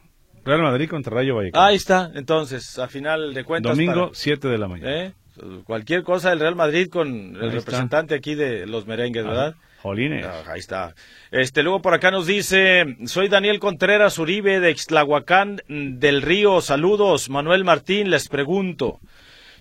Real 0.45 0.61
Madrid 0.61 0.89
contra 0.89 1.13
Rayo 1.13 1.35
Vallecano. 1.35 1.63
Ahí 1.65 1.75
está. 1.75 2.09
Entonces, 2.15 2.79
a 2.79 2.87
final 2.87 3.33
de 3.33 3.43
cuentas. 3.43 3.71
domingo, 3.75 3.93
para- 4.07 4.09
7 4.13 4.47
de 4.47 4.57
la 4.57 4.67
mañana. 4.67 5.03
¿eh? 5.05 5.13
Cualquier 5.65 6.03
cosa 6.03 6.29
del 6.29 6.39
Real 6.39 6.55
Madrid 6.55 6.87
con 6.89 7.07
el 7.07 7.41
Ahí 7.41 7.47
está. 7.47 7.55
representante 7.59 8.15
aquí 8.15 8.35
de 8.35 8.65
los 8.65 8.85
merengues, 8.87 9.25
¿verdad? 9.25 9.55
Jolines. 9.81 10.25
Ah, 10.25 10.43
ahí 10.51 10.59
está. 10.59 10.93
Este, 11.31 11.63
luego 11.63 11.81
por 11.81 11.93
acá 11.93 12.11
nos 12.11 12.27
dice, 12.27 12.97
soy 13.05 13.29
Daniel 13.29 13.59
Contreras 13.59 14.19
Uribe 14.19 14.59
de 14.59 14.71
Ixtlahuacán 14.71 15.61
del 15.67 16.21
Río. 16.21 16.59
Saludos, 16.61 17.29
Manuel 17.29 17.63
Martín, 17.63 18.09
les 18.09 18.27
pregunto. 18.27 18.99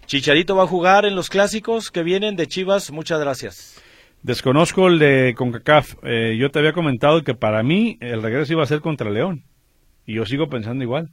¿Chicharito 0.06 0.56
va 0.56 0.64
a 0.64 0.66
jugar 0.66 1.04
en 1.04 1.14
los 1.14 1.28
clásicos 1.28 1.90
que 1.90 2.02
vienen 2.02 2.34
de 2.34 2.46
Chivas? 2.46 2.90
Muchas 2.90 3.20
gracias. 3.20 3.80
Desconozco 4.22 4.88
el 4.88 4.98
de 4.98 5.34
CONCACAF. 5.36 5.94
Eh, 6.02 6.36
yo 6.38 6.50
te 6.50 6.58
había 6.58 6.72
comentado 6.72 7.22
que 7.22 7.34
para 7.34 7.62
mí 7.62 7.98
el 8.00 8.22
regreso 8.22 8.54
iba 8.54 8.62
a 8.62 8.66
ser 8.66 8.80
contra 8.80 9.10
León. 9.10 9.44
Y 10.06 10.14
yo 10.14 10.26
sigo 10.26 10.48
pensando 10.48 10.82
igual. 10.82 11.10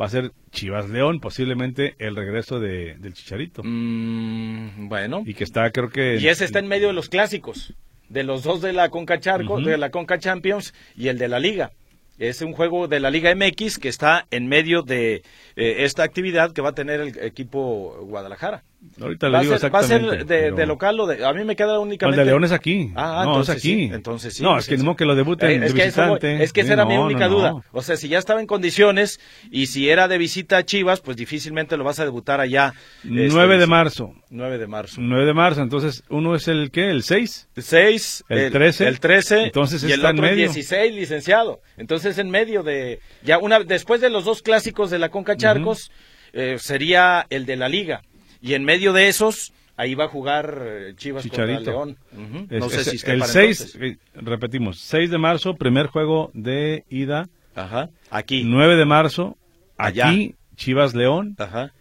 Va 0.00 0.06
a 0.06 0.10
ser 0.10 0.32
Chivas 0.50 0.90
León, 0.90 1.20
posiblemente 1.20 1.94
el 1.98 2.16
regreso 2.16 2.60
de, 2.60 2.96
del 2.96 3.14
Chicharito. 3.14 3.62
Mm, 3.64 4.88
bueno. 4.88 5.22
Y 5.24 5.34
que 5.34 5.44
está, 5.44 5.70
creo 5.70 5.88
que. 5.88 6.16
Y 6.16 6.28
ese 6.28 6.44
está 6.44 6.58
en 6.58 6.68
medio 6.68 6.88
de 6.88 6.92
los 6.92 7.08
clásicos, 7.08 7.74
de 8.08 8.22
los 8.22 8.42
dos 8.42 8.60
de 8.60 8.72
la 8.72 8.90
Conca 8.90 9.18
Charco, 9.20 9.60
de 9.60 9.78
la 9.78 9.90
Conca 9.90 10.18
Champions 10.18 10.74
y 10.96 11.08
el 11.08 11.18
de 11.18 11.28
la 11.28 11.38
Liga. 11.38 11.72
Es 12.18 12.40
un 12.40 12.52
juego 12.52 12.88
de 12.88 12.98
la 12.98 13.10
Liga 13.10 13.34
MX 13.34 13.78
que 13.78 13.88
está 13.88 14.26
en 14.30 14.48
medio 14.48 14.82
de 14.82 15.16
eh, 15.54 15.76
esta 15.84 16.02
actividad 16.02 16.52
que 16.52 16.62
va 16.62 16.70
a 16.70 16.74
tener 16.74 17.00
el 17.00 17.18
equipo 17.18 17.94
Guadalajara. 18.02 18.64
Ahorita 19.00 19.28
le 19.28 19.40
digo 19.40 19.58
ser, 19.58 19.74
va 19.74 19.78
a 19.78 19.82
ser 19.82 19.96
exactamente. 20.00 20.24
de, 20.34 20.40
pero- 20.44 20.56
de 20.56 20.66
local 20.66 21.00
o 21.00 21.06
de... 21.06 21.24
A 21.24 21.32
mí 21.32 21.44
me 21.44 21.56
queda 21.56 21.74
No, 21.74 21.80
únicamente... 21.82 22.20
el 22.20 22.26
de 22.26 22.30
León 22.32 22.44
es 22.44 22.52
aquí. 22.52 22.90
Ah, 22.94 23.22
no, 23.24 23.30
entonces 23.32 23.56
es 23.56 23.62
aquí. 23.62 23.74
sí, 23.88 23.90
entonces 23.92 24.34
sí, 24.34 24.42
No, 24.42 24.58
es 24.58 24.66
que 24.68 24.76
no 24.78 24.96
que 24.96 25.04
lo 25.04 25.14
debuten 25.14 25.50
Eh, 25.50 25.58
de 25.60 25.66
es 25.66 25.74
que 25.74 25.84
eso 25.84 26.02
visitante. 26.02 26.42
es 26.42 26.52
que 26.52 26.60
esa 26.62 26.68
Sí, 26.68 26.72
era 26.74 26.84
mi 26.84 26.94
no, 26.94 27.00
no, 27.00 27.06
única 27.06 27.28
no. 27.28 27.34
duda. 27.34 27.54
O 27.72 27.82
sea, 27.82 27.96
si 27.96 28.08
ya 28.08 28.18
estaba 28.18 28.40
en 28.40 28.46
condiciones 28.46 29.20
y 29.50 29.66
si 29.66 29.88
era 29.90 30.08
de 30.08 30.18
visita 30.18 30.58
a 30.58 30.64
Chivas, 30.64 31.00
pues 31.00 31.16
difícilmente 31.16 31.76
lo 31.76 31.84
vas 31.84 32.00
a 32.00 32.04
debutar 32.04 32.40
allá. 32.40 32.74
este, 33.04 33.28
9 33.28 33.58
de 33.58 33.66
marzo. 33.66 34.14
9 34.30 34.58
de 34.58 34.66
marzo. 34.66 34.96
9 35.00 35.24
de 35.26 35.34
marzo, 35.34 35.62
entonces 35.62 36.02
uno 36.08 36.34
es 36.34 36.48
el 36.48 36.70
qué, 36.70 36.90
el 36.90 37.02
6. 37.02 37.48
6, 37.56 38.24
El 38.28 38.50
13. 38.52 38.88
el 38.88 39.00
13 39.00 39.42
Entonces 39.44 39.82
y 39.82 39.86
el 39.86 39.92
está 39.92 40.10
en 40.10 40.16
otro 40.16 40.26
el 40.28 40.32
medio. 40.36 40.46
16, 40.46 40.94
licenciado. 40.94 41.60
Entonces 41.76 42.18
en 42.18 42.30
medio 42.30 42.62
de 42.62 43.00
ya 43.22 43.38
una 43.38 43.60
después 43.60 44.00
de 44.00 44.10
los 44.10 44.24
dos 44.24 44.42
clásicos 44.42 44.90
de 44.90 44.98
la 44.98 45.08
Conca 45.10 45.36
Charcos 45.36 45.90
eh, 46.32 46.56
sería 46.58 47.26
el 47.30 47.46
de 47.46 47.56
la 47.56 47.68
Liga 47.68 48.02
y 48.40 48.54
en 48.54 48.64
medio 48.64 48.92
de 48.92 49.08
esos 49.08 49.52
ahí 49.76 49.94
va 49.94 50.04
a 50.04 50.08
jugar 50.08 50.62
eh, 50.62 50.94
Chivas 50.96 51.22
Chicharito. 51.24 51.72
contra 51.72 51.72
León. 51.72 51.96
Ujú. 52.12 52.46
Es- 52.54 52.60
no 52.60 52.68
sé 52.70 52.80
es- 52.80 52.86
si 52.90 52.96
esté 52.96 53.12
el 53.12 53.18
para 53.20 53.32
6, 53.32 53.60
entonces. 53.74 53.82
eh, 53.82 53.98
repetimos, 54.14 54.78
6 54.80 55.10
de 55.10 55.18
marzo, 55.18 55.54
primer 55.54 55.86
juego 55.88 56.30
de 56.34 56.84
ida. 56.88 57.28
Ajá. 57.54 57.90
Aquí. 58.10 58.42
9 58.44 58.76
de 58.76 58.84
marzo, 58.84 59.36
Allá. 59.76 60.08
aquí, 60.08 60.34
Chivas 60.56 60.94
León. 60.94 61.34
Ajá. 61.38 61.72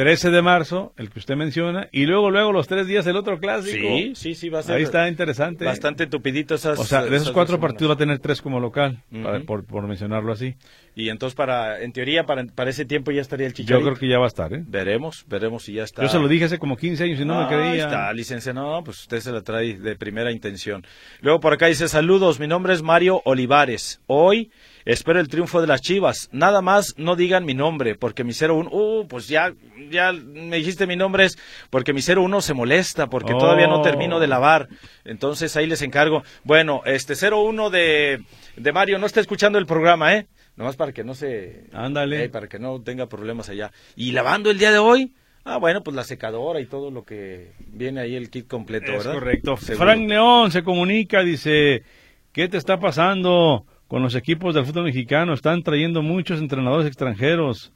13 0.00 0.30
de 0.30 0.40
marzo, 0.40 0.94
el 0.96 1.10
que 1.10 1.18
usted 1.18 1.36
menciona. 1.36 1.88
Y 1.92 2.06
luego, 2.06 2.30
luego, 2.30 2.52
los 2.52 2.66
tres 2.66 2.86
días, 2.86 3.06
el 3.06 3.16
otro 3.16 3.38
clásico. 3.38 3.86
Sí, 3.86 4.12
sí, 4.14 4.34
sí 4.34 4.48
va 4.48 4.60
a 4.60 4.62
ser 4.62 4.76
Ahí 4.76 4.82
está 4.84 5.06
interesante. 5.06 5.66
bastante 5.66 6.06
tupidito 6.06 6.54
esas 6.54 6.78
O 6.78 6.84
sea, 6.84 7.02
de 7.04 7.14
esos 7.14 7.32
cuatro 7.32 7.60
partidos 7.60 7.90
va 7.90 7.94
a 7.96 7.98
tener 7.98 8.18
tres 8.18 8.40
como 8.40 8.60
local, 8.60 9.02
para- 9.22 9.40
por, 9.40 9.66
por 9.66 9.86
mencionarlo 9.86 10.32
así. 10.32 10.54
Y 10.94 11.10
entonces 11.10 11.34
para 11.36 11.82
en 11.82 11.92
teoría 11.92 12.24
para, 12.24 12.46
para 12.46 12.70
ese 12.70 12.86
tiempo 12.86 13.10
ya 13.10 13.20
estaría 13.20 13.46
el 13.46 13.52
Chicharito. 13.52 13.78
Yo 13.78 13.84
creo 13.84 13.96
que 14.00 14.08
ya 14.08 14.18
va 14.18 14.24
a 14.24 14.28
estar, 14.28 14.52
¿eh? 14.54 14.64
veremos, 14.66 15.26
veremos 15.28 15.64
si 15.64 15.74
ya 15.74 15.84
está. 15.84 16.00
Yo 16.02 16.08
se 16.08 16.18
lo 16.18 16.28
dije 16.28 16.46
hace 16.46 16.58
como 16.58 16.78
15 16.78 17.04
años 17.04 17.20
y 17.20 17.24
no 17.26 17.36
me 17.36 17.42
Ahí 17.44 17.48
creía. 17.48 17.84
está, 17.84 18.12
licencia. 18.14 18.54
No, 18.54 18.82
pues 18.82 19.00
usted 19.02 19.20
se 19.20 19.32
la 19.32 19.42
trae 19.42 19.74
de 19.78 19.96
primera 19.96 20.32
intención. 20.32 20.82
Luego 21.20 21.40
por 21.40 21.52
acá 21.52 21.66
dice, 21.66 21.88
saludos, 21.88 22.40
mi 22.40 22.46
nombre 22.48 22.72
es 22.72 22.82
Mario 22.82 23.20
Olivares. 23.26 24.00
Hoy 24.06 24.50
espero 24.84 25.20
el 25.20 25.28
triunfo 25.28 25.60
de 25.60 25.66
las 25.66 25.80
Chivas. 25.80 26.28
Nada 26.32 26.62
más 26.62 26.94
no 26.96 27.16
digan 27.16 27.44
mi 27.44 27.54
nombre, 27.54 27.94
porque 27.94 28.24
mi 28.24 28.32
01, 28.32 28.68
uh, 28.70 29.06
pues 29.08 29.28
ya, 29.28 29.52
ya 29.90 30.12
me 30.12 30.56
dijiste 30.56 30.86
mi 30.86 30.96
nombre 30.96 31.24
es 31.24 31.38
porque 31.70 31.92
mi 31.92 32.00
01 32.02 32.40
se 32.40 32.54
molesta, 32.54 33.08
porque 33.08 33.32
todavía 33.34 33.66
no 33.66 33.80
Oh. 33.80 33.82
termino 33.82 34.20
de 34.20 34.26
lavar. 34.26 34.68
Entonces 35.04 35.56
ahí 35.56 35.66
les 35.66 35.82
encargo. 35.82 36.22
Bueno, 36.44 36.82
este 36.84 37.14
01 37.14 37.70
de, 37.70 38.22
de 38.56 38.72
Mario 38.72 38.98
no 38.98 39.06
está 39.06 39.20
escuchando 39.20 39.58
el 39.58 39.66
programa, 39.66 40.14
¿eh? 40.14 40.26
Nomás 40.56 40.76
para 40.76 40.92
que 40.92 41.04
no 41.04 41.14
se... 41.14 41.64
Ándale. 41.72 42.24
Eh, 42.24 42.28
para 42.28 42.46
que 42.48 42.58
no 42.58 42.82
tenga 42.82 43.06
problemas 43.06 43.48
allá. 43.48 43.72
Y 43.96 44.12
lavando 44.12 44.50
el 44.50 44.58
día 44.58 44.70
de 44.72 44.78
hoy, 44.78 45.14
ah, 45.44 45.56
bueno, 45.56 45.82
pues 45.82 45.96
la 45.96 46.04
secadora 46.04 46.60
y 46.60 46.66
todo 46.66 46.90
lo 46.90 47.04
que 47.04 47.52
viene 47.68 48.00
ahí 48.02 48.14
el 48.14 48.28
kit 48.28 48.46
completo, 48.46 48.92
Es 48.92 48.98
¿verdad? 48.98 49.14
correcto. 49.14 49.56
Seguro. 49.56 49.86
Frank 49.86 50.06
León 50.08 50.50
se 50.50 50.62
comunica, 50.62 51.22
dice, 51.22 51.84
¿qué 52.32 52.48
te 52.48 52.58
está 52.58 52.78
pasando 52.78 53.64
con 53.90 54.02
los 54.04 54.14
equipos 54.14 54.54
del 54.54 54.64
fútbol 54.64 54.84
mexicano? 54.84 55.34
Están 55.34 55.64
trayendo 55.64 56.00
muchos 56.00 56.38
entrenadores 56.38 56.86
extranjeros. 56.86 57.72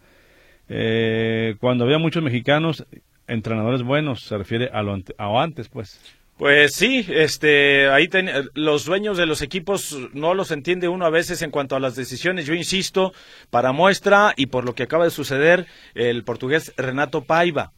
Eh, 0.69 1.57
cuando 1.59 1.85
había 1.85 1.99
muchos 1.99 2.23
mexicanos, 2.23 2.87
entrenadores 3.27 3.83
buenos, 3.83 4.23
se 4.23 4.39
refiere 4.39 4.71
a 4.73 4.83
lo 4.83 4.95
antes, 5.41 5.69
pues. 5.69 6.01
Pues 6.39 6.75
sí, 6.75 7.05
este, 7.09 7.89
ahí 7.89 8.09
los 8.55 8.85
dueños 8.85 9.17
de 9.17 9.27
los 9.27 9.43
equipos 9.43 9.99
no 10.13 10.35
los 10.35 10.53
entiende 10.53 10.87
uno 10.87 11.05
a 11.05 11.11
veces 11.11 11.43
en 11.43 11.51
cuanto 11.51 11.75
a 11.75 11.81
las 11.81 11.97
decisiones. 11.97 12.47
Yo 12.47 12.55
insisto, 12.55 13.13
para 13.51 13.73
muestra 13.73 14.35
y 14.37 14.47
por 14.47 14.65
lo 14.65 14.77
que 14.77 14.85
acaba 14.85 15.05
de 15.05 15.11
suceder, 15.11 15.67
el 15.97 16.23
portugués 16.23 16.73
Renato 16.77 17.25
Paiva. 17.25 17.73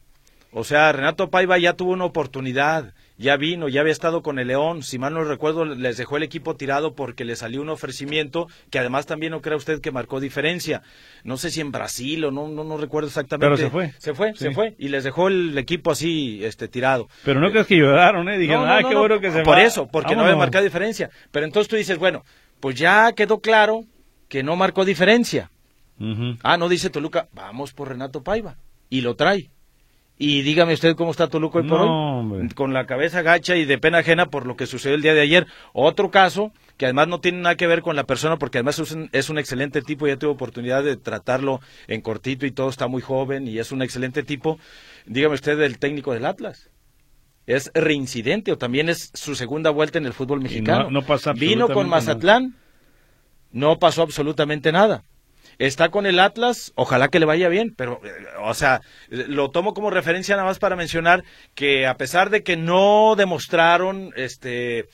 O 0.51 0.63
sea, 0.63 0.91
Renato 0.91 1.31
Paiva 1.31 1.57
ya 1.57 1.73
tuvo 1.73 1.91
una 1.91 2.05
oportunidad, 2.05 2.93
ya 3.17 3.35
vino, 3.35 3.67
ya 3.67 3.81
había 3.81 3.91
estado 3.91 4.21
con 4.21 4.37
el 4.39 4.47
León. 4.47 4.83
Si 4.83 4.99
mal 4.99 5.13
no 5.13 5.23
recuerdo, 5.23 5.65
les 5.65 5.97
dejó 5.97 6.17
el 6.17 6.23
equipo 6.23 6.55
tirado 6.55 6.93
porque 6.93 7.25
le 7.25 7.35
salió 7.35 7.61
un 7.61 7.69
ofrecimiento 7.69 8.47
que 8.69 8.79
además 8.79 9.05
también 9.07 9.31
no 9.31 9.41
crea 9.41 9.57
usted 9.57 9.81
que 9.81 9.91
marcó 9.91 10.19
diferencia. 10.19 10.83
No 11.23 11.37
sé 11.37 11.49
si 11.49 11.61
en 11.61 11.71
Brasil 11.71 12.23
o 12.25 12.31
no, 12.31 12.47
no, 12.47 12.63
no 12.63 12.77
recuerdo 12.77 13.07
exactamente. 13.07 13.55
Pero 13.55 13.57
se 13.57 13.69
fue. 13.71 13.93
Se 13.97 14.13
fue, 14.13 14.35
se 14.35 14.51
fue 14.51 14.75
y 14.77 14.89
les 14.89 15.03
dejó 15.03 15.27
el 15.29 15.57
equipo 15.57 15.91
así, 15.91 16.43
este, 16.43 16.67
tirado. 16.67 17.07
Pero 17.25 17.39
no 17.39 17.49
crees 17.51 17.67
que 17.67 17.77
lloraron, 17.77 18.29
¿eh? 18.29 18.37
Dijeron, 18.37 18.61
No, 18.61 18.67
no, 18.67 18.73
ah, 18.73 18.83
qué 18.87 18.93
no, 18.93 18.99
bueno 18.99 19.19
que 19.19 19.31
se 19.31 19.41
Por 19.41 19.55
va". 19.55 19.63
eso, 19.63 19.87
porque 19.87 20.15
no 20.15 20.21
había 20.23 20.35
marcado 20.35 20.63
diferencia. 20.63 21.09
Pero 21.31 21.45
entonces 21.45 21.67
tú 21.69 21.75
dices, 21.75 21.97
bueno, 21.97 22.23
pues 22.59 22.75
ya 22.75 23.13
quedó 23.13 23.39
claro 23.39 23.81
que 24.29 24.43
no 24.43 24.55
marcó 24.55 24.85
diferencia. 24.85 25.49
Ah, 26.43 26.57
no 26.57 26.69
dice 26.69 26.91
Toluca, 26.91 27.27
vamos 27.33 27.73
por 27.73 27.89
Renato 27.89 28.21
Paiva. 28.21 28.57
Y 28.89 29.01
lo 29.01 29.15
trae. 29.15 29.49
Y 30.19 30.41
dígame 30.41 30.73
usted 30.73 30.95
cómo 30.95 31.11
está 31.11 31.27
Toluca 31.27 31.59
hoy 31.59 31.67
por 31.67 31.79
No, 31.79 31.83
hoy. 31.83 32.19
hombre. 32.21 32.55
Con 32.55 32.73
la 32.73 32.85
cabeza 32.87 33.21
gacha 33.21 33.55
y 33.55 33.65
de 33.65 33.77
pena 33.77 33.99
ajena 33.99 34.25
por 34.27 34.45
lo 34.47 34.55
que 34.55 34.65
sucedió 34.65 34.95
el 34.95 35.01
día 35.03 35.13
de 35.13 35.21
ayer. 35.21 35.45
Otro 35.73 36.09
caso 36.09 36.51
que 36.77 36.85
además 36.85 37.07
no 37.07 37.19
tiene 37.19 37.39
nada 37.39 37.55
que 37.55 37.67
ver 37.67 37.81
con 37.83 37.95
la 37.95 38.03
persona 38.05 38.37
porque 38.37 38.57
además 38.57 38.79
es 38.79 38.91
un, 38.91 39.09
es 39.11 39.29
un 39.29 39.37
excelente 39.37 39.81
tipo. 39.83 40.07
Ya 40.07 40.17
tuve 40.17 40.31
oportunidad 40.31 40.83
de 40.83 40.97
tratarlo 40.97 41.61
en 41.87 42.01
cortito 42.01 42.45
y 42.47 42.51
todo 42.51 42.69
está 42.69 42.87
muy 42.87 43.01
joven 43.03 43.47
y 43.47 43.59
es 43.59 43.71
un 43.71 43.83
excelente 43.83 44.23
tipo. 44.23 44.57
Dígame 45.05 45.35
usted 45.35 45.55
del 45.57 45.77
técnico 45.77 46.13
del 46.13 46.25
Atlas. 46.25 46.69
¿Es 47.45 47.71
reincidente 47.75 48.51
o 48.51 48.57
también 48.57 48.89
es 48.89 49.11
su 49.13 49.35
segunda 49.35 49.69
vuelta 49.69 49.99
en 49.99 50.05
el 50.07 50.13
fútbol 50.13 50.41
mexicano? 50.41 50.85
no- 50.85 50.91
no 50.91 51.01
pasa 51.03 51.31
Vino 51.31 51.69
con 51.69 51.87
Mazatlán, 51.87 52.55
no 53.51 53.77
pasó 53.79 54.01
absolutamente 54.01 54.71
nada. 54.71 55.03
Está 55.59 55.89
con 55.89 56.05
el 56.05 56.19
Atlas, 56.19 56.71
ojalá 56.75 57.07
que 57.07 57.19
le 57.19 57.25
vaya 57.25 57.49
bien, 57.49 57.73
pero, 57.75 57.99
eh, 58.03 58.09
o 58.43 58.53
sea, 58.53 58.81
lo 59.09 59.49
tomo 59.49 59.73
como 59.73 59.89
referencia 59.89 60.35
nada 60.35 60.47
más 60.47 60.59
para 60.59 60.75
mencionar 60.75 61.23
que 61.55 61.87
a 61.87 61.97
pesar 61.97 62.29
de 62.29 62.43
que 62.43 62.57
no 62.57 63.15
demostraron 63.17 64.11
este 64.15 64.85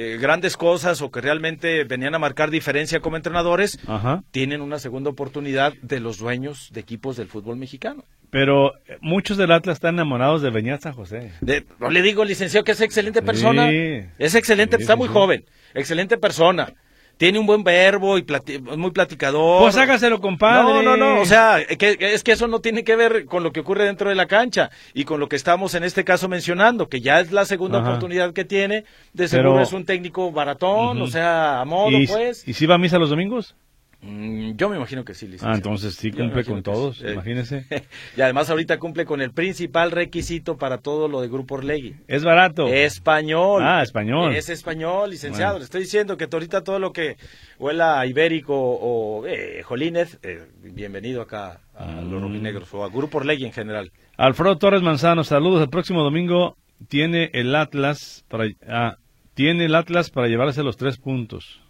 eh, 0.00 0.16
grandes 0.20 0.56
cosas 0.56 1.02
o 1.02 1.10
que 1.10 1.20
realmente 1.20 1.82
venían 1.82 2.14
a 2.14 2.20
marcar 2.20 2.50
diferencia 2.50 3.00
como 3.00 3.16
entrenadores, 3.16 3.80
Ajá. 3.88 4.22
tienen 4.30 4.60
una 4.60 4.78
segunda 4.78 5.10
oportunidad 5.10 5.72
de 5.82 5.98
los 5.98 6.18
dueños 6.18 6.68
de 6.72 6.80
equipos 6.80 7.16
del 7.16 7.26
fútbol 7.26 7.56
mexicano. 7.56 8.04
Pero 8.30 8.76
eh, 8.86 8.98
muchos 9.00 9.36
del 9.38 9.50
Atlas 9.50 9.78
están 9.78 9.94
enamorados 9.94 10.40
de 10.42 10.50
Beñat 10.50 10.82
San 10.82 10.92
José. 10.92 11.32
De- 11.40 11.64
no 11.80 11.90
le 11.90 12.02
digo, 12.02 12.24
licenciado, 12.24 12.62
que 12.62 12.72
es 12.72 12.80
excelente 12.80 13.22
persona. 13.22 13.68
Sí. 13.70 14.02
Es 14.18 14.34
excelente, 14.36 14.76
Sí, 14.76 14.82
está 14.82 14.92
sí, 14.94 14.98
muy 14.98 15.08
joven. 15.08 15.44
Excelente 15.74 16.16
persona. 16.16 16.72
Tiene 17.18 17.38
un 17.38 17.46
buen 17.46 17.64
verbo 17.64 18.16
y 18.16 18.22
plati- 18.22 18.60
muy 18.76 18.90
platicador. 18.92 19.60
Pues 19.62 19.76
hágaselo, 19.76 20.20
compadre. 20.20 20.62
No, 20.62 20.82
no, 20.82 20.96
no. 20.96 21.20
O 21.20 21.26
sea, 21.26 21.58
que, 21.78 21.96
es 22.00 22.22
que 22.24 22.32
eso 22.32 22.46
no 22.48 22.60
tiene 22.60 22.84
que 22.84 22.96
ver 22.96 23.26
con 23.26 23.42
lo 23.42 23.52
que 23.52 23.60
ocurre 23.60 23.84
dentro 23.84 24.08
de 24.08 24.14
la 24.14 24.26
cancha 24.26 24.70
y 24.94 25.04
con 25.04 25.18
lo 25.20 25.28
que 25.28 25.36
estamos 25.36 25.74
en 25.74 25.82
este 25.84 26.04
caso 26.04 26.28
mencionando, 26.28 26.88
que 26.88 27.00
ya 27.00 27.20
es 27.20 27.32
la 27.32 27.44
segunda 27.44 27.80
Ajá. 27.80 27.88
oportunidad 27.90 28.32
que 28.32 28.44
tiene. 28.44 28.84
De 29.12 29.26
seguro 29.28 29.52
Pero- 29.54 29.62
es 29.64 29.72
un 29.72 29.84
técnico 29.84 30.30
baratón, 30.32 31.02
o 31.02 31.06
sea, 31.08 31.60
a 31.60 31.64
modo, 31.64 31.90
¿Y, 31.98 32.06
pues. 32.06 32.46
¿Y 32.46 32.52
si 32.54 32.66
va 32.66 32.76
a 32.76 32.78
misa 32.78 32.98
los 32.98 33.10
domingos? 33.10 33.54
Mm, 34.00 34.52
yo 34.52 34.68
me 34.68 34.76
imagino 34.76 35.04
que 35.04 35.12
sí, 35.14 35.26
licenciado. 35.26 35.52
Ah, 35.54 35.56
entonces 35.56 35.94
sí 35.96 36.12
cumple 36.12 36.44
con 36.44 36.62
todos, 36.62 36.98
sí. 36.98 37.06
Imagínese. 37.08 37.66
y 38.16 38.20
además 38.20 38.48
ahorita 38.48 38.78
cumple 38.78 39.04
con 39.04 39.20
el 39.20 39.32
principal 39.32 39.90
requisito 39.90 40.56
para 40.56 40.78
todo 40.78 41.08
lo 41.08 41.20
de 41.20 41.28
Grupo 41.28 41.56
Orlegui. 41.56 41.96
Es 42.06 42.22
barato. 42.22 42.68
Español. 42.68 43.62
Ah, 43.64 43.82
español. 43.82 44.34
Es 44.36 44.48
español, 44.50 45.10
licenciado. 45.10 45.54
Bueno. 45.54 45.58
Le 45.60 45.64
estoy 45.64 45.80
diciendo 45.82 46.16
que 46.16 46.28
ahorita 46.30 46.62
todo 46.62 46.78
lo 46.78 46.92
que 46.92 47.16
huela 47.58 47.98
a 47.98 48.06
ibérico 48.06 48.54
o 48.56 49.26
eh, 49.26 49.62
Jolínez, 49.64 50.18
eh, 50.22 50.46
bienvenido 50.62 51.20
acá 51.22 51.60
a 51.74 51.86
Mm. 51.86 52.10
los 52.10 52.22
rojinegros 52.22 52.72
o 52.74 52.84
a 52.84 52.88
Grupo 52.90 53.18
Orlegui 53.18 53.46
en 53.46 53.52
general. 53.52 53.90
Alfredo 54.16 54.58
Torres 54.58 54.82
Manzano, 54.82 55.24
saludos. 55.24 55.62
El 55.62 55.70
próximo 55.70 56.02
domingo 56.02 56.56
tiene 56.88 57.30
el 57.32 57.54
Atlas 57.54 58.24
para 58.28 58.44
ah, 58.68 58.96
tiene 59.34 59.64
el 59.66 59.74
Atlas 59.74 60.10
para 60.10 60.28
llevarse 60.28 60.62
los 60.62 60.76
tres 60.76 60.98
puntos. 60.98 61.60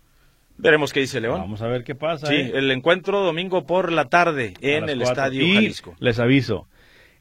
Veremos 0.59 0.93
qué 0.93 1.01
dice 1.01 1.21
León. 1.21 1.41
Vamos 1.41 1.63
a 1.63 1.67
ver 1.69 1.85
qué 1.85 1.95
pasa. 1.95 2.27
sí, 2.27 2.35
¿eh? 2.35 2.53
el 2.55 2.71
encuentro 2.71 3.23
domingo 3.23 3.65
por 3.67 3.93
la 3.93 4.07
tarde 4.07 4.55
en 4.61 4.89
el. 4.89 5.03
Estadio 5.03 5.43
y 5.43 5.55
Jalisco. 5.55 5.95
Les 6.01 6.19
aviso, 6.19 6.67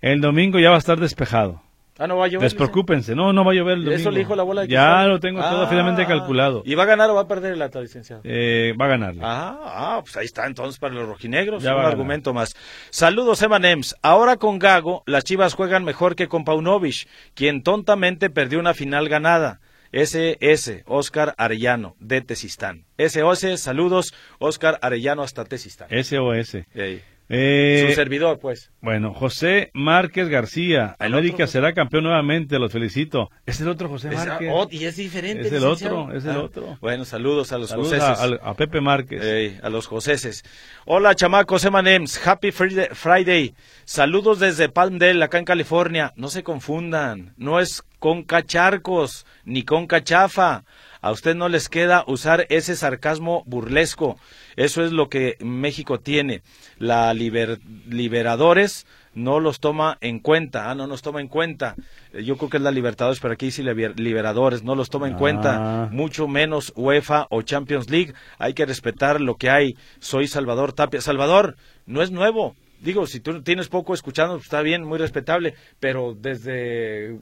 el 0.01 0.21
domingo 0.21 0.59
ya 0.59 0.69
va 0.69 0.75
a 0.75 0.79
estar 0.79 0.99
despejado. 0.99 1.61
Ah, 1.99 2.05
no 2.05 2.15
va 2.17 2.25
a 2.25 2.27
llover. 2.27 2.43
Despreocúpense, 2.43 3.15
no, 3.15 3.33
no 3.33 3.43
va 3.43 3.53
a 3.53 3.55
llover 3.55 3.73
el 3.73 3.79
¿Y 3.81 3.85
domingo. 3.85 3.99
eso 4.01 4.11
le 4.11 4.19
dijo 4.19 4.35
la 4.35 4.43
bola 4.43 4.61
de 4.61 4.67
Ya 4.67 5.05
lo 5.05 5.19
tengo 5.19 5.39
todo 5.41 5.63
Ah, 5.63 5.67
finalmente 5.67 6.05
calculado. 6.05 6.61
¿Y 6.63 6.75
va 6.75 6.83
a 6.83 6.85
ganar 6.85 7.09
o 7.09 7.15
va 7.15 7.21
a 7.21 7.27
perder 7.27 7.53
el 7.53 7.61
Atlas, 7.63 7.85
licenciado? 7.85 8.21
Eh, 8.23 8.73
va 8.79 8.85
a 8.85 8.89
ganarle. 8.89 9.21
Ah, 9.23 9.57
ah, 9.65 9.99
pues 10.03 10.15
ahí 10.15 10.25
está 10.25 10.45
entonces 10.45 10.77
para 10.79 10.93
los 10.93 11.07
rojinegros, 11.07 11.63
Ya 11.63 11.71
un 11.71 11.77
ganar. 11.77 11.91
argumento 11.91 12.35
más. 12.35 12.55
Saludos, 12.91 13.41
Emanems. 13.41 13.95
Ahora 14.03 14.37
con 14.37 14.59
Gago, 14.59 15.01
las 15.07 15.23
Chivas 15.23 15.55
juegan 15.55 15.83
mejor 15.85 16.15
que 16.15 16.27
con 16.27 16.45
Paunovic, 16.45 17.07
quien 17.33 17.63
tontamente 17.63 18.29
perdió 18.29 18.59
una 18.59 18.75
final 18.75 19.09
ganada. 19.09 19.59
SS, 20.01 20.83
Oscar 20.85 21.33
Arellano, 21.37 21.95
de 21.99 22.21
Tesistán. 22.21 22.85
SOS, 22.97 23.59
saludos, 23.59 24.13
Oscar 24.39 24.77
Arellano 24.81 25.23
hasta 25.23 25.43
Tesistán. 25.45 25.89
SOS. 25.89 26.55
Ey. 26.75 27.01
Eh, 27.29 27.87
Su 27.89 27.95
servidor, 27.95 28.39
pues. 28.39 28.71
Bueno, 28.79 29.13
José 29.13 29.69
Márquez 29.73 30.29
García. 30.29 30.95
El 30.97 31.07
América 31.13 31.33
otro, 31.43 31.47
será 31.47 31.73
campeón 31.73 32.05
nuevamente, 32.05 32.57
los 32.57 32.71
felicito. 32.71 33.29
Es 33.45 33.59
el 33.59 33.67
otro 33.67 33.89
José 33.89 34.07
Es- 34.07 34.15
Márquez. 34.25 34.49
oh, 34.49 34.65
y 34.71 34.85
es 34.85 34.95
diferente. 34.95 35.41
Es 35.45 35.51
el 35.51 35.59
licenciado. 35.61 36.03
otro, 36.03 36.15
es 36.17 36.23
el 36.23 36.37
otro. 36.37 36.77
Bueno, 36.79 37.03
saludos 37.03 37.51
a 37.51 37.57
los 37.57 37.69
Saludos 37.71 37.91
joseses. 37.99 38.39
a, 38.41 38.53
Pepe 38.53 38.79
Márquez. 38.79 39.61
A 39.61 39.69
los 39.69 39.87
joseses. 39.87 40.45
Hola, 40.85 41.15
chamacos, 41.15 41.65
Emanems. 41.65 42.25
Happy 42.25 42.51
Friday, 42.53 42.87
Friday. 42.93 43.53
Saludos 43.83 44.39
desde 44.39 44.69
Palmdale, 44.69 45.21
acá 45.21 45.37
en 45.37 45.43
California. 45.45 46.13
No 46.15 46.29
se 46.29 46.43
confundan. 46.43 47.33
No 47.35 47.59
es 47.59 47.83
con 47.99 48.23
cacharcos 48.23 49.25
ni 49.45 49.63
con 49.63 49.87
cachafa. 49.87 50.63
A 51.01 51.11
usted 51.11 51.35
no 51.35 51.47
les 51.47 51.69
queda 51.69 52.03
usar 52.07 52.45
ese 52.49 52.75
sarcasmo 52.75 53.43
burlesco. 53.45 54.17
Eso 54.55 54.83
es 54.83 54.91
lo 54.91 55.09
que 55.09 55.37
México 55.39 55.99
tiene. 55.99 56.41
La 56.79 57.13
liber- 57.13 57.59
Liberadores 57.87 58.85
no 59.13 59.39
los 59.39 59.59
toma 59.59 59.97
en 60.01 60.19
cuenta. 60.19 60.69
Ah, 60.69 60.75
no 60.75 60.87
nos 60.87 61.01
toma 61.01 61.21
en 61.21 61.27
cuenta. 61.27 61.75
Eh, 62.13 62.23
Yo 62.23 62.37
creo 62.37 62.49
que 62.49 62.57
es 62.57 62.63
la 62.63 62.71
Libertadores, 62.71 63.19
pero 63.19 63.33
aquí 63.33 63.47
liber- 63.47 63.97
Liberadores. 63.99 64.63
No 64.63 64.75
los 64.75 64.89
toma 64.89 65.07
en 65.07 65.13
Ah. 65.13 65.17
cuenta. 65.17 65.89
Mucho 65.91 66.27
menos 66.27 66.73
UEFA 66.75 67.27
o 67.29 67.41
Champions 67.43 67.89
League. 67.89 68.13
Hay 68.39 68.53
que 68.53 68.65
respetar 68.65 69.21
lo 69.21 69.35
que 69.37 69.49
hay. 69.49 69.75
Soy 69.99 70.27
Salvador 70.27 70.73
Tapia. 70.73 70.99
Salvador, 71.01 71.55
no 71.85 72.01
es 72.01 72.11
nuevo. 72.11 72.55
Digo, 72.79 73.07
si 73.07 73.19
tú 73.19 73.41
tienes 73.41 73.69
poco 73.69 73.93
escuchando, 73.95 74.35
pues, 74.35 74.45
está 74.45 74.61
bien, 74.61 74.83
muy 74.83 74.99
respetable, 74.99 75.55
pero 75.79 76.15
desde... 76.19 77.17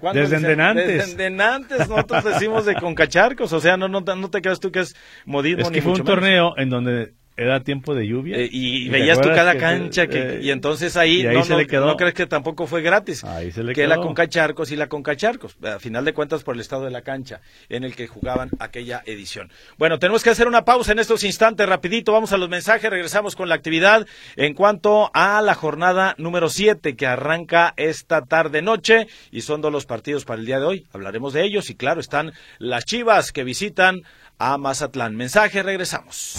¿cuándo 0.00 0.20
Desde 0.20 0.36
dicen? 0.36 0.50
endenantes. 0.50 0.86
Desde 0.86 1.10
endenantes 1.12 1.88
nosotros 1.88 2.24
decimos 2.24 2.64
de 2.66 2.74
concacharcos, 2.74 3.52
o 3.52 3.60
sea, 3.60 3.76
no, 3.76 3.88
no, 3.88 4.00
no 4.00 4.30
te 4.30 4.40
creas 4.42 4.60
tú 4.60 4.70
que 4.70 4.80
es 4.80 4.94
modismo 5.24 5.62
es 5.62 5.70
ni 5.70 5.74
que 5.76 5.82
fue 5.82 5.90
mucho 5.92 6.02
un 6.02 6.06
menos. 6.08 6.20
torneo 6.20 6.54
en 6.58 6.70
donde 6.70 7.14
era 7.36 7.60
tiempo 7.60 7.94
de 7.94 8.06
lluvia. 8.06 8.36
Eh, 8.38 8.48
y, 8.50 8.86
¿te 8.86 8.90
veías 8.92 9.20
tú 9.20 9.28
cada 9.28 9.52
que- 9.52 9.58
cancha 9.58 10.06
que, 10.06 10.18
eh, 10.36 10.40
y 10.42 10.50
entonces 10.50 10.96
ahí, 10.96 11.22
y 11.22 11.26
ahí 11.26 11.34
no, 11.34 11.44
se 11.44 11.52
no, 11.52 11.58
le 11.58 11.66
quedó. 11.66 11.86
no 11.86 11.96
crees 11.96 12.14
que 12.14 12.26
tampoco 12.26 12.66
fue 12.66 12.80
gratis 12.82 13.24
Ahí 13.24 13.52
se 13.52 13.62
le 13.62 13.74
que 13.74 13.82
quedó. 13.82 13.88
la 13.90 13.96
Concacharcos 13.98 14.70
y 14.70 14.76
la 14.76 14.88
Concacharcos 14.88 15.56
a 15.62 15.78
final 15.78 16.04
de 16.04 16.14
cuentas 16.14 16.42
por 16.42 16.54
el 16.54 16.60
estado 16.62 16.84
de 16.84 16.90
la 16.90 17.02
cancha 17.02 17.40
en 17.68 17.84
el 17.84 17.94
que 17.94 18.06
jugaban 18.06 18.48
aquella 18.58 19.02
edición 19.04 19.50
bueno 19.76 19.98
tenemos 19.98 20.22
que 20.22 20.30
hacer 20.30 20.46
una 20.48 20.64
pausa 20.64 20.92
en 20.92 20.98
estos 20.98 21.24
instantes 21.24 21.68
rapidito 21.68 22.12
vamos 22.12 22.32
a 22.32 22.38
los 22.38 22.48
mensajes 22.48 22.88
regresamos 22.90 23.36
con 23.36 23.48
la 23.48 23.54
actividad 23.54 24.06
en 24.36 24.54
cuanto 24.54 25.10
a 25.12 25.42
la 25.42 25.54
jornada 25.54 26.14
número 26.18 26.48
7 26.48 26.96
que 26.96 27.06
arranca 27.06 27.74
esta 27.76 28.22
tarde 28.22 28.62
noche 28.62 29.08
y 29.30 29.42
son 29.42 29.60
dos 29.60 29.72
los 29.72 29.84
partidos 29.84 30.24
para 30.24 30.40
el 30.40 30.46
día 30.46 30.58
de 30.58 30.64
hoy 30.66 30.86
hablaremos 30.92 31.32
de 31.34 31.44
ellos 31.44 31.68
y 31.70 31.74
claro 31.74 32.00
están 32.00 32.32
las 32.58 32.84
Chivas 32.84 33.32
que 33.32 33.44
visitan 33.44 34.02
a 34.38 34.56
Mazatlán 34.58 35.16
mensaje 35.16 35.62
regresamos 35.62 36.36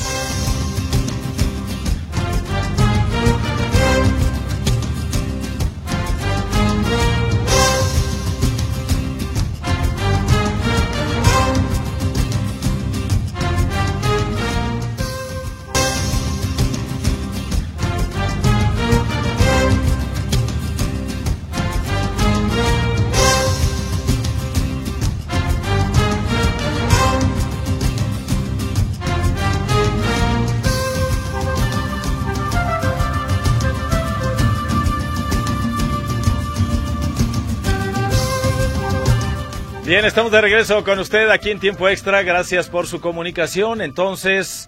Bien, 39.88 40.04
estamos 40.04 40.34
de 40.34 40.42
regreso 40.42 40.84
con 40.84 41.00
usted 41.00 41.30
aquí 41.30 41.50
en 41.50 41.62
tiempo 41.62 41.88
extra. 41.88 42.22
Gracias 42.22 42.68
por 42.68 42.88
su 42.88 43.00
comunicación. 43.00 43.82
Entonces, 43.82 44.68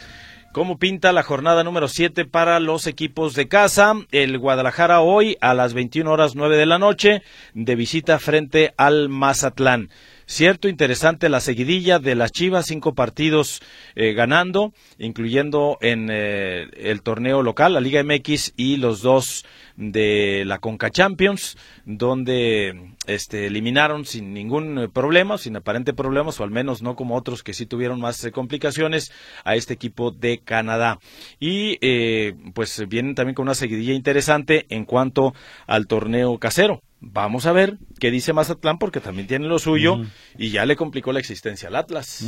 ¿cómo 0.54 0.80
pinta 0.80 1.12
la 1.12 1.24
jornada 1.24 1.66
número 1.66 1.90
7 1.90 2.24
para 2.24 2.62
los 2.62 2.88
equipos 2.88 3.34
de 3.34 3.50
casa? 3.50 3.96
El 4.12 4.38
Guadalajara 4.38 5.02
hoy 5.02 5.36
a 5.42 5.54
las 5.54 5.74
21 5.74 6.10
horas 6.10 6.38
9 6.38 6.56
de 6.56 6.66
la 6.66 6.80
noche 6.80 7.22
de 7.54 7.76
visita 7.76 8.18
frente 8.18 8.74
al 8.78 9.10
Mazatlán. 9.10 9.90
Cierto, 10.26 10.70
interesante 10.70 11.28
la 11.28 11.40
seguidilla 11.40 11.98
de 11.98 12.14
las 12.14 12.32
Chivas, 12.32 12.68
cinco 12.68 12.94
partidos 12.94 13.62
eh, 13.96 14.14
ganando, 14.14 14.74
incluyendo 15.00 15.80
en 15.82 16.08
eh, 16.12 16.68
el 16.78 17.02
torneo 17.02 17.42
local, 17.42 17.74
la 17.74 17.82
Liga 17.82 18.04
MX 18.04 18.54
y 18.56 18.78
los 18.78 19.02
dos 19.02 19.44
de 19.76 20.44
la 20.46 20.60
Conca 20.60 20.92
Champions, 20.92 21.58
donde 21.84 22.94
este, 23.10 23.48
eliminaron 23.48 24.06
sin 24.06 24.34
ningún 24.34 24.78
eh, 24.78 24.90
problema, 24.90 25.38
sin 25.38 25.56
aparente 25.56 25.94
problemas, 25.94 26.40
o 26.40 26.44
al 26.44 26.52
menos 26.52 26.82
no 26.82 26.96
como 26.96 27.16
otros 27.16 27.44
que 27.44 27.54
sí 27.54 27.66
tuvieron 27.66 28.00
más 28.00 28.24
eh, 28.24 28.32
complicaciones, 28.32 29.12
a 29.44 29.56
este 29.56 29.74
equipo 29.74 30.12
de 30.12 30.40
Canadá. 30.40 31.00
Y 31.40 31.78
eh, 31.82 32.36
pues 32.54 32.88
vienen 32.88 33.16
también 33.16 33.36
con 33.36 33.44
una 33.44 33.56
seguidilla 33.56 33.94
interesante 33.94 34.66
en 34.70 34.86
cuanto 34.86 35.34
al 35.68 35.88
torneo 35.88 36.38
casero. 36.38 36.82
Vamos 37.02 37.46
a 37.46 37.54
ver 37.54 37.78
qué 38.00 38.12
dice 38.12 38.34
Mazatlán, 38.34 38.78
porque 38.78 39.00
también 39.00 39.28
tiene 39.28 39.48
lo 39.48 39.58
suyo 39.58 40.02
y 40.38 40.50
ya 40.50 40.66
le 40.66 40.76
complicó 40.76 41.14
la 41.14 41.20
existencia 41.20 41.70
al 41.70 41.78
Atlas. 41.78 42.26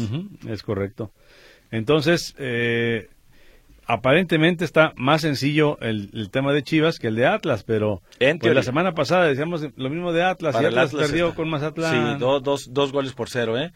Es 0.48 0.64
correcto. 0.64 1.12
Entonces, 1.72 2.36
eh, 2.38 3.10
aparentemente 3.94 4.64
está 4.66 4.94
más 4.96 5.22
sencillo 5.22 5.78
el, 5.82 6.10
el 6.14 6.30
tema 6.30 6.54
de 6.54 6.64
Chivas 6.64 7.00
que 7.00 7.08
el 7.08 7.16
de 7.16 7.26
Atlas, 7.26 7.64
pero 7.64 8.02
pues, 8.20 8.56
la 8.56 8.64
semana 8.64 8.94
pasada 8.94 9.26
decíamos 9.26 9.66
lo 9.76 9.90
mismo 9.90 10.14
de 10.14 10.24
Atlas 10.24 10.54
Para 10.54 10.64
y 10.66 10.68
Atlas, 10.70 10.88
Atlas 10.94 11.08
perdió 11.08 11.26
está- 11.28 11.36
con 11.36 11.50
Mazatlán. 11.50 12.14
Sí, 12.14 12.20
do- 12.20 12.40
dos, 12.40 12.74
dos 12.74 12.92
goles 12.92 13.14
por 13.14 13.30
cero, 13.30 13.58
¿eh? 13.60 13.72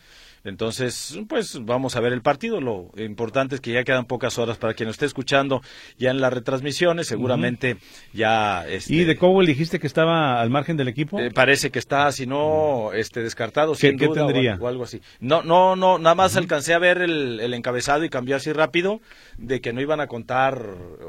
Entonces, 0.45 1.17
pues 1.27 1.57
vamos 1.65 1.95
a 1.95 1.99
ver 1.99 2.13
el 2.13 2.21
partido. 2.21 2.61
Lo 2.61 2.91
importante 2.97 3.55
es 3.55 3.61
que 3.61 3.73
ya 3.73 3.83
quedan 3.83 4.05
pocas 4.05 4.37
horas 4.37 4.57
para 4.57 4.73
quien 4.75 4.87
esté 4.89 5.05
escuchando 5.05 5.61
ya 5.97 6.11
en 6.11 6.21
las 6.21 6.31
retransmisiones. 6.31 7.07
Seguramente 7.07 7.77
ya. 8.13 8.65
Este, 8.67 8.93
¿Y 8.93 9.03
de 9.03 9.17
Cowell 9.17 9.47
dijiste 9.47 9.79
que 9.79 9.87
estaba 9.87 10.39
al 10.39 10.49
margen 10.51 10.77
del 10.77 10.87
equipo? 10.87 11.19
eh, 11.19 11.31
parece 11.31 11.71
que 11.71 11.79
está, 11.79 12.11
si 12.11 12.27
no, 12.27 12.93
este, 12.93 13.21
descartado, 13.23 13.73
¿Qué- 13.73 13.89
sin 13.89 13.97
qué 13.97 14.05
duda, 14.05 14.25
tendría? 14.27 14.55
o 14.61 14.67
algo 14.67 14.83
así. 14.83 15.01
No, 15.19 15.41
no, 15.43 15.75
no, 15.75 15.97
nada 15.97 16.15
más 16.15 16.35
alcancé 16.37 16.73
a 16.75 16.79
ver 16.79 16.99
el, 17.01 17.39
el 17.39 17.53
encabezado 17.55 18.03
y 18.05 18.09
cambió 18.09 18.35
así 18.35 18.53
rápido 18.53 19.01
de 19.37 19.61
que 19.61 19.73
no 19.73 19.81
iban 19.81 19.99
a 19.99 20.07
contar 20.07 20.61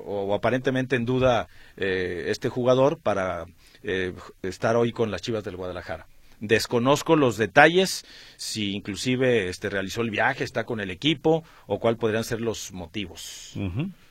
o, 0.07 0.23
o 0.29 0.35
aparentemente 0.35 0.97
en 0.97 1.05
duda 1.05 1.49
eh, 1.77 2.25
este 2.29 2.49
jugador 2.49 2.99
para 2.99 3.45
eh, 3.83 4.15
estar 4.43 4.77
hoy 4.77 4.93
con 4.93 5.11
las 5.11 5.21
Chivas 5.21 5.45
del 5.45 5.57
Guadalajara. 5.57 6.07
Desconozco 6.41 7.17
los 7.17 7.37
detalles, 7.39 8.05
si 8.37 8.73
inclusive 8.75 9.49
este 9.49 9.71
realizó 9.71 10.03
el 10.03 10.11
viaje, 10.11 10.45
está 10.45 10.65
con 10.65 10.81
el 10.81 10.91
equipo 10.91 11.45
o 11.67 11.79
cuál 11.79 11.97
podrían 11.97 12.25
ser 12.25 12.41
los 12.41 12.73
motivos. 12.73 13.55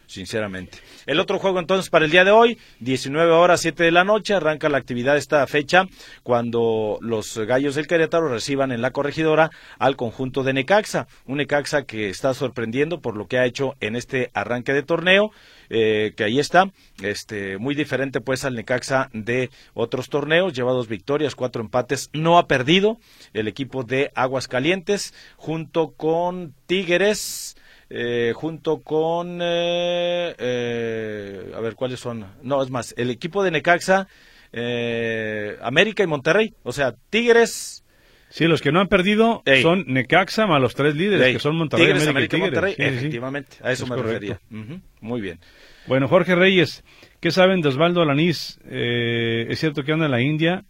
Sinceramente. 0.07 0.77
El 1.05 1.19
otro 1.19 1.39
juego 1.39 1.59
entonces 1.59 1.89
para 1.89 2.05
el 2.05 2.11
día 2.11 2.23
de 2.23 2.31
hoy, 2.31 2.57
19 2.79 3.31
horas 3.31 3.61
7 3.61 3.83
de 3.83 3.91
la 3.91 4.03
noche, 4.03 4.33
arranca 4.33 4.69
la 4.69 4.77
actividad 4.77 5.17
esta 5.17 5.45
fecha 5.47 5.87
cuando 6.23 6.97
los 7.01 7.37
Gallos 7.37 7.75
del 7.75 7.87
Querétaro 7.87 8.27
reciban 8.27 8.71
en 8.71 8.81
la 8.81 8.91
corregidora 8.91 9.51
al 9.79 9.95
conjunto 9.95 10.43
de 10.43 10.53
Necaxa, 10.53 11.07
un 11.25 11.37
Necaxa 11.37 11.83
que 11.83 12.09
está 12.09 12.33
sorprendiendo 12.33 13.01
por 13.01 13.15
lo 13.17 13.27
que 13.27 13.37
ha 13.37 13.45
hecho 13.45 13.75
en 13.79 13.95
este 13.95 14.29
arranque 14.33 14.73
de 14.73 14.83
torneo, 14.83 15.31
eh, 15.69 16.13
que 16.15 16.23
ahí 16.23 16.39
está, 16.39 16.71
este 17.01 17.57
muy 17.57 17.75
diferente 17.75 18.21
pues 18.21 18.45
al 18.45 18.55
Necaxa 18.55 19.09
de 19.13 19.49
otros 19.73 20.09
torneos, 20.09 20.53
lleva 20.53 20.71
dos 20.71 20.87
victorias, 20.87 21.35
cuatro 21.35 21.61
empates, 21.61 22.09
no 22.13 22.37
ha 22.37 22.47
perdido 22.47 22.97
el 23.33 23.47
equipo 23.47 23.83
de 23.83 24.11
Aguascalientes 24.15 25.13
junto 25.37 25.91
con 25.91 26.53
Tigres 26.65 27.55
eh, 27.89 28.31
junto 28.35 28.81
con 28.81 29.39
eh, 29.41 30.35
eh, 30.37 31.51
a 31.55 31.59
ver 31.59 31.75
cuáles 31.75 31.99
son 31.99 32.25
no 32.41 32.61
es 32.63 32.69
más 32.71 32.93
el 32.97 33.09
equipo 33.11 33.43
de 33.43 33.51
Necaxa 33.51 34.07
eh, 34.51 35.57
América 35.61 36.03
y 36.03 36.07
Monterrey 36.07 36.53
o 36.63 36.71
sea 36.71 36.93
Tigres 37.09 37.81
Sí, 38.27 38.45
los 38.45 38.61
que 38.61 38.71
no 38.71 38.81
han 38.81 38.87
perdido 38.87 39.43
Ey. 39.45 39.61
son 39.61 39.85
Necaxa 39.87 40.45
más 40.47 40.59
los 40.59 40.73
tres 40.75 40.95
líderes 40.95 41.27
Ey, 41.27 41.33
que 41.33 41.39
son 41.39 41.55
Monterrey, 41.55 41.85
Tigres, 41.85 42.07
América, 42.07 42.37
y 42.37 42.41
América 42.41 42.57
y 42.57 42.61
Tigres. 42.61 42.61
Monterrey 42.61 42.73
Sí, 42.73 42.81
sí, 42.83 42.89
sí. 42.89 42.95
efectivamente 42.97 43.57
a 43.61 43.71
eso 43.71 43.83
Es 43.83 43.89
me 43.89 43.95
correcto. 43.95 44.39
refería 44.49 44.81
muy 44.99 45.21
bien 45.21 45.39
Bueno, 45.87 46.07
Jorge 46.07 46.35
Reyes, 46.35 46.83
¿qué 47.21 47.31
saben 47.31 47.61
de 47.61 47.69
Osvaldo 47.69 48.01
Alanís? 48.01 48.59
Eh, 48.65 49.45
¿Es 49.49 49.59
cierto 49.59 49.83
que 49.83 49.91
anda 49.93 50.05
en 50.05 50.11
la 50.11 50.21
India? 50.21 50.65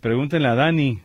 Pregúntenle 0.00 0.48
a 0.48 0.54
Dani, 0.54 1.00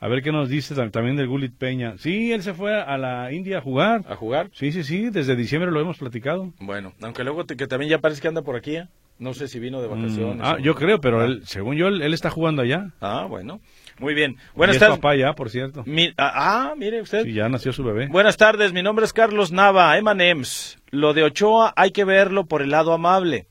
a 0.00 0.08
ver 0.08 0.22
qué 0.22 0.30
nos 0.32 0.48
dice 0.48 0.74
tam- 0.74 0.90
también 0.90 1.16
del 1.16 1.26
Gulit 1.28 1.54
Peña. 1.56 1.94
Sí, 1.98 2.32
él 2.32 2.42
se 2.42 2.54
fue 2.54 2.80
a 2.80 2.96
la 2.98 3.32
India 3.32 3.58
a 3.58 3.60
jugar. 3.60 4.02
a 4.08 4.14
jugar 4.16 4.50
Sí, 4.52 4.72
sí, 4.72 4.84
sí, 4.84 5.10
desde 5.10 5.34
diciembre 5.36 5.70
lo 5.70 5.80
hemos 5.80 5.98
platicado. 5.98 6.52
bueno 6.60 6.92
aunque 7.02 7.24
luego 7.24 7.44
te- 7.46 7.56
que 7.56 7.66
también 7.66 7.90
ya 7.90 7.98
parece 7.98 8.20
que 8.20 8.28
anda 8.28 8.42
por 8.42 8.56
aquí 8.56 8.76
¿eh? 8.76 8.86
no 9.18 9.34
sé 9.34 9.48
si 9.48 9.58
vino 9.58 9.82
de 9.82 9.88
vacaciones 9.88 10.36
Mm, 10.36 10.42
ah, 10.44 10.54
o- 10.54 10.58
yo 10.58 10.74
creo, 10.76 11.00
pero 11.00 11.20
Ah. 11.20 11.24
él, 11.24 11.42
según 11.44 11.74
yo, 11.76 11.88
él, 11.88 12.02
él 12.02 12.14
está 12.14 12.30
jugando 12.30 12.62
allá. 12.62 12.90
ah 13.00 13.26
bueno 13.28 13.60
muy 13.98 14.14
bien 14.14 14.36
y 14.54 14.56
buenas 14.56 14.76
es 14.76 14.80
tardes 14.80 14.98
papá 14.98 15.16
ya, 15.16 15.32
por 15.32 15.50
cierto. 15.50 15.82
Mi- 15.84 16.12
ah, 16.16 16.68
ah, 16.70 16.74
mire 16.76 17.02
usted 17.02 17.24
Sí, 17.24 17.32
ya 17.32 17.48
nació 17.48 17.72
su 17.72 17.82
bebé. 17.82 18.06
Buenas 18.06 18.36
tardes, 18.36 18.72
mi 18.72 18.80
nombre 18.82 19.04
es 19.04 19.12
Carlos 19.12 19.50
Nava, 19.50 19.98
Emanems. 19.98 20.78
Lo 20.92 21.14
de 21.14 21.24
Ochoa 21.24 21.72
hay 21.76 21.90
que 21.90 22.04
verlo 22.04 22.46
por 22.46 22.62
el 22.62 22.70
lado 22.70 22.92
amable. 22.92 23.46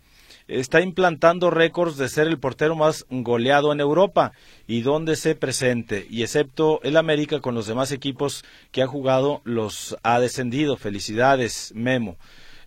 Está 0.47 0.81
implantando 0.81 1.49
récords 1.49 1.97
de 1.97 2.09
ser 2.09 2.27
el 2.27 2.39
portero 2.39 2.75
más 2.75 3.05
goleado 3.09 3.71
en 3.73 3.79
Europa 3.79 4.31
y 4.67 4.81
donde 4.81 5.15
se 5.15 5.35
presente. 5.35 6.07
Y 6.09 6.23
excepto 6.23 6.79
el 6.83 6.97
América, 6.97 7.39
con 7.39 7.55
los 7.55 7.67
demás 7.67 7.91
equipos 7.91 8.43
que 8.71 8.81
ha 8.81 8.87
jugado, 8.87 9.41
los 9.43 9.97
ha 10.03 10.19
descendido. 10.19 10.77
Felicidades, 10.77 11.71
Memo. 11.75 12.17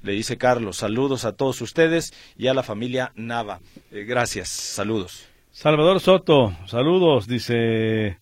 Le 0.03 0.13
dice 0.13 0.39
Carlos, 0.39 0.79
saludos 0.79 1.25
a 1.25 1.33
todos 1.33 1.61
ustedes 1.61 2.15
y 2.39 2.47
a 2.47 2.55
la 2.55 2.63
familia 2.63 3.13
Nava. 3.17 3.61
Eh, 3.91 4.05
gracias, 4.05 4.49
saludos. 4.49 5.27
Salvador 5.53 6.01
Soto, 6.01 6.57
saludos, 6.67 7.27
dice 7.27 8.19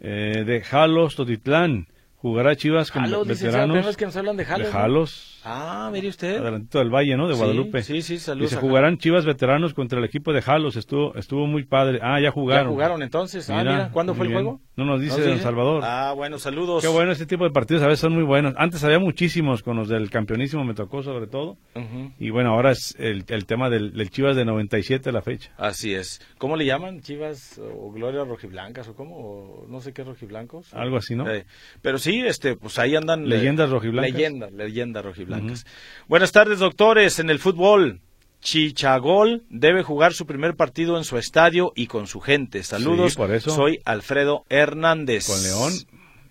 eh, 0.00 0.44
de 0.46 0.62
Jalos, 0.62 1.16
Totitlán. 1.16 1.88
Jugará 2.16 2.56
Chivas 2.56 2.90
con 2.90 3.02
Jalos, 3.02 3.26
veteranos. 3.26 3.96
que 3.96 4.04
nos 4.06 4.16
hablan 4.16 4.36
de 4.36 4.44
Jalos. 4.44 4.66
De 4.66 4.72
Jalos. 4.72 5.39
Ah, 5.44 5.90
mire 5.92 6.08
usted. 6.08 6.38
Adelantito 6.38 6.78
del 6.78 6.90
Valle, 6.90 7.16
¿no? 7.16 7.28
De 7.28 7.34
Guadalupe. 7.34 7.82
Sí, 7.82 8.02
sí, 8.02 8.18
saludos. 8.18 8.50
Dice, 8.50 8.60
jugarán 8.60 8.98
Chivas 8.98 9.24
veteranos 9.24 9.74
contra 9.74 9.98
el 9.98 10.04
equipo 10.04 10.32
de 10.32 10.42
Jalos. 10.42 10.76
Estuvo, 10.76 11.14
estuvo 11.14 11.46
muy 11.46 11.64
padre. 11.64 12.00
Ah, 12.02 12.20
ya 12.20 12.30
jugaron. 12.30 12.66
Ya 12.66 12.70
jugaron 12.70 13.02
entonces. 13.02 13.48
ah, 13.50 13.58
mira, 13.58 13.90
¿cuándo 13.92 14.14
fue 14.14 14.26
el 14.26 14.32
juego? 14.32 14.60
No 14.76 14.84
nos 14.84 15.00
dice 15.00 15.20
Don 15.22 15.38
Salvador. 15.40 15.82
Ah, 15.84 16.12
bueno, 16.16 16.38
saludos. 16.38 16.82
Qué 16.82 16.88
bueno, 16.88 17.12
este 17.12 17.26
tipo 17.26 17.44
de 17.44 17.50
partidos 17.50 17.82
a 17.82 17.86
veces 17.86 18.00
son 18.00 18.14
muy 18.14 18.22
buenos. 18.24 18.54
Antes 18.56 18.82
había 18.84 18.98
muchísimos 18.98 19.62
con 19.62 19.76
los 19.76 19.88
del 19.88 20.10
campeonísimo, 20.10 20.64
me 20.64 20.74
tocó 20.74 21.02
sobre 21.02 21.26
todo. 21.26 21.58
Y 22.18 22.30
bueno, 22.30 22.50
ahora 22.50 22.72
es 22.72 22.94
el, 22.98 23.24
el 23.28 23.46
tema 23.46 23.70
del, 23.70 23.92
del, 23.92 24.10
Chivas 24.10 24.36
de 24.36 24.44
97 24.44 25.12
la 25.12 25.22
fecha. 25.22 25.52
Así 25.56 25.94
es. 25.94 26.20
¿Cómo 26.38 26.56
le 26.56 26.64
llaman? 26.64 27.00
¿Chivas 27.00 27.58
o 27.58 27.90
Gloria 27.92 28.24
Rojiblancas 28.24 28.88
o 28.88 28.94
cómo? 28.94 29.16
O 29.16 29.66
no 29.68 29.80
sé 29.80 29.92
qué 29.92 30.04
Rojiblancos. 30.04 30.72
Algo 30.74 30.96
así, 30.96 31.14
¿no? 31.14 31.30
Eh, 31.30 31.46
pero 31.82 31.98
sí, 31.98 32.20
este, 32.20 32.56
pues 32.56 32.78
ahí 32.78 32.96
andan. 32.96 33.28
Leyendas 33.28 33.70
Rojiblancas. 33.70 34.12
Leyendas, 34.12 34.52
leyendas 34.52 35.04
Rojiblancas. 35.04 35.29
Buenas 36.08 36.32
tardes, 36.32 36.58
doctores. 36.58 37.18
En 37.18 37.30
el 37.30 37.38
fútbol, 37.38 38.00
Chichagol 38.40 39.44
debe 39.50 39.82
jugar 39.82 40.12
su 40.12 40.26
primer 40.26 40.56
partido 40.56 40.96
en 40.96 41.04
su 41.04 41.18
estadio 41.18 41.72
y 41.76 41.86
con 41.86 42.06
su 42.06 42.20
gente. 42.20 42.62
Saludos. 42.62 43.12
Sí, 43.12 43.18
por 43.18 43.32
eso. 43.32 43.50
Soy 43.50 43.80
Alfredo 43.84 44.44
Hernández. 44.48 45.26
Con 45.26 45.42
León, 45.42 45.72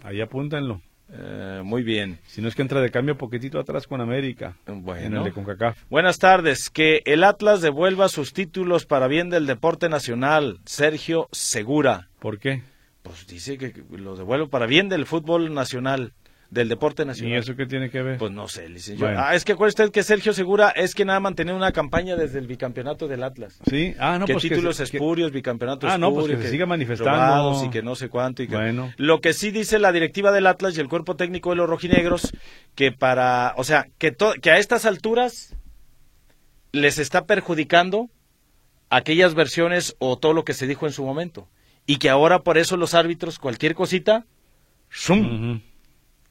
ahí 0.03 0.21
apúntenlo. 0.21 0.81
Eh, 1.11 1.61
muy 1.63 1.81
bien. 1.81 2.19
Si 2.27 2.41
no 2.41 2.47
es 2.47 2.55
que 2.55 2.61
entra 2.61 2.81
de 2.81 2.91
cambio 2.91 3.17
poquitito 3.17 3.59
atrás 3.59 3.87
con 3.87 3.99
América. 3.99 4.55
Bueno. 4.67 5.05
En 5.05 5.17
el 5.17 5.23
de 5.23 5.31
CONCACAF. 5.31 5.83
Buenas 5.89 6.19
tardes. 6.19 6.69
Que 6.69 7.01
el 7.05 7.23
Atlas 7.23 7.61
devuelva 7.61 8.09
sus 8.09 8.33
títulos 8.33 8.85
para 8.85 9.07
bien 9.07 9.29
del 9.29 9.47
deporte 9.47 9.89
nacional. 9.89 10.59
Sergio 10.65 11.27
Segura. 11.31 12.09
¿Por 12.19 12.37
qué? 12.37 12.61
Pues 13.01 13.25
dice 13.25 13.57
que 13.57 13.73
lo 13.91 14.15
devuelvo 14.15 14.49
para 14.49 14.67
bien 14.67 14.89
del 14.89 15.05
fútbol 15.05 15.53
nacional 15.53 16.13
del 16.49 16.67
deporte 16.67 17.05
nacional. 17.05 17.33
¿Y 17.33 17.37
eso 17.37 17.55
qué 17.55 17.65
tiene 17.65 17.89
que 17.89 18.01
ver? 18.01 18.17
Pues 18.17 18.31
no 18.31 18.47
sé, 18.47 18.67
licenciado. 18.69 19.13
Bueno. 19.13 19.27
Ah, 19.27 19.35
es 19.35 19.45
que 19.45 19.51
acuérdate 19.53 19.83
usted 19.83 19.93
que 19.93 20.03
Sergio 20.03 20.33
Segura 20.33 20.69
es 20.69 20.95
quien 20.95 21.09
ha 21.09 21.19
mantenido 21.19 21.55
una 21.55 21.71
campaña 21.71 22.15
desde 22.15 22.39
el 22.39 22.47
bicampeonato 22.47 23.07
del 23.07 23.23
Atlas. 23.23 23.59
Sí, 23.69 23.93
ah, 23.99 24.17
no, 24.17 24.25
que 24.25 24.33
pues 24.33 24.43
títulos 24.43 24.77
que, 24.77 24.83
espurios, 24.83 25.31
bicampeonatos 25.31 25.91
ah, 25.91 25.97
no, 25.97 26.11
pues 26.11 26.27
que, 26.27 26.37
que 26.37 26.43
se 26.43 26.49
siga 26.51 26.65
manifestando. 26.65 27.63
y 27.63 27.69
que 27.69 27.83
no 27.83 27.95
sé 27.95 28.09
cuánto. 28.09 28.41
Y 28.41 28.47
que... 28.47 28.55
Bueno. 28.55 28.91
Lo 28.97 29.21
que 29.21 29.33
sí 29.33 29.51
dice 29.51 29.77
la 29.77 29.91
directiva 29.91 30.31
del 30.31 30.47
Atlas 30.47 30.75
y 30.75 30.81
el 30.81 30.89
cuerpo 30.89 31.15
técnico 31.15 31.51
de 31.51 31.57
los 31.57 31.69
rojinegros, 31.69 32.31
que 32.73 32.91
para, 32.91 33.53
o 33.57 33.63
sea, 33.63 33.87
que, 33.99 34.15
que 34.41 34.51
a 34.51 34.57
estas 34.57 34.85
alturas 34.85 35.55
les 36.71 36.97
está 36.97 37.25
perjudicando 37.25 38.09
aquellas 38.89 39.35
versiones 39.35 39.95
o 39.99 40.17
todo 40.17 40.33
lo 40.33 40.45
que 40.45 40.53
se 40.53 40.65
dijo 40.65 40.87
en 40.87 40.93
su 40.93 41.03
momento. 41.05 41.47
Y 41.85 41.97
que 41.97 42.09
ahora 42.09 42.39
por 42.39 42.57
eso 42.57 42.75
los 42.75 42.95
árbitros, 42.95 43.37
cualquier 43.37 43.75
cosita. 43.75 44.25
Uh 45.09 45.13
-huh 45.13 45.61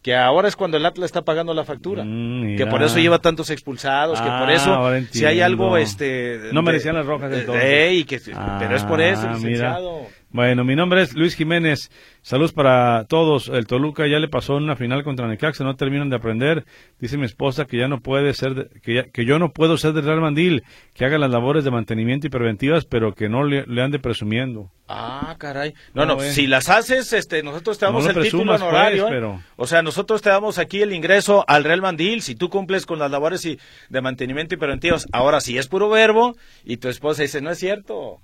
que 0.09 0.17
ahora 0.17 0.49
es 0.49 0.57
cuando 0.57 0.79
el 0.79 0.87
Atlas 0.87 1.05
está 1.09 1.21
pagando 1.21 1.53
la 1.53 1.67
factura, 1.67 2.03
mm, 2.03 2.57
que 2.57 2.65
por 2.65 2.83
eso 2.83 2.99
lleva 2.99 3.19
tantos 3.19 3.51
expulsados, 3.51 4.19
ah, 4.19 4.25
que 4.25 4.31
por 4.31 4.51
eso 4.51 5.07
si 5.11 5.27
hay 5.27 5.43
algo 5.43 5.77
este 5.77 6.49
no 6.51 6.63
merecían 6.63 6.95
las 6.95 7.05
rojas 7.05 7.31
entonces. 7.31 7.63
De, 7.63 7.93
y 7.93 8.05
que, 8.05 8.19
ah, 8.35 8.57
pero 8.59 8.75
es 8.75 8.85
por 8.85 9.03
eso, 9.03 9.29
licenciado. 9.29 9.99
Mira. 9.99 10.09
Bueno, 10.31 10.62
mi 10.62 10.76
nombre 10.76 11.03
es 11.03 11.14
Luis 11.14 11.35
Jiménez. 11.35 11.91
Saludos 12.20 12.53
para 12.53 13.05
todos. 13.05 13.49
El 13.49 13.66
Toluca 13.66 14.07
ya 14.07 14.18
le 14.18 14.29
pasó 14.29 14.57
una 14.57 14.76
final 14.76 15.03
contra 15.03 15.26
Necaxa, 15.26 15.64
no 15.64 15.76
terminan 15.76 16.11
de 16.11 16.16
aprender. 16.16 16.66
Dice 16.99 17.16
mi 17.16 17.24
esposa 17.24 17.64
que 17.64 17.79
ya 17.79 17.89
no 17.89 18.01
puede 18.01 18.35
ser, 18.35 18.55
de, 18.55 18.81
que, 18.81 18.95
ya, 18.95 19.05
que, 19.05 19.24
yo 19.24 19.39
no 19.39 19.53
puedo 19.53 19.79
ser 19.79 19.95
del 19.95 20.05
Real 20.05 20.20
Mandil, 20.20 20.64
que 20.93 21.07
haga 21.07 21.16
las 21.16 21.31
labores 21.31 21.64
de 21.64 21.70
mantenimiento 21.70 22.26
y 22.26 22.31
preventivas, 22.31 22.85
pero 22.85 23.14
que 23.14 23.31
no 23.31 23.43
le, 23.43 23.64
le 23.66 23.83
ande 23.83 23.99
presumiendo. 23.99 24.70
Ah, 24.87 25.35
caray. 25.39 25.72
No, 25.95 26.05
no, 26.05 26.16
no 26.16 26.20
si 26.20 26.47
las 26.47 26.68
haces, 26.68 27.14
este, 27.14 27.43
nosotros 27.43 27.79
te 27.79 27.87
damos 27.87 28.05
no 28.05 28.11
el 28.11 28.16
presumas, 28.16 28.57
título 28.57 28.68
honorario. 28.68 29.03
Pues, 29.05 29.14
pero... 29.14 29.43
O 29.57 29.66
sea, 29.66 29.81
nosotros 29.81 30.20
te 30.20 30.29
damos 30.29 30.59
aquí 30.59 30.83
el 30.83 30.93
ingreso 30.93 31.45
al 31.49 31.64
Real 31.64 31.81
Mandil 31.81 32.20
si 32.20 32.35
tú 32.35 32.51
cumples 32.51 32.85
con 32.85 32.99
las 32.99 33.11
labores 33.11 33.47
y, 33.47 33.59
de 33.89 34.01
mantenimiento 34.03 34.55
y 34.55 34.59
preventivas. 34.59 35.07
Ahora, 35.12 35.41
si 35.41 35.57
es 35.57 35.68
puro 35.68 35.89
verbo 35.89 36.37
y 36.64 36.76
tu 36.76 36.89
esposa 36.89 37.22
dice, 37.22 37.41
no 37.41 37.51
es 37.51 37.59
cierto. 37.59 38.20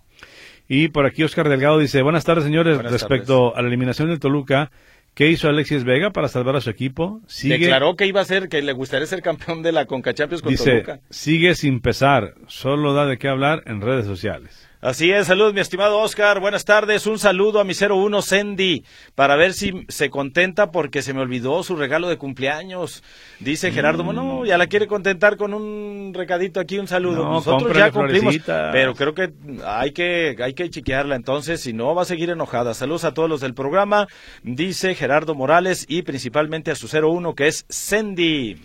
Y 0.69 0.89
por 0.89 1.07
aquí 1.07 1.23
Oscar 1.23 1.49
Delgado 1.49 1.79
dice, 1.79 2.03
buenas 2.03 2.25
tardes 2.25 2.45
señores, 2.45 2.77
Buenas 2.77 2.93
respecto 2.93 3.51
tardes. 3.51 3.59
a 3.59 3.63
la 3.63 3.69
eliminación 3.69 4.09
del 4.09 4.19
Toluca, 4.19 4.71
¿qué 5.15 5.29
hizo 5.29 5.49
Alexis 5.49 5.85
Vega 5.85 6.11
para 6.11 6.29
salvar 6.29 6.57
a 6.57 6.61
su 6.61 6.71
equipo? 6.71 7.21
Sigue, 7.27 7.59
Declaró 7.59 7.97
que 7.97 8.07
iba 8.07 8.21
a 8.23 8.25
ser, 8.25 8.49
que 8.49 8.63
le 8.63 8.73
gustaría 8.73 9.07
ser 9.07 9.21
campeón 9.23 9.63
de 9.63 9.73
la 9.73 9.85
Conca 9.85 10.15
Champions 10.15 10.41
con 10.43 10.53
dice, 10.53 10.71
Toluca. 10.83 11.01
sigue 11.11 11.55
sin 11.55 11.81
pesar, 11.81 12.35
solo 12.47 12.95
da 12.95 13.05
de 13.07 13.19
qué 13.19 13.29
hablar 13.29 13.63
en 13.67 13.83
redes 13.83 14.07
sociales. 14.07 14.69
Así 14.85 15.11
es, 15.11 15.29
saludos 15.29 15.55
mi 15.55 15.61
estimado 15.61 15.99
Oscar, 15.99 16.41
buenas 16.41 16.67
tardes, 16.67 17.07
un 17.07 17.19
saludo 17.19 17.59
a 17.59 17.65
mi 17.65 17.73
01 17.73 18.21
Sandy, 18.21 18.85
para 19.15 19.35
ver 19.35 19.55
si 19.55 19.73
se 19.89 20.11
contenta 20.11 20.71
porque 20.73 21.01
se 21.01 21.15
me 21.15 21.23
olvidó 21.23 21.63
su 21.63 21.75
regalo 21.75 22.07
de 22.07 22.19
cumpleaños, 22.19 23.03
dice 23.41 23.73
Gerardo, 23.73 24.03
Mm. 24.03 24.07
bueno, 24.07 24.45
ya 24.45 24.59
la 24.59 24.67
quiere 24.67 24.87
contentar 24.87 25.39
con 25.39 25.55
un 25.55 26.13
recadito 26.15 26.61
aquí, 26.61 26.79
un 26.79 26.87
saludo, 26.87 27.25
No, 27.25 27.31
nosotros 27.33 27.75
ya 27.75 27.91
cumplimos, 27.93 28.35
florecitas. 28.35 28.73
pero 28.73 28.95
creo 28.95 29.15
que 29.15 29.33
hay 29.65 29.93
que, 29.93 30.37
hay 30.39 30.53
que 30.53 30.69
chiquearla 30.69 31.17
entonces, 31.17 31.63
si 31.63 31.73
no 31.73 31.95
va 31.95 32.03
a 32.03 32.05
seguir 32.05 32.29
enojada, 32.29 32.75
saludos 32.75 33.05
a 33.05 33.15
todos 33.15 33.31
los 33.31 33.41
del 33.41 33.55
programa, 33.55 34.07
dice 34.43 34.95
Gerardo 34.95 35.35
Morales 35.35 35.87
y 35.89 36.03
principalmente 36.03 36.71
a 36.71 36.75
su 36.75 36.89
01 36.89 37.35
que 37.35 37.47
es 37.47 37.65
Sandy. 37.71 38.59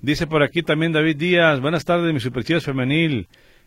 Dice 0.00 0.28
por 0.28 0.44
aquí 0.44 0.62
también 0.62 0.92
David 0.92 1.16
Díaz, 1.16 1.60
buenas 1.60 1.84
tardes 1.84 2.14
mi 2.14 2.20
superchivas 2.20 2.62
femenil. 2.62 3.26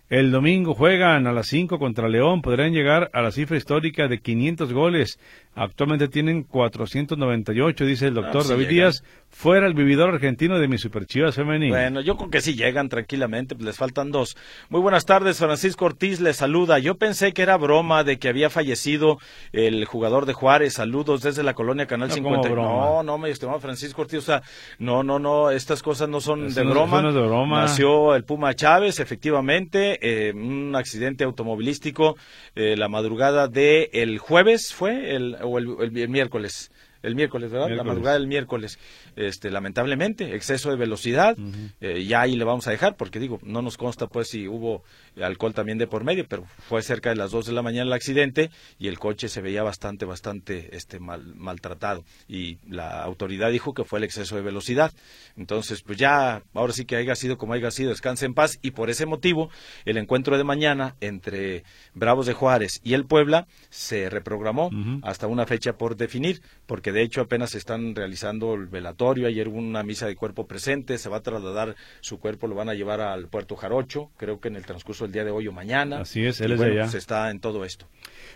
El 0.09 0.31
domingo 0.31 0.73
juegan 0.73 1.27
a 1.27 1.31
las 1.31 1.45
5 1.47 1.77
contra 1.77 2.09
León, 2.09 2.41
podrán 2.41 2.73
llegar 2.73 3.11
a 3.13 3.21
la 3.21 3.31
cifra 3.31 3.57
histórica 3.57 4.07
de 4.07 4.19
500 4.19 4.73
goles. 4.73 5.19
Actualmente 5.53 6.07
tienen 6.07 6.43
498, 6.43 7.85
dice 7.85 8.07
el 8.07 8.15
doctor 8.15 8.41
Ah, 8.41 8.43
sí 8.43 8.49
David 8.49 8.63
llegan. 8.69 8.75
Díaz, 8.75 9.03
fuera 9.29 9.67
el 9.67 9.73
vividor 9.75 10.09
argentino 10.13 10.57
de 10.57 10.67
mi 10.67 10.79
superchivas 10.79 11.35
femenil. 11.35 11.69
Bueno, 11.69 12.01
yo 12.01 12.17
creo 12.17 12.29
que 12.31 12.41
sí 12.41 12.55
llegan 12.55 12.89
tranquilamente, 12.89 13.53
pues 13.55 13.65
les 13.65 13.77
faltan 13.77 14.09
dos. 14.09 14.35
Muy 14.69 14.81
buenas 14.81 15.05
tardes, 15.05 15.37
Francisco 15.37 15.85
Ortiz 15.85 16.19
les 16.21 16.37
saluda. 16.37 16.79
Yo 16.79 16.95
pensé 16.95 17.31
que 17.33 17.43
era 17.43 17.57
broma 17.57 18.03
de 18.03 18.17
que 18.17 18.29
había 18.29 18.49
fallecido 18.49 19.19
el 19.51 19.85
jugador 19.85 20.25
de 20.25 20.33
Juárez. 20.33 20.73
Saludos 20.73 21.21
desde 21.21 21.43
la 21.43 21.53
colonia 21.53 21.85
Canal 21.85 22.07
No, 22.09 22.15
50. 22.15 22.49
¿cómo 22.49 22.53
broma? 22.55 22.85
No, 22.85 23.03
no, 23.03 23.17
me 23.19 23.29
estimado 23.29 23.59
Francisco 23.59 24.01
Ortiz, 24.01 24.19
o 24.19 24.21
sea, 24.21 24.41
no, 24.79 25.03
no, 25.03 25.19
no, 25.19 25.51
estas 25.51 25.83
cosas 25.83 26.09
no 26.09 26.19
son 26.19 26.51
de 26.51 26.63
no- 26.65 26.71
broma. 26.71 27.07
es 27.09 27.13
de 27.13 27.21
broma. 27.21 27.61
Nació 27.61 28.15
el 28.15 28.23
Puma 28.23 28.55
Chávez, 28.55 28.99
efectivamente, 28.99 29.98
eh, 30.01 30.31
un 30.35 30.75
accidente 30.75 31.23
automovilístico 31.23 32.15
eh, 32.55 32.75
la 32.77 32.87
madrugada 32.89 33.47
de 33.47 33.89
el 33.93 34.17
jueves, 34.19 34.73
¿fue? 34.73 35.15
El, 35.15 35.35
o 35.43 35.57
el, 35.59 35.67
el- 35.81 35.97
el 35.97 36.09
miércoles. 36.09 36.71
El 37.01 37.15
miércoles, 37.15 37.51
¿verdad? 37.51 37.69
La 37.69 37.83
madrugada 37.83 38.17
del 38.17 38.27
miércoles. 38.27 38.79
Este, 39.15 39.49
lamentablemente, 39.49 40.35
exceso 40.35 40.69
de 40.69 40.75
velocidad. 40.75 41.37
Eh, 41.79 42.05
ya 42.05 42.21
ahí 42.21 42.35
le 42.35 42.43
vamos 42.43 42.67
a 42.67 42.71
dejar, 42.71 42.95
porque 42.95 43.19
digo, 43.19 43.39
no 43.43 43.61
nos 43.61 43.77
consta 43.77 44.07
pues 44.07 44.29
si 44.29 44.47
hubo 44.47 44.83
alcohol 45.21 45.53
también 45.53 45.77
de 45.77 45.87
por 45.87 46.03
medio, 46.03 46.25
pero 46.27 46.45
fue 46.67 46.81
cerca 46.81 47.09
de 47.09 47.15
las 47.15 47.31
2 47.31 47.47
de 47.47 47.53
la 47.53 47.61
mañana 47.61 47.87
el 47.87 47.93
accidente 47.93 48.49
y 48.77 48.87
el 48.87 48.99
coche 48.99 49.29
se 49.29 49.41
veía 49.41 49.63
bastante, 49.63 50.05
bastante 50.05 50.75
este, 50.75 50.99
mal, 50.99 51.35
maltratado. 51.35 52.03
Y 52.27 52.57
la 52.67 53.03
autoridad 53.03 53.51
dijo 53.51 53.73
que 53.73 53.83
fue 53.83 53.99
el 53.99 54.05
exceso 54.05 54.35
de 54.35 54.41
velocidad. 54.41 54.91
Entonces, 55.37 55.81
pues 55.81 55.97
ya, 55.97 56.43
ahora 56.53 56.73
sí 56.73 56.85
que 56.85 56.95
haya 56.95 57.15
sido 57.15 57.37
como 57.37 57.53
haya 57.53 57.71
sido, 57.71 57.89
descanse 57.89 58.25
en 58.25 58.33
paz. 58.33 58.59
Y 58.61 58.71
por 58.71 58.89
ese 58.89 59.05
motivo, 59.05 59.49
el 59.85 59.97
encuentro 59.97 60.37
de 60.37 60.43
mañana 60.43 60.95
entre 61.01 61.63
Bravos 61.93 62.25
de 62.25 62.33
Juárez 62.33 62.81
y 62.83 62.93
el 62.93 63.05
Puebla 63.05 63.47
se 63.69 64.09
reprogramó 64.09 64.69
hasta 65.03 65.27
una 65.27 65.45
fecha 65.45 65.73
por 65.73 65.95
definir, 65.95 66.41
porque 66.65 66.88
de 66.91 67.01
hecho 67.01 67.21
apenas 67.21 67.51
se 67.51 67.57
están 67.57 67.95
realizando 67.95 68.53
el 68.53 68.67
velatorio, 68.67 69.27
ayer 69.27 69.47
hubo 69.47 69.57
una 69.57 69.83
misa 69.83 70.07
de 70.07 70.15
cuerpo 70.15 70.47
presente, 70.47 70.97
se 70.97 71.09
va 71.09 71.17
a 71.17 71.21
trasladar 71.21 71.75
su 72.01 72.19
cuerpo, 72.19 72.47
lo 72.47 72.55
van 72.55 72.69
a 72.69 72.73
llevar 72.73 73.01
al 73.01 73.27
puerto 73.27 73.55
Jarocho, 73.55 74.11
creo 74.17 74.39
que 74.39 74.47
en 74.47 74.55
el 74.55 74.65
transcurso 74.65 75.05
del 75.05 75.13
día 75.13 75.23
de 75.23 75.31
hoy 75.31 75.47
o 75.47 75.51
mañana. 75.51 76.01
Así 76.01 76.25
es, 76.25 76.41
él 76.41 76.53
es 76.53 76.59
de 76.59 76.71
allá. 76.71 76.87
Se 76.87 76.97
está 76.97 77.29
en 77.31 77.39
todo 77.39 77.65
esto. 77.65 77.87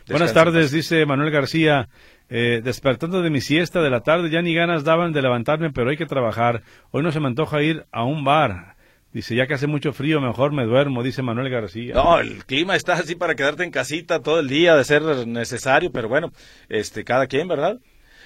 Buenas 0.10 0.34
tardes, 0.34 0.72
dice 0.72 1.06
Manuel 1.06 1.32
García. 1.32 1.90
Eh, 2.30 2.62
despertando 2.64 3.22
de 3.22 3.30
mi 3.30 3.42
siesta 3.42 3.82
de 3.82 3.90
la 3.90 4.02
tarde, 4.02 4.30
ya 4.30 4.42
ni 4.42 4.56
ganas 4.56 4.84
daban 4.84 5.12
de 5.12 5.22
levantarme, 5.22 5.72
pero 5.72 5.90
hay 5.90 5.98
que 5.98 6.06
trabajar. 6.06 6.64
Hoy 6.92 7.04
no 7.04 7.12
se 7.12 7.20
me 7.20 7.28
antoja 7.28 7.62
ir 7.62 7.86
a 7.92 8.04
un 8.06 8.24
bar. 8.24 8.76
Dice, 9.14 9.36
ya 9.36 9.46
que 9.46 9.54
hace 9.54 9.68
mucho 9.68 9.94
frío, 9.94 10.20
mejor 10.20 10.54
me 10.54 10.66
duermo, 10.66 11.04
dice 11.04 11.22
Manuel 11.22 11.52
García. 11.52 11.94
No, 11.94 12.20
el 12.20 12.46
clima 12.46 12.76
está 12.76 12.94
así 12.94 13.14
para 13.14 13.36
quedarte 13.36 13.64
en 13.64 13.70
casita 13.70 14.22
todo 14.22 14.40
el 14.40 14.48
día, 14.48 14.76
de 14.76 14.84
ser 14.84 15.04
necesario, 15.28 15.92
pero 15.92 16.10
bueno, 16.10 16.32
este, 16.68 17.04
cada 17.04 17.28
quien, 17.28 17.48
¿verdad? 17.48 17.78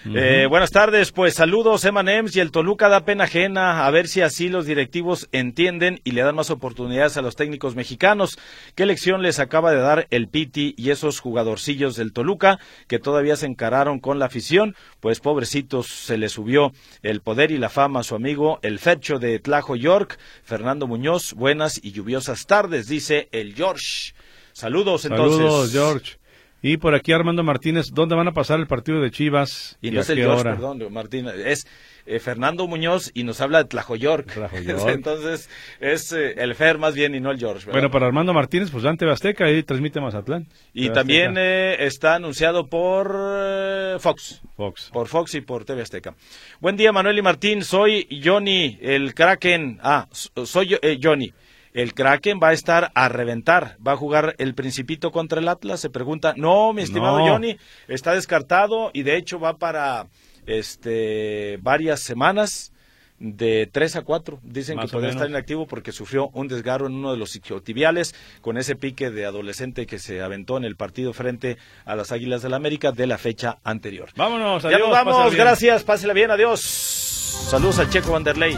Eh, 0.05 0.45
buenas 0.47 0.71
tardes, 0.71 1.11
pues 1.11 1.33
saludos 1.33 1.83
Emanems 1.83 2.35
y 2.35 2.39
el 2.39 2.51
Toluca 2.51 2.87
da 2.87 3.03
pena 3.03 3.25
ajena, 3.25 3.85
a 3.85 3.91
ver 3.91 4.07
si 4.07 4.21
así 4.21 4.47
los 4.47 4.65
directivos 4.65 5.27
entienden 5.31 5.99
y 6.03 6.11
le 6.11 6.21
dan 6.21 6.35
más 6.35 6.49
oportunidades 6.49 7.17
a 7.17 7.21
los 7.21 7.35
técnicos 7.35 7.75
mexicanos. 7.75 8.37
¿Qué 8.75 8.85
lección 8.85 9.21
les 9.21 9.39
acaba 9.39 9.71
de 9.71 9.79
dar 9.79 10.07
el 10.09 10.29
Piti 10.29 10.73
y 10.77 10.91
esos 10.91 11.19
jugadorcillos 11.19 11.95
del 11.95 12.13
Toluca 12.13 12.59
que 12.87 12.99
todavía 12.99 13.35
se 13.35 13.47
encararon 13.47 13.99
con 13.99 14.19
la 14.19 14.27
afición? 14.27 14.75
Pues 14.99 15.19
pobrecitos 15.19 15.87
se 15.87 16.17
le 16.17 16.29
subió 16.29 16.71
el 17.01 17.21
poder 17.21 17.51
y 17.51 17.57
la 17.57 17.69
fama 17.69 17.99
a 18.01 18.03
su 18.03 18.15
amigo 18.15 18.59
el 18.61 18.79
Fecho 18.79 19.19
de 19.19 19.39
Tlajo 19.39 19.75
York, 19.75 20.17
Fernando 20.43 20.87
Muñoz, 20.87 21.33
buenas 21.33 21.79
y 21.83 21.91
lluviosas 21.91 22.45
tardes, 22.45 22.87
dice 22.87 23.27
el 23.31 23.55
George. 23.55 24.13
Saludos 24.53 25.05
entonces. 25.05 25.37
Saludos, 25.37 25.71
George. 25.71 26.17
Y 26.61 26.77
por 26.77 26.95
aquí 26.95 27.11
Armando 27.11 27.43
Martínez, 27.43 27.91
¿dónde 27.93 28.15
van 28.15 28.27
a 28.27 28.31
pasar 28.31 28.59
el 28.59 28.65
partido 28.65 28.99
de 28.99 29.11
Chivas? 29.11 29.77
Y, 29.79 29.91
no 29.91 30.01
es 30.01 30.09
el 30.09 30.17
George, 30.17 30.43
perdón, 30.43 30.91
Martínez, 30.91 31.35
es 31.45 31.67
eh, 32.07 32.19
Fernando 32.19 32.67
Muñoz 32.67 33.11
y 33.13 33.23
nos 33.23 33.41
habla 33.41 33.59
de 33.59 33.65
Tlajoyork. 33.65 34.35
Entonces 34.87 35.49
es 35.79 36.11
eh, 36.13 36.33
el 36.37 36.55
Fer 36.55 36.79
más 36.79 36.95
bien 36.95 37.13
y 37.13 37.19
no 37.19 37.29
el 37.29 37.37
George. 37.37 37.69
Bueno, 37.69 37.91
para 37.91 38.07
Armando 38.07 38.33
Martínez, 38.33 38.71
pues 38.71 38.83
Dante 38.83 39.07
Azteca 39.09 39.51
y 39.51 39.61
transmite 39.61 40.01
Mazatlán. 40.01 40.47
Y 40.73 40.89
también 40.89 41.35
eh, 41.37 41.75
está 41.79 42.15
anunciado 42.15 42.67
por 42.67 43.99
Fox. 43.99 44.41
Fox. 44.55 44.89
Por 44.91 45.07
Fox 45.07 45.35
y 45.35 45.41
por 45.41 45.63
TV 45.63 45.83
Azteca. 45.83 46.15
Buen 46.59 46.75
día, 46.75 46.91
Manuel 46.91 47.19
y 47.19 47.21
Martín. 47.21 47.63
Soy 47.63 48.07
Johnny, 48.23 48.79
el 48.81 49.13
Kraken. 49.13 49.79
Ah, 49.83 50.07
soy 50.43 50.75
Johnny 51.01 51.31
el 51.77 51.93
Kraken 51.93 52.39
va 52.41 52.49
a 52.49 52.53
estar 52.53 52.91
a 52.95 53.07
reventar. 53.07 53.77
Va 53.85 53.91
a 53.91 53.97
jugar 53.97 54.33
el 54.39 54.55
Principito 54.55 55.11
contra 55.11 55.39
el 55.39 55.47
Atlas. 55.47 55.79
Se 55.79 55.91
pregunta, 55.91 56.33
no, 56.35 56.73
mi 56.73 56.81
estimado 56.81 57.19
Johnny, 57.19 57.55
está 57.87 58.13
descartado 58.13 58.89
y 58.93 59.03
de 59.03 59.15
hecho 59.15 59.39
va 59.39 59.57
para 59.57 60.07
este 60.47 61.59
varias 61.61 61.99
semanas 61.99 62.73
de 63.19 63.69
tres 63.71 63.95
a 63.95 64.01
cuatro. 64.01 64.39
Dicen 64.41 64.79
que 64.79 64.87
puede 64.87 65.09
estar 65.09 65.29
inactivo 65.29 65.67
porque 65.67 65.91
sufrió 65.91 66.29
un 66.33 66.47
desgarro 66.47 66.87
en 66.87 66.93
uno 66.93 67.11
de 67.11 67.17
los 67.17 67.35
isquiotibiales 67.35 68.15
con 68.41 68.57
ese 68.57 68.75
pique 68.75 69.11
de 69.11 69.27
adolescente 69.27 69.85
que 69.85 69.99
se 69.99 70.23
aventó 70.23 70.57
en 70.57 70.63
el 70.63 70.77
partido 70.77 71.13
frente 71.13 71.59
a 71.85 71.95
las 71.95 72.11
Águilas 72.11 72.41
del 72.41 72.51
la 72.51 72.57
América 72.57 72.91
de 72.91 73.05
la 73.05 73.19
fecha 73.19 73.59
anterior. 73.63 74.09
Vámonos, 74.15 74.65
adiós. 74.65 74.79
Ya 74.79 74.83
nos 74.83 75.05
vamos, 75.05 75.35
gracias, 75.35 75.83
pásela 75.83 76.13
bien, 76.13 76.31
adiós. 76.31 76.59
Saludos 76.59 77.77
al 77.77 77.89
Checo 77.91 78.13
Vanderlei. 78.13 78.57